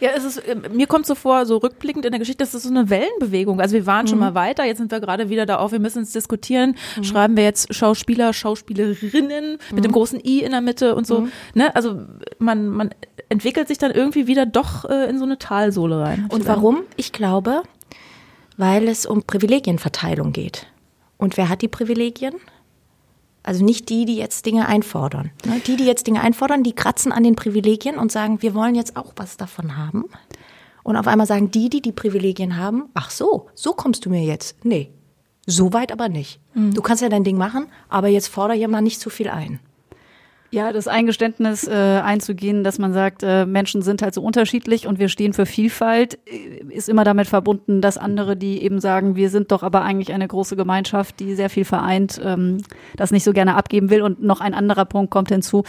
Ja, 0.00 0.10
es 0.14 0.24
ist, 0.24 0.38
äh, 0.38 0.56
mir 0.70 0.86
kommt 0.86 1.06
so 1.06 1.14
vor, 1.14 1.46
so 1.46 1.58
rückblickend 1.58 2.04
in 2.04 2.12
der 2.12 2.18
Geschichte, 2.18 2.44
das 2.44 2.54
ist 2.54 2.64
so 2.64 2.70
eine 2.70 2.90
Wellenbewegung. 2.90 3.60
Also 3.60 3.74
wir 3.74 3.86
waren 3.86 4.06
schon 4.06 4.18
mal 4.18 4.34
weiter, 4.34 4.64
jetzt 4.64 4.78
sind 4.78 4.90
wir 4.90 5.00
gerade 5.00 5.30
wieder 5.30 5.46
da 5.46 5.56
auf, 5.58 5.72
wir 5.72 5.80
müssen 5.80 6.00
uns 6.00 6.12
diskutieren. 6.12 6.76
Schreiben 7.02 7.36
wir 7.36 7.44
jetzt 7.44 7.72
Schauspieler, 7.74 8.32
Schauspielerinnen 8.32 9.58
mit 9.72 9.84
dem 9.84 9.92
großen 9.92 10.20
I 10.24 10.42
in 10.42 10.50
der 10.50 10.60
Mitte 10.60 10.94
und 10.94 11.06
so. 11.06 11.28
Ne? 11.54 11.74
Also 11.74 12.00
man, 12.38 12.68
man 12.68 12.90
entwickelt 13.28 13.68
sich 13.68 13.78
dann 13.78 13.92
irgendwie 13.92 14.26
wieder 14.26 14.44
doch 14.44 14.84
äh, 14.84 15.08
in 15.08 15.18
so 15.18 15.24
eine 15.24 15.38
Talsohle 15.38 16.00
rein. 16.00 16.26
Und 16.30 16.46
warum? 16.46 16.82
Ich 16.96 17.12
glaube, 17.12 17.62
weil 18.56 18.88
es 18.88 19.06
um 19.06 19.22
Privilegienverteilung 19.22 20.32
geht. 20.32 20.66
Und 21.16 21.36
wer 21.36 21.48
hat 21.48 21.62
die 21.62 21.68
Privilegien? 21.68 22.34
Also 23.42 23.64
nicht 23.64 23.88
die, 23.88 24.04
die 24.04 24.16
jetzt 24.16 24.46
Dinge 24.46 24.68
einfordern. 24.68 25.30
Ne? 25.44 25.60
Die, 25.66 25.76
die 25.76 25.84
jetzt 25.84 26.06
Dinge 26.06 26.20
einfordern, 26.20 26.62
die 26.62 26.74
kratzen 26.74 27.12
an 27.12 27.24
den 27.24 27.36
Privilegien 27.36 27.96
und 27.96 28.12
sagen, 28.12 28.42
wir 28.42 28.54
wollen 28.54 28.74
jetzt 28.74 28.96
auch 28.96 29.12
was 29.16 29.36
davon 29.36 29.76
haben. 29.76 30.04
Und 30.84 30.96
auf 30.96 31.06
einmal 31.06 31.26
sagen 31.26 31.50
die, 31.50 31.68
die 31.68 31.82
die 31.82 31.92
Privilegien 31.92 32.56
haben, 32.56 32.88
ach 32.94 33.10
so, 33.10 33.48
so 33.54 33.72
kommst 33.72 34.04
du 34.04 34.10
mir 34.10 34.24
jetzt. 34.24 34.64
Nee, 34.64 34.90
so 35.46 35.72
weit 35.72 35.92
aber 35.92 36.08
nicht. 36.08 36.40
Du 36.74 36.82
kannst 36.82 37.02
ja 37.02 37.08
dein 37.08 37.24
Ding 37.24 37.36
machen, 37.36 37.66
aber 37.88 38.08
jetzt 38.08 38.28
fordere 38.28 38.56
hier 38.56 38.68
mal 38.68 38.80
nicht 38.80 39.00
zu 39.00 39.10
viel 39.10 39.28
ein. 39.28 39.58
Ja, 40.54 40.70
das 40.70 40.86
Eingeständnis 40.86 41.66
äh, 41.66 41.72
einzugehen, 41.72 42.62
dass 42.62 42.78
man 42.78 42.92
sagt, 42.92 43.22
äh, 43.22 43.46
Menschen 43.46 43.80
sind 43.80 44.02
halt 44.02 44.12
so 44.12 44.20
unterschiedlich 44.20 44.86
und 44.86 44.98
wir 44.98 45.08
stehen 45.08 45.32
für 45.32 45.46
Vielfalt, 45.46 46.18
äh, 46.26 46.62
ist 46.68 46.90
immer 46.90 47.04
damit 47.04 47.26
verbunden, 47.26 47.80
dass 47.80 47.96
andere, 47.96 48.36
die 48.36 48.62
eben 48.62 48.78
sagen, 48.78 49.16
wir 49.16 49.30
sind 49.30 49.50
doch 49.50 49.62
aber 49.62 49.80
eigentlich 49.80 50.12
eine 50.12 50.28
große 50.28 50.54
Gemeinschaft, 50.54 51.20
die 51.20 51.34
sehr 51.36 51.48
viel 51.48 51.64
vereint, 51.64 52.20
ähm, 52.22 52.58
das 52.96 53.12
nicht 53.12 53.24
so 53.24 53.32
gerne 53.32 53.54
abgeben 53.54 53.88
will. 53.88 54.02
Und 54.02 54.22
noch 54.22 54.42
ein 54.42 54.52
anderer 54.52 54.84
Punkt 54.84 55.10
kommt 55.10 55.30
hinzu, 55.30 55.64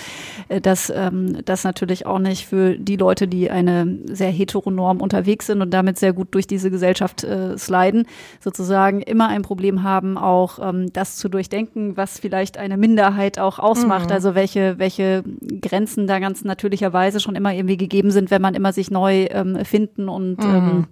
äh, 0.50 0.60
dass 0.60 0.92
ähm, 0.94 1.38
das 1.46 1.64
natürlich 1.64 2.06
auch 2.06 2.20
nicht 2.20 2.46
für 2.46 2.78
die 2.78 2.98
Leute, 2.98 3.30
die 3.30 3.50
eine 3.50 4.00
sehr 4.12 4.32
heteronorm 4.32 5.00
unterwegs 5.00 5.46
sind 5.46 5.62
und 5.62 5.74
damit 5.74 5.98
sehr 5.98 6.12
gut 6.12 6.36
durch 6.36 6.46
diese 6.46 6.70
Gesellschaft 6.70 7.24
äh, 7.24 7.58
sliden, 7.58 8.06
sozusagen 8.42 9.02
immer 9.02 9.30
ein 9.30 9.44
Problem 9.44 9.84
haben, 9.84 10.18
auch 10.18 10.60
ähm, 10.60 10.92
das 10.92 11.16
zu 11.16 11.30
durchdenken, 11.30 11.96
was 11.96 12.20
vielleicht 12.20 12.58
eine 12.58 12.76
Minderheit 12.76 13.40
auch 13.40 13.60
ausmacht. 13.60 14.12
Also 14.12 14.36
welche, 14.36 14.73
welche 14.80 15.24
Grenzen 15.62 16.08
da 16.08 16.20
ganz 16.20 16.44
natürlicherweise 16.44 17.20
schon 17.20 17.36
immer 17.36 17.54
irgendwie 17.54 17.78
gegeben 17.78 18.12
sind, 18.12 18.32
wenn 18.32 18.42
man 18.42 18.56
immer 18.56 18.74
sich 18.74 18.92
neu 18.92 19.28
ähm, 19.32 19.64
finden 19.66 20.10
und 20.10 20.38
ähm, 20.46 20.86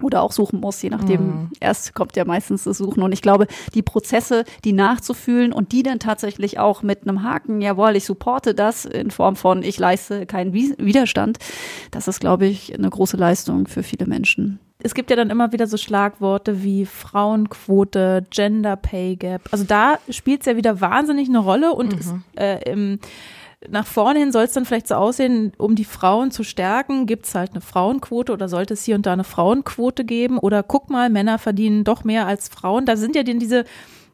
oder 0.00 0.22
auch 0.22 0.30
suchen 0.30 0.60
muss, 0.60 0.80
je 0.80 0.90
nachdem. 0.90 1.48
Erst 1.58 1.92
kommt 1.92 2.14
ja 2.14 2.24
meistens 2.24 2.62
das 2.62 2.78
Suchen. 2.78 3.02
Und 3.02 3.10
ich 3.10 3.20
glaube, 3.20 3.48
die 3.74 3.82
Prozesse, 3.82 4.44
die 4.64 4.72
nachzufühlen 4.72 5.52
und 5.52 5.72
die 5.72 5.82
dann 5.82 5.98
tatsächlich 5.98 6.60
auch 6.60 6.84
mit 6.84 7.02
einem 7.02 7.24
Haken, 7.24 7.60
jawohl, 7.60 7.96
ich 7.96 8.04
supporte 8.04 8.54
das 8.54 8.84
in 8.84 9.10
Form 9.10 9.34
von, 9.34 9.64
ich 9.64 9.76
leiste 9.76 10.24
keinen 10.24 10.52
Wi- 10.52 10.76
Widerstand, 10.78 11.38
das 11.90 12.06
ist, 12.06 12.20
glaube 12.20 12.46
ich, 12.46 12.72
eine 12.78 12.88
große 12.88 13.16
Leistung 13.16 13.66
für 13.66 13.82
viele 13.82 14.06
Menschen. 14.06 14.60
Es 14.80 14.94
gibt 14.94 15.10
ja 15.10 15.16
dann 15.16 15.30
immer 15.30 15.52
wieder 15.52 15.66
so 15.66 15.76
Schlagworte 15.76 16.62
wie 16.62 16.86
Frauenquote, 16.86 18.24
Gender 18.30 18.76
Pay 18.76 19.16
Gap. 19.16 19.42
Also 19.50 19.64
da 19.64 19.98
spielt 20.08 20.40
es 20.40 20.46
ja 20.46 20.56
wieder 20.56 20.80
wahnsinnig 20.80 21.28
eine 21.28 21.40
Rolle 21.40 21.72
und 21.72 21.92
es, 21.94 22.14
äh, 22.36 22.70
im, 22.70 23.00
nach 23.68 23.86
vorne 23.86 24.20
hin 24.20 24.30
soll 24.30 24.44
es 24.44 24.52
dann 24.52 24.64
vielleicht 24.64 24.86
so 24.86 24.94
aussehen, 24.94 25.52
um 25.58 25.74
die 25.74 25.84
Frauen 25.84 26.30
zu 26.30 26.44
stärken, 26.44 27.06
gibt 27.06 27.26
es 27.26 27.34
halt 27.34 27.50
eine 27.52 27.60
Frauenquote 27.60 28.32
oder 28.32 28.48
sollte 28.48 28.74
es 28.74 28.84
hier 28.84 28.94
und 28.94 29.04
da 29.04 29.12
eine 29.12 29.24
Frauenquote 29.24 30.04
geben 30.04 30.38
oder 30.38 30.62
guck 30.62 30.90
mal, 30.90 31.10
Männer 31.10 31.38
verdienen 31.38 31.82
doch 31.82 32.04
mehr 32.04 32.26
als 32.26 32.48
Frauen. 32.48 32.86
Da 32.86 32.96
sind 32.96 33.16
ja 33.16 33.24
denn 33.24 33.40
diese 33.40 33.64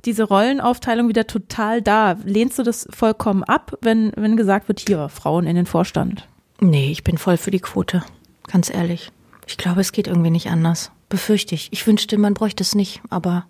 diese 0.04 0.24
Rollenaufteilung 0.24 1.08
wieder 1.08 1.26
total 1.26 1.80
da. 1.80 2.16
Lehnst 2.24 2.58
du 2.58 2.62
das 2.62 2.86
vollkommen 2.90 3.42
ab, 3.42 3.78
wenn, 3.80 4.12
wenn 4.16 4.36
gesagt 4.36 4.68
wird, 4.68 4.80
hier, 4.86 5.08
Frauen 5.08 5.46
in 5.46 5.56
den 5.56 5.64
Vorstand? 5.64 6.28
Nee, 6.60 6.90
ich 6.90 7.04
bin 7.04 7.16
voll 7.16 7.38
für 7.38 7.50
die 7.50 7.60
Quote. 7.60 8.04
Ganz 8.46 8.68
ehrlich. 8.68 9.10
Ich 9.46 9.56
glaube, 9.56 9.80
es 9.80 9.92
geht 9.92 10.06
irgendwie 10.06 10.30
nicht 10.30 10.48
anders. 10.48 10.90
Befürchte 11.08 11.54
ich. 11.54 11.72
Ich 11.72 11.86
wünschte, 11.86 12.18
man 12.18 12.34
bräuchte 12.34 12.62
es 12.62 12.74
nicht, 12.74 13.00
aber 13.10 13.46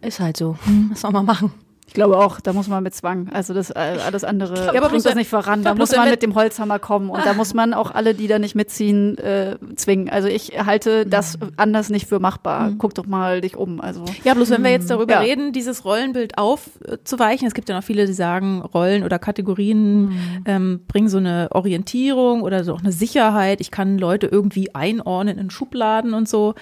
ist 0.00 0.20
halt 0.20 0.36
so. 0.36 0.58
Was 0.90 1.00
soll 1.02 1.12
man 1.12 1.24
machen? 1.24 1.52
Ich 1.86 1.92
glaube 1.92 2.16
auch, 2.18 2.40
da 2.40 2.52
muss 2.54 2.66
man 2.66 2.82
mit 2.82 2.94
Zwang. 2.94 3.28
Also 3.32 3.52
das 3.52 3.70
äh, 3.70 3.74
alles 3.78 4.24
andere 4.24 4.54
Ja, 4.56 4.68
aber 4.70 4.80
bringt 4.80 4.92
bloß 4.92 5.02
das 5.04 5.14
nicht 5.16 5.28
voran. 5.28 5.62
Da 5.62 5.74
muss 5.74 5.94
man 5.94 6.08
mit 6.08 6.22
dem 6.22 6.34
Holzhammer 6.34 6.78
kommen 6.78 7.10
und 7.10 7.24
da 7.26 7.34
muss 7.34 7.52
man 7.54 7.74
auch 7.74 7.90
alle, 7.90 8.14
die 8.14 8.26
da 8.26 8.38
nicht 8.38 8.54
mitziehen, 8.54 9.18
äh, 9.18 9.56
zwingen. 9.76 10.08
Also 10.08 10.26
ich 10.28 10.64
halte 10.64 11.04
das 11.06 11.38
anders 11.56 11.90
nicht 11.90 12.08
für 12.08 12.20
machbar. 12.20 12.72
Guck 12.78 12.94
doch 12.94 13.06
mal 13.06 13.42
dich 13.42 13.56
um. 13.56 13.80
Also 13.82 14.04
Ja, 14.24 14.32
bloß 14.34 14.50
wenn 14.50 14.64
wir 14.64 14.70
jetzt 14.70 14.90
darüber 14.90 15.14
Ja. 15.14 15.20
reden, 15.20 15.52
dieses 15.52 15.84
Rollenbild 15.84 16.38
aufzuweichen, 16.38 17.46
es 17.46 17.54
gibt 17.54 17.68
ja 17.68 17.76
noch 17.76 17.84
viele, 17.84 18.06
die 18.06 18.14
sagen, 18.14 18.62
Rollen 18.62 19.04
oder 19.04 19.18
Kategorien 19.18 20.42
ähm, 20.46 20.80
bringen 20.88 21.08
so 21.08 21.18
eine 21.18 21.48
Orientierung 21.52 22.42
oder 22.42 22.64
so 22.64 22.72
auch 22.74 22.80
eine 22.80 22.92
Sicherheit. 22.92 23.60
Ich 23.60 23.70
kann 23.70 23.98
Leute 23.98 24.26
irgendwie 24.26 24.74
einordnen 24.74 25.38
in 25.38 25.50
Schubladen 25.50 26.14
und 26.14 26.28
so. 26.28 26.54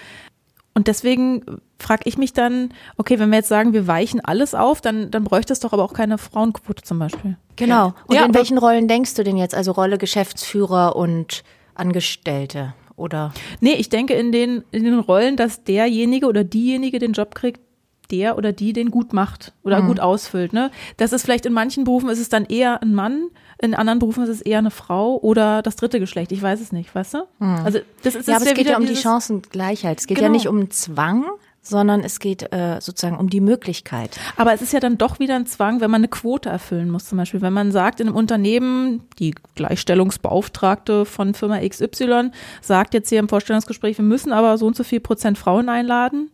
Und 0.74 0.88
deswegen 0.88 1.42
frage 1.82 2.02
ich 2.06 2.16
mich 2.16 2.32
dann, 2.32 2.70
okay, 2.96 3.18
wenn 3.18 3.30
wir 3.30 3.36
jetzt 3.38 3.48
sagen, 3.48 3.72
wir 3.72 3.86
weichen 3.86 4.20
alles 4.24 4.54
auf, 4.54 4.80
dann, 4.80 5.10
dann 5.10 5.24
bräuchte 5.24 5.52
es 5.52 5.60
doch 5.60 5.72
aber 5.72 5.84
auch 5.84 5.92
keine 5.92 6.16
Frauenquote 6.18 6.82
zum 6.82 6.98
Beispiel. 6.98 7.36
Genau. 7.56 7.92
Und 8.06 8.16
Ja, 8.16 8.24
in 8.24 8.34
welchen 8.34 8.56
Rollen 8.58 8.88
denkst 8.88 9.14
du 9.14 9.24
denn 9.24 9.36
jetzt? 9.36 9.54
Also 9.54 9.72
Rolle 9.72 9.98
Geschäftsführer 9.98 10.96
und 10.96 11.42
Angestellte 11.74 12.74
oder? 12.96 13.32
Nee, 13.60 13.74
ich 13.74 13.88
denke 13.88 14.14
in 14.14 14.32
den, 14.32 14.64
in 14.70 14.84
den 14.84 14.98
Rollen, 14.98 15.36
dass 15.36 15.64
derjenige 15.64 16.26
oder 16.26 16.44
diejenige 16.44 16.98
den 16.98 17.12
Job 17.12 17.34
kriegt, 17.34 17.60
der 18.10 18.36
oder 18.36 18.52
die 18.52 18.72
den 18.74 18.90
gut 18.90 19.12
macht 19.14 19.52
oder 19.62 19.80
gut 19.80 19.98
ausfüllt. 19.98 20.52
Ne? 20.52 20.70
Das 20.98 21.12
ist 21.12 21.22
vielleicht 21.22 21.46
in 21.46 21.52
manchen 21.54 21.84
Berufen 21.84 22.10
ist 22.10 22.18
es 22.20 22.28
dann 22.28 22.44
eher 22.44 22.82
ein 22.82 22.94
Mann, 22.94 23.28
in 23.62 23.74
anderen 23.74 24.00
Berufen 24.00 24.24
ist 24.24 24.28
es 24.28 24.40
eher 24.42 24.58
eine 24.58 24.70
Frau 24.70 25.16
oder 25.18 25.62
das 25.62 25.76
dritte 25.76 25.98
Geschlecht. 26.00 26.30
Ich 26.32 26.42
weiß 26.42 26.60
es 26.60 26.72
nicht, 26.72 26.94
weißt 26.94 27.14
du? 27.14 27.18
Also 27.38 27.78
das 28.02 28.14
ist 28.16 28.26
Ja, 28.28 28.34
das 28.34 28.42
aber 28.42 28.50
es 28.50 28.56
geht 28.56 28.68
ja 28.68 28.76
um 28.76 28.84
die 28.86 28.96
Chancengleichheit. 28.96 30.00
Es 30.00 30.06
geht 30.06 30.18
ja 30.18 30.24
Genau. 30.24 30.32
nicht 30.34 30.48
um 30.48 30.68
Zwang, 30.70 31.24
sondern 31.62 32.01
es 32.01 32.18
geht 32.18 32.53
äh, 32.53 32.81
sozusagen 32.81 33.16
um 33.16 33.31
die 33.31 33.40
Möglichkeit. 33.40 34.18
Aber 34.37 34.53
es 34.53 34.61
ist 34.62 34.72
ja 34.72 34.81
dann 34.81 34.98
doch 34.98 35.20
wieder 35.20 35.37
ein 35.37 35.46
Zwang, 35.46 35.81
wenn 35.81 35.90
man 35.90 36.01
eine 36.01 36.09
Quote 36.09 36.48
erfüllen 36.48 36.90
muss. 36.90 37.07
Zum 37.07 37.18
Beispiel, 37.18 37.40
wenn 37.40 37.53
man 37.53 37.70
sagt, 37.72 38.01
in 38.01 38.09
einem 38.09 38.16
Unternehmen, 38.16 39.03
die 39.18 39.35
Gleichstellungsbeauftragte 39.55 41.05
von 41.05 41.35
Firma 41.35 41.61
XY 41.61 42.31
sagt 42.61 42.94
jetzt 42.94 43.09
hier 43.09 43.20
im 43.20 43.29
Vorstellungsgespräch, 43.29 43.96
wir 43.98 44.05
müssen 44.05 44.33
aber 44.33 44.59
so 44.59 44.66
und 44.66 44.77
so 44.77 44.85
viel 44.85 45.01
Prozent 45.01 45.38
Frauen 45.38 45.68
einladen. 45.68 46.31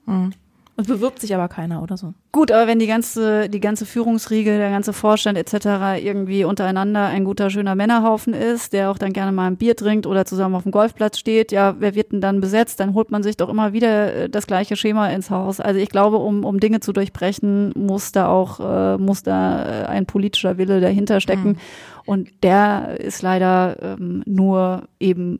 Und 0.78 0.86
bewirbt 0.86 1.20
sich 1.20 1.34
aber 1.34 1.48
keiner 1.48 1.82
oder 1.82 1.96
so. 1.96 2.14
Gut, 2.30 2.52
aber 2.52 2.68
wenn 2.68 2.78
die 2.78 2.86
ganze, 2.86 3.48
die 3.48 3.58
ganze 3.58 3.84
Führungsriege, 3.84 4.58
der 4.58 4.70
ganze 4.70 4.92
Vorstand 4.92 5.36
etc. 5.36 6.00
irgendwie 6.00 6.44
untereinander 6.44 7.06
ein 7.06 7.24
guter, 7.24 7.50
schöner 7.50 7.74
Männerhaufen 7.74 8.32
ist, 8.32 8.72
der 8.72 8.92
auch 8.92 8.96
dann 8.96 9.12
gerne 9.12 9.32
mal 9.32 9.48
ein 9.48 9.56
Bier 9.56 9.74
trinkt 9.74 10.06
oder 10.06 10.24
zusammen 10.24 10.54
auf 10.54 10.62
dem 10.62 10.70
Golfplatz 10.70 11.18
steht, 11.18 11.50
ja, 11.50 11.74
wer 11.80 11.96
wird 11.96 12.12
denn 12.12 12.20
dann 12.20 12.40
besetzt? 12.40 12.78
Dann 12.78 12.94
holt 12.94 13.10
man 13.10 13.24
sich 13.24 13.36
doch 13.36 13.48
immer 13.48 13.72
wieder 13.72 14.14
äh, 14.14 14.28
das 14.30 14.46
gleiche 14.46 14.76
Schema 14.76 15.08
ins 15.08 15.30
Haus. 15.30 15.58
Also 15.58 15.80
ich 15.80 15.88
glaube, 15.88 16.18
um, 16.18 16.44
um 16.44 16.60
Dinge 16.60 16.78
zu 16.78 16.92
durchbrechen, 16.92 17.72
muss 17.74 18.12
da 18.12 18.28
auch, 18.28 18.60
äh, 18.60 18.98
muss 18.98 19.24
da 19.24 19.64
äh, 19.64 19.86
ein 19.86 20.06
politischer 20.06 20.58
Wille 20.58 20.80
dahinter 20.80 21.20
stecken. 21.20 21.58
Und 22.06 22.28
der 22.44 23.00
ist 23.00 23.20
leider 23.22 23.82
ähm, 23.82 24.22
nur 24.26 24.86
eben 25.00 25.38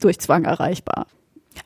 durch 0.00 0.18
Zwang 0.18 0.44
erreichbar. 0.44 1.06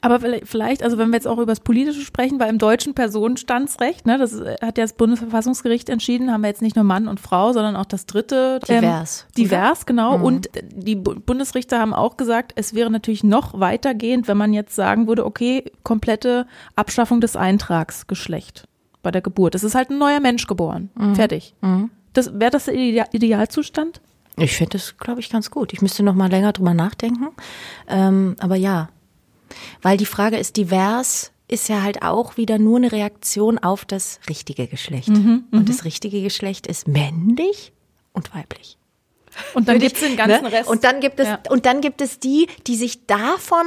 Aber 0.01 0.21
vielleicht- 0.21 0.83
also 0.83 0.99
wenn 0.99 1.09
wir 1.11 1.15
jetzt 1.17 1.27
auch 1.27 1.39
über 1.39 1.47
das 1.53 1.61
Politische 1.61 2.01
sprechen, 2.01 2.39
weil 2.41 2.51
im 2.51 2.59
deutschen 2.59 2.95
Personenstandsrecht, 2.95 4.07
ne, 4.07 4.19
das 4.19 4.33
äh, 4.35 4.57
hat 4.63 4.79
ja 4.79 4.85
das 4.85 4.93
Bundesverfassungsgericht 4.95 5.89
entschieden, 5.89 6.33
haben 6.33 6.41
wir 6.43 6.49
jetzt 6.49 6.63
nicht 6.63 6.77
nur 6.77 6.85
Mann 6.85 7.09
und 7.09 7.21
Frau, 7.21 7.53
sondern 7.53 7.77
auch 7.77 7.85
das 7.85 8.07
dritte. 8.07 8.61
Divers, 8.67 9.27
Ähm, 9.29 9.35
divers, 9.45 9.87
genau. 9.87 10.17
Und 10.17 10.49
die 10.75 10.97
Bu- 10.97 11.15
Bundesrichter 11.21 11.79
haben 11.79 11.95
auch 11.95 12.17
gesagt, 12.17 12.53
es 12.57 12.75
wäre 12.75 12.91
natürlich 12.91 13.25
noch 13.25 13.59
weitergehend, 13.59 14.29
wenn 14.29 14.37
man 14.37 14.53
jetzt 14.53 14.75
sagen 14.75 15.07
würde, 15.09 15.25
okay, 15.27 15.65
komplette 15.83 16.47
Abschaffung 16.75 17.21
des 17.21 17.37
Eintrags 17.37 18.07
Geschlecht 18.07 18.67
bei 19.03 19.11
der 19.11 19.23
Geburt. 19.23 19.55
Es 19.55 19.65
ist 19.65 19.75
halt 19.75 19.91
ein 19.91 19.99
neuer 19.99 20.21
Mensch 20.21 20.47
geboren. 20.47 20.91
Fertig. 21.15 21.55
Das, 22.13 22.39
wäre 22.39 22.51
das 22.51 22.65
der 22.65 22.75
Idea- 22.75 23.07
Idealzustand? 23.13 24.01
Ich 24.39 24.57
finde 24.57 24.73
das, 24.73 24.99
glaube 24.99 25.21
ich, 25.21 25.31
ganz 25.31 25.51
gut. 25.51 25.73
Ich 25.73 25.81
müsste 25.81 26.03
noch 26.03 26.15
mal 26.15 26.29
länger 26.31 26.53
drüber 26.53 26.75
nachdenken. 26.75 27.29
Ähm, 27.89 28.37
aber 28.41 28.57
ja, 28.57 28.89
weil 29.83 29.97
die 29.97 30.07
Frage 30.07 30.37
ist, 30.37 30.57
divers 30.57 31.33
ist 31.49 31.69
ja 31.69 31.83
halt 31.83 32.03
auch 32.03 32.37
wieder 32.37 32.59
nur 32.59 32.77
eine 32.79 32.91
Reaktion 32.93 33.59
auf 33.59 33.85
das 33.85 34.19
richtige 34.29 34.67
Geschlecht. 34.67 35.09
und 35.09 35.69
das 35.69 35.85
richtige 35.85 36.21
Geschlecht 36.23 36.67
ist 36.67 36.89
männlich 36.89 37.73
und 38.13 38.35
weiblich. 38.35 38.77
Und 39.55 39.69
dann 39.69 39.79
gibt's 39.79 40.01
den 40.01 40.17
ganzen 40.17 40.45
Ne? 40.45 40.53
Rest. 40.53 40.69
Und 40.69 40.83
dann 40.85 41.01
gibt 41.01 41.21
es 41.21 41.29
Ja. 41.29 41.39
und 41.51 41.67
dann 41.67 41.81
gibt 41.83 42.01
es 42.01 42.19
die, 42.19 42.49
die 42.67 42.75
sich 42.77 43.07
davon 43.07 43.67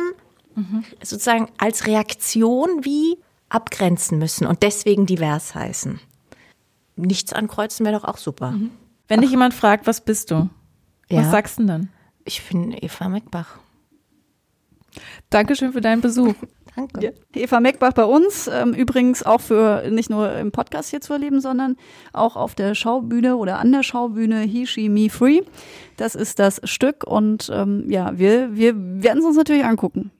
sozusagen 1.01 1.47
als 1.57 1.87
Reaktion 1.87 2.83
wie 2.83 3.17
abgrenzen 3.47 4.17
müssen 4.19 4.45
und 4.45 4.61
deswegen 4.63 5.05
divers 5.05 5.55
heißen. 5.55 5.99
Nichts 6.97 7.31
ankreuzen 7.31 7.85
wäre 7.85 7.97
doch 7.97 8.03
auch 8.03 8.17
super. 8.17 8.55
Wenn 9.07 9.21
dich 9.21 9.29
jemand 9.31 9.53
fragt, 9.53 9.87
was 9.87 10.01
bist 10.01 10.31
du? 10.31 10.49
Was 11.09 11.23
Ja. 11.25 11.31
sagst 11.31 11.57
du 11.57 11.61
denn 11.61 11.67
dann? 11.67 11.89
Ich 12.25 12.43
bin 12.43 12.75
Eva 12.77 13.07
Meckbach. 13.07 13.57
Dankeschön 15.29 15.73
für 15.73 15.81
deinen 15.81 16.01
Besuch. 16.01 16.35
Danke. 16.75 17.03
Ja. 17.03 17.11
Eva 17.41 17.59
Meckbach 17.59 17.93
bei 17.93 18.05
uns, 18.05 18.47
ähm, 18.47 18.73
übrigens 18.73 19.23
auch 19.23 19.41
für 19.41 19.89
nicht 19.89 20.09
nur 20.09 20.33
im 20.35 20.51
Podcast 20.51 20.89
hier 20.89 21.01
zu 21.01 21.13
erleben, 21.13 21.41
sondern 21.41 21.75
auch 22.13 22.35
auf 22.35 22.55
der 22.55 22.75
Schaubühne 22.75 23.35
oder 23.35 23.59
an 23.59 23.71
der 23.71 23.83
Schaubühne 23.83 24.41
He, 24.41 24.65
She, 24.65 24.87
Me 24.87 25.09
Free. 25.09 25.41
Das 25.97 26.15
ist 26.15 26.39
das 26.39 26.61
Stück 26.63 27.03
und 27.03 27.49
ähm, 27.53 27.89
ja, 27.89 28.17
wir, 28.17 28.55
wir 28.55 28.73
werden 28.75 29.19
es 29.19 29.25
uns 29.25 29.35
natürlich 29.35 29.65
angucken 29.65 30.11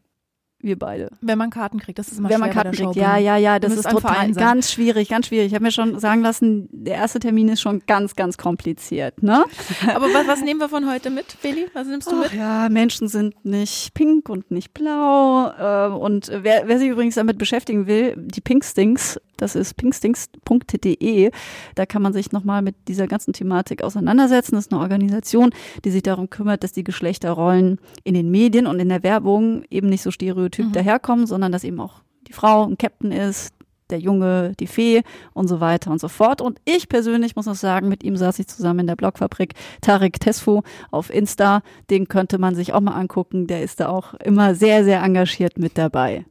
wir 0.61 0.77
beide. 0.77 1.09
Wenn 1.21 1.37
man 1.37 1.49
Karten 1.49 1.79
kriegt, 1.79 1.99
das 1.99 2.09
ist 2.09 2.19
immer 2.19 2.29
Wenn 2.29 2.39
man 2.39 2.51
Karten 2.51 2.71
kriegt, 2.71 2.95
ja, 2.95 3.17
ja, 3.17 3.37
ja, 3.37 3.59
das 3.59 3.73
ist 3.73 3.89
total 3.89 4.31
ganz 4.33 4.71
schwierig, 4.71 5.09
ganz 5.09 5.27
schwierig. 5.27 5.47
Ich 5.47 5.53
habe 5.53 5.63
mir 5.63 5.71
schon 5.71 5.99
sagen 5.99 6.21
lassen, 6.21 6.67
der 6.71 6.95
erste 6.95 7.19
Termin 7.19 7.49
ist 7.49 7.61
schon 7.61 7.81
ganz, 7.87 8.15
ganz 8.15 8.37
kompliziert, 8.37 9.23
ne? 9.23 9.45
Aber 9.95 10.07
was, 10.07 10.27
was 10.27 10.41
nehmen 10.41 10.59
wir 10.59 10.69
von 10.69 10.89
heute 10.89 11.09
mit, 11.09 11.31
Feli? 11.31 11.67
Was 11.73 11.87
nimmst 11.87 12.11
du 12.11 12.15
Ach 12.17 12.23
mit? 12.23 12.33
ja, 12.33 12.67
Menschen 12.69 13.07
sind 13.07 13.45
nicht 13.45 13.93
pink 13.93 14.29
und 14.29 14.51
nicht 14.51 14.73
blau. 14.73 15.51
Äh, 15.57 15.93
und 15.93 16.29
wer, 16.33 16.67
wer 16.67 16.79
sich 16.79 16.89
übrigens 16.89 17.15
damit 17.15 17.37
beschäftigen 17.37 17.87
will, 17.87 18.15
die 18.17 18.41
Pinkstinks, 18.41 19.19
das 19.41 19.55
ist 19.55 19.75
pinkstinks.de, 19.75 21.31
da 21.75 21.85
kann 21.85 22.01
man 22.01 22.13
sich 22.13 22.31
nochmal 22.31 22.61
mit 22.61 22.75
dieser 22.87 23.07
ganzen 23.07 23.33
Thematik 23.33 23.83
auseinandersetzen. 23.83 24.55
Das 24.55 24.65
ist 24.65 24.73
eine 24.73 24.81
Organisation, 24.81 25.51
die 25.83 25.91
sich 25.91 26.03
darum 26.03 26.29
kümmert, 26.29 26.63
dass 26.63 26.71
die 26.71 26.83
Geschlechterrollen 26.83 27.79
in 28.03 28.13
den 28.13 28.31
Medien 28.31 28.67
und 28.67 28.79
in 28.79 28.89
der 28.89 29.03
Werbung 29.03 29.63
eben 29.69 29.89
nicht 29.89 30.01
so 30.01 30.11
stereotyp 30.11 30.73
daherkommen, 30.73 31.27
sondern 31.27 31.51
dass 31.51 31.63
eben 31.63 31.79
auch 31.79 32.01
die 32.27 32.33
Frau 32.33 32.65
ein 32.65 32.77
Captain 32.77 33.11
ist, 33.11 33.53
der 33.91 33.99
Junge, 33.99 34.53
die 34.59 34.67
Fee 34.67 35.03
und 35.33 35.47
so 35.47 35.59
weiter 35.59 35.91
und 35.91 35.99
so 35.99 36.07
fort. 36.07 36.41
Und 36.41 36.59
ich 36.65 36.89
persönlich 36.89 37.35
muss 37.35 37.45
noch 37.45 37.55
sagen, 37.55 37.89
mit 37.89 38.03
ihm 38.03 38.17
saß 38.17 38.39
ich 38.39 38.47
zusammen 38.47 38.81
in 38.81 38.87
der 38.87 38.95
Blogfabrik 38.95 39.53
Tarek 39.81 40.19
Tesfu 40.19 40.61
auf 40.91 41.13
Insta. 41.13 41.61
Den 41.89 42.07
könnte 42.07 42.37
man 42.37 42.55
sich 42.55 42.73
auch 42.73 42.81
mal 42.81 42.93
angucken. 42.93 43.47
Der 43.47 43.63
ist 43.63 43.79
da 43.79 43.89
auch 43.89 44.13
immer 44.15 44.55
sehr, 44.55 44.83
sehr 44.83 45.01
engagiert 45.01 45.57
mit 45.57 45.77
dabei. 45.77 46.25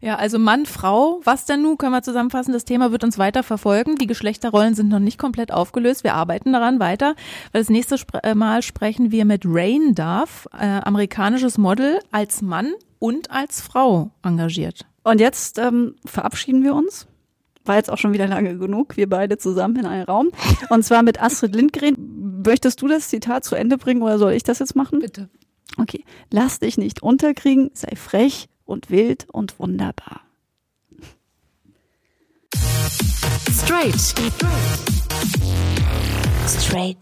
Ja, 0.00 0.16
also 0.16 0.38
Mann, 0.38 0.66
Frau, 0.66 1.20
was 1.24 1.46
denn 1.46 1.62
nun, 1.62 1.78
können 1.78 1.92
wir 1.92 2.02
zusammenfassen, 2.02 2.52
das 2.52 2.64
Thema 2.64 2.92
wird 2.92 3.04
uns 3.04 3.18
weiter 3.18 3.42
verfolgen. 3.42 3.96
Die 3.96 4.06
Geschlechterrollen 4.06 4.74
sind 4.74 4.88
noch 4.88 4.98
nicht 4.98 5.18
komplett 5.18 5.52
aufgelöst. 5.52 6.04
Wir 6.04 6.14
arbeiten 6.14 6.52
daran 6.52 6.80
weiter. 6.80 7.14
Weil 7.52 7.62
das 7.62 7.70
nächste 7.70 7.96
äh, 8.22 8.34
Mal 8.34 8.62
sprechen 8.62 9.10
wir 9.10 9.24
mit 9.24 9.42
Rain 9.44 9.94
Duff, 9.94 10.48
äh, 10.58 10.80
amerikanisches 10.84 11.58
Model, 11.58 12.00
als 12.10 12.42
Mann 12.42 12.72
und 12.98 13.30
als 13.30 13.60
Frau 13.60 14.10
engagiert. 14.22 14.89
Und 15.02 15.20
jetzt 15.20 15.58
ähm, 15.58 15.94
verabschieden 16.04 16.62
wir 16.62 16.74
uns. 16.74 17.06
War 17.64 17.76
jetzt 17.76 17.90
auch 17.90 17.98
schon 17.98 18.12
wieder 18.12 18.26
lange 18.26 18.56
genug, 18.56 18.96
wir 18.96 19.08
beide 19.08 19.38
zusammen 19.38 19.76
in 19.76 19.86
einem 19.86 20.04
Raum. 20.04 20.30
Und 20.70 20.82
zwar 20.82 21.02
mit 21.02 21.22
Astrid 21.22 21.54
Lindgren. 21.54 22.42
Möchtest 22.44 22.80
du 22.80 22.88
das 22.88 23.08
Zitat 23.08 23.44
zu 23.44 23.54
Ende 23.54 23.76
bringen 23.76 24.02
oder 24.02 24.18
soll 24.18 24.32
ich 24.32 24.42
das 24.42 24.58
jetzt 24.60 24.74
machen? 24.76 25.00
Bitte. 25.00 25.28
Okay. 25.76 26.04
Lass 26.30 26.58
dich 26.58 26.78
nicht 26.78 27.02
unterkriegen, 27.02 27.70
sei 27.74 27.96
frech 27.96 28.48
und 28.64 28.90
wild 28.90 29.26
und 29.30 29.58
wunderbar. 29.58 30.22
Straight. 33.52 34.00
Straight. 36.48 36.96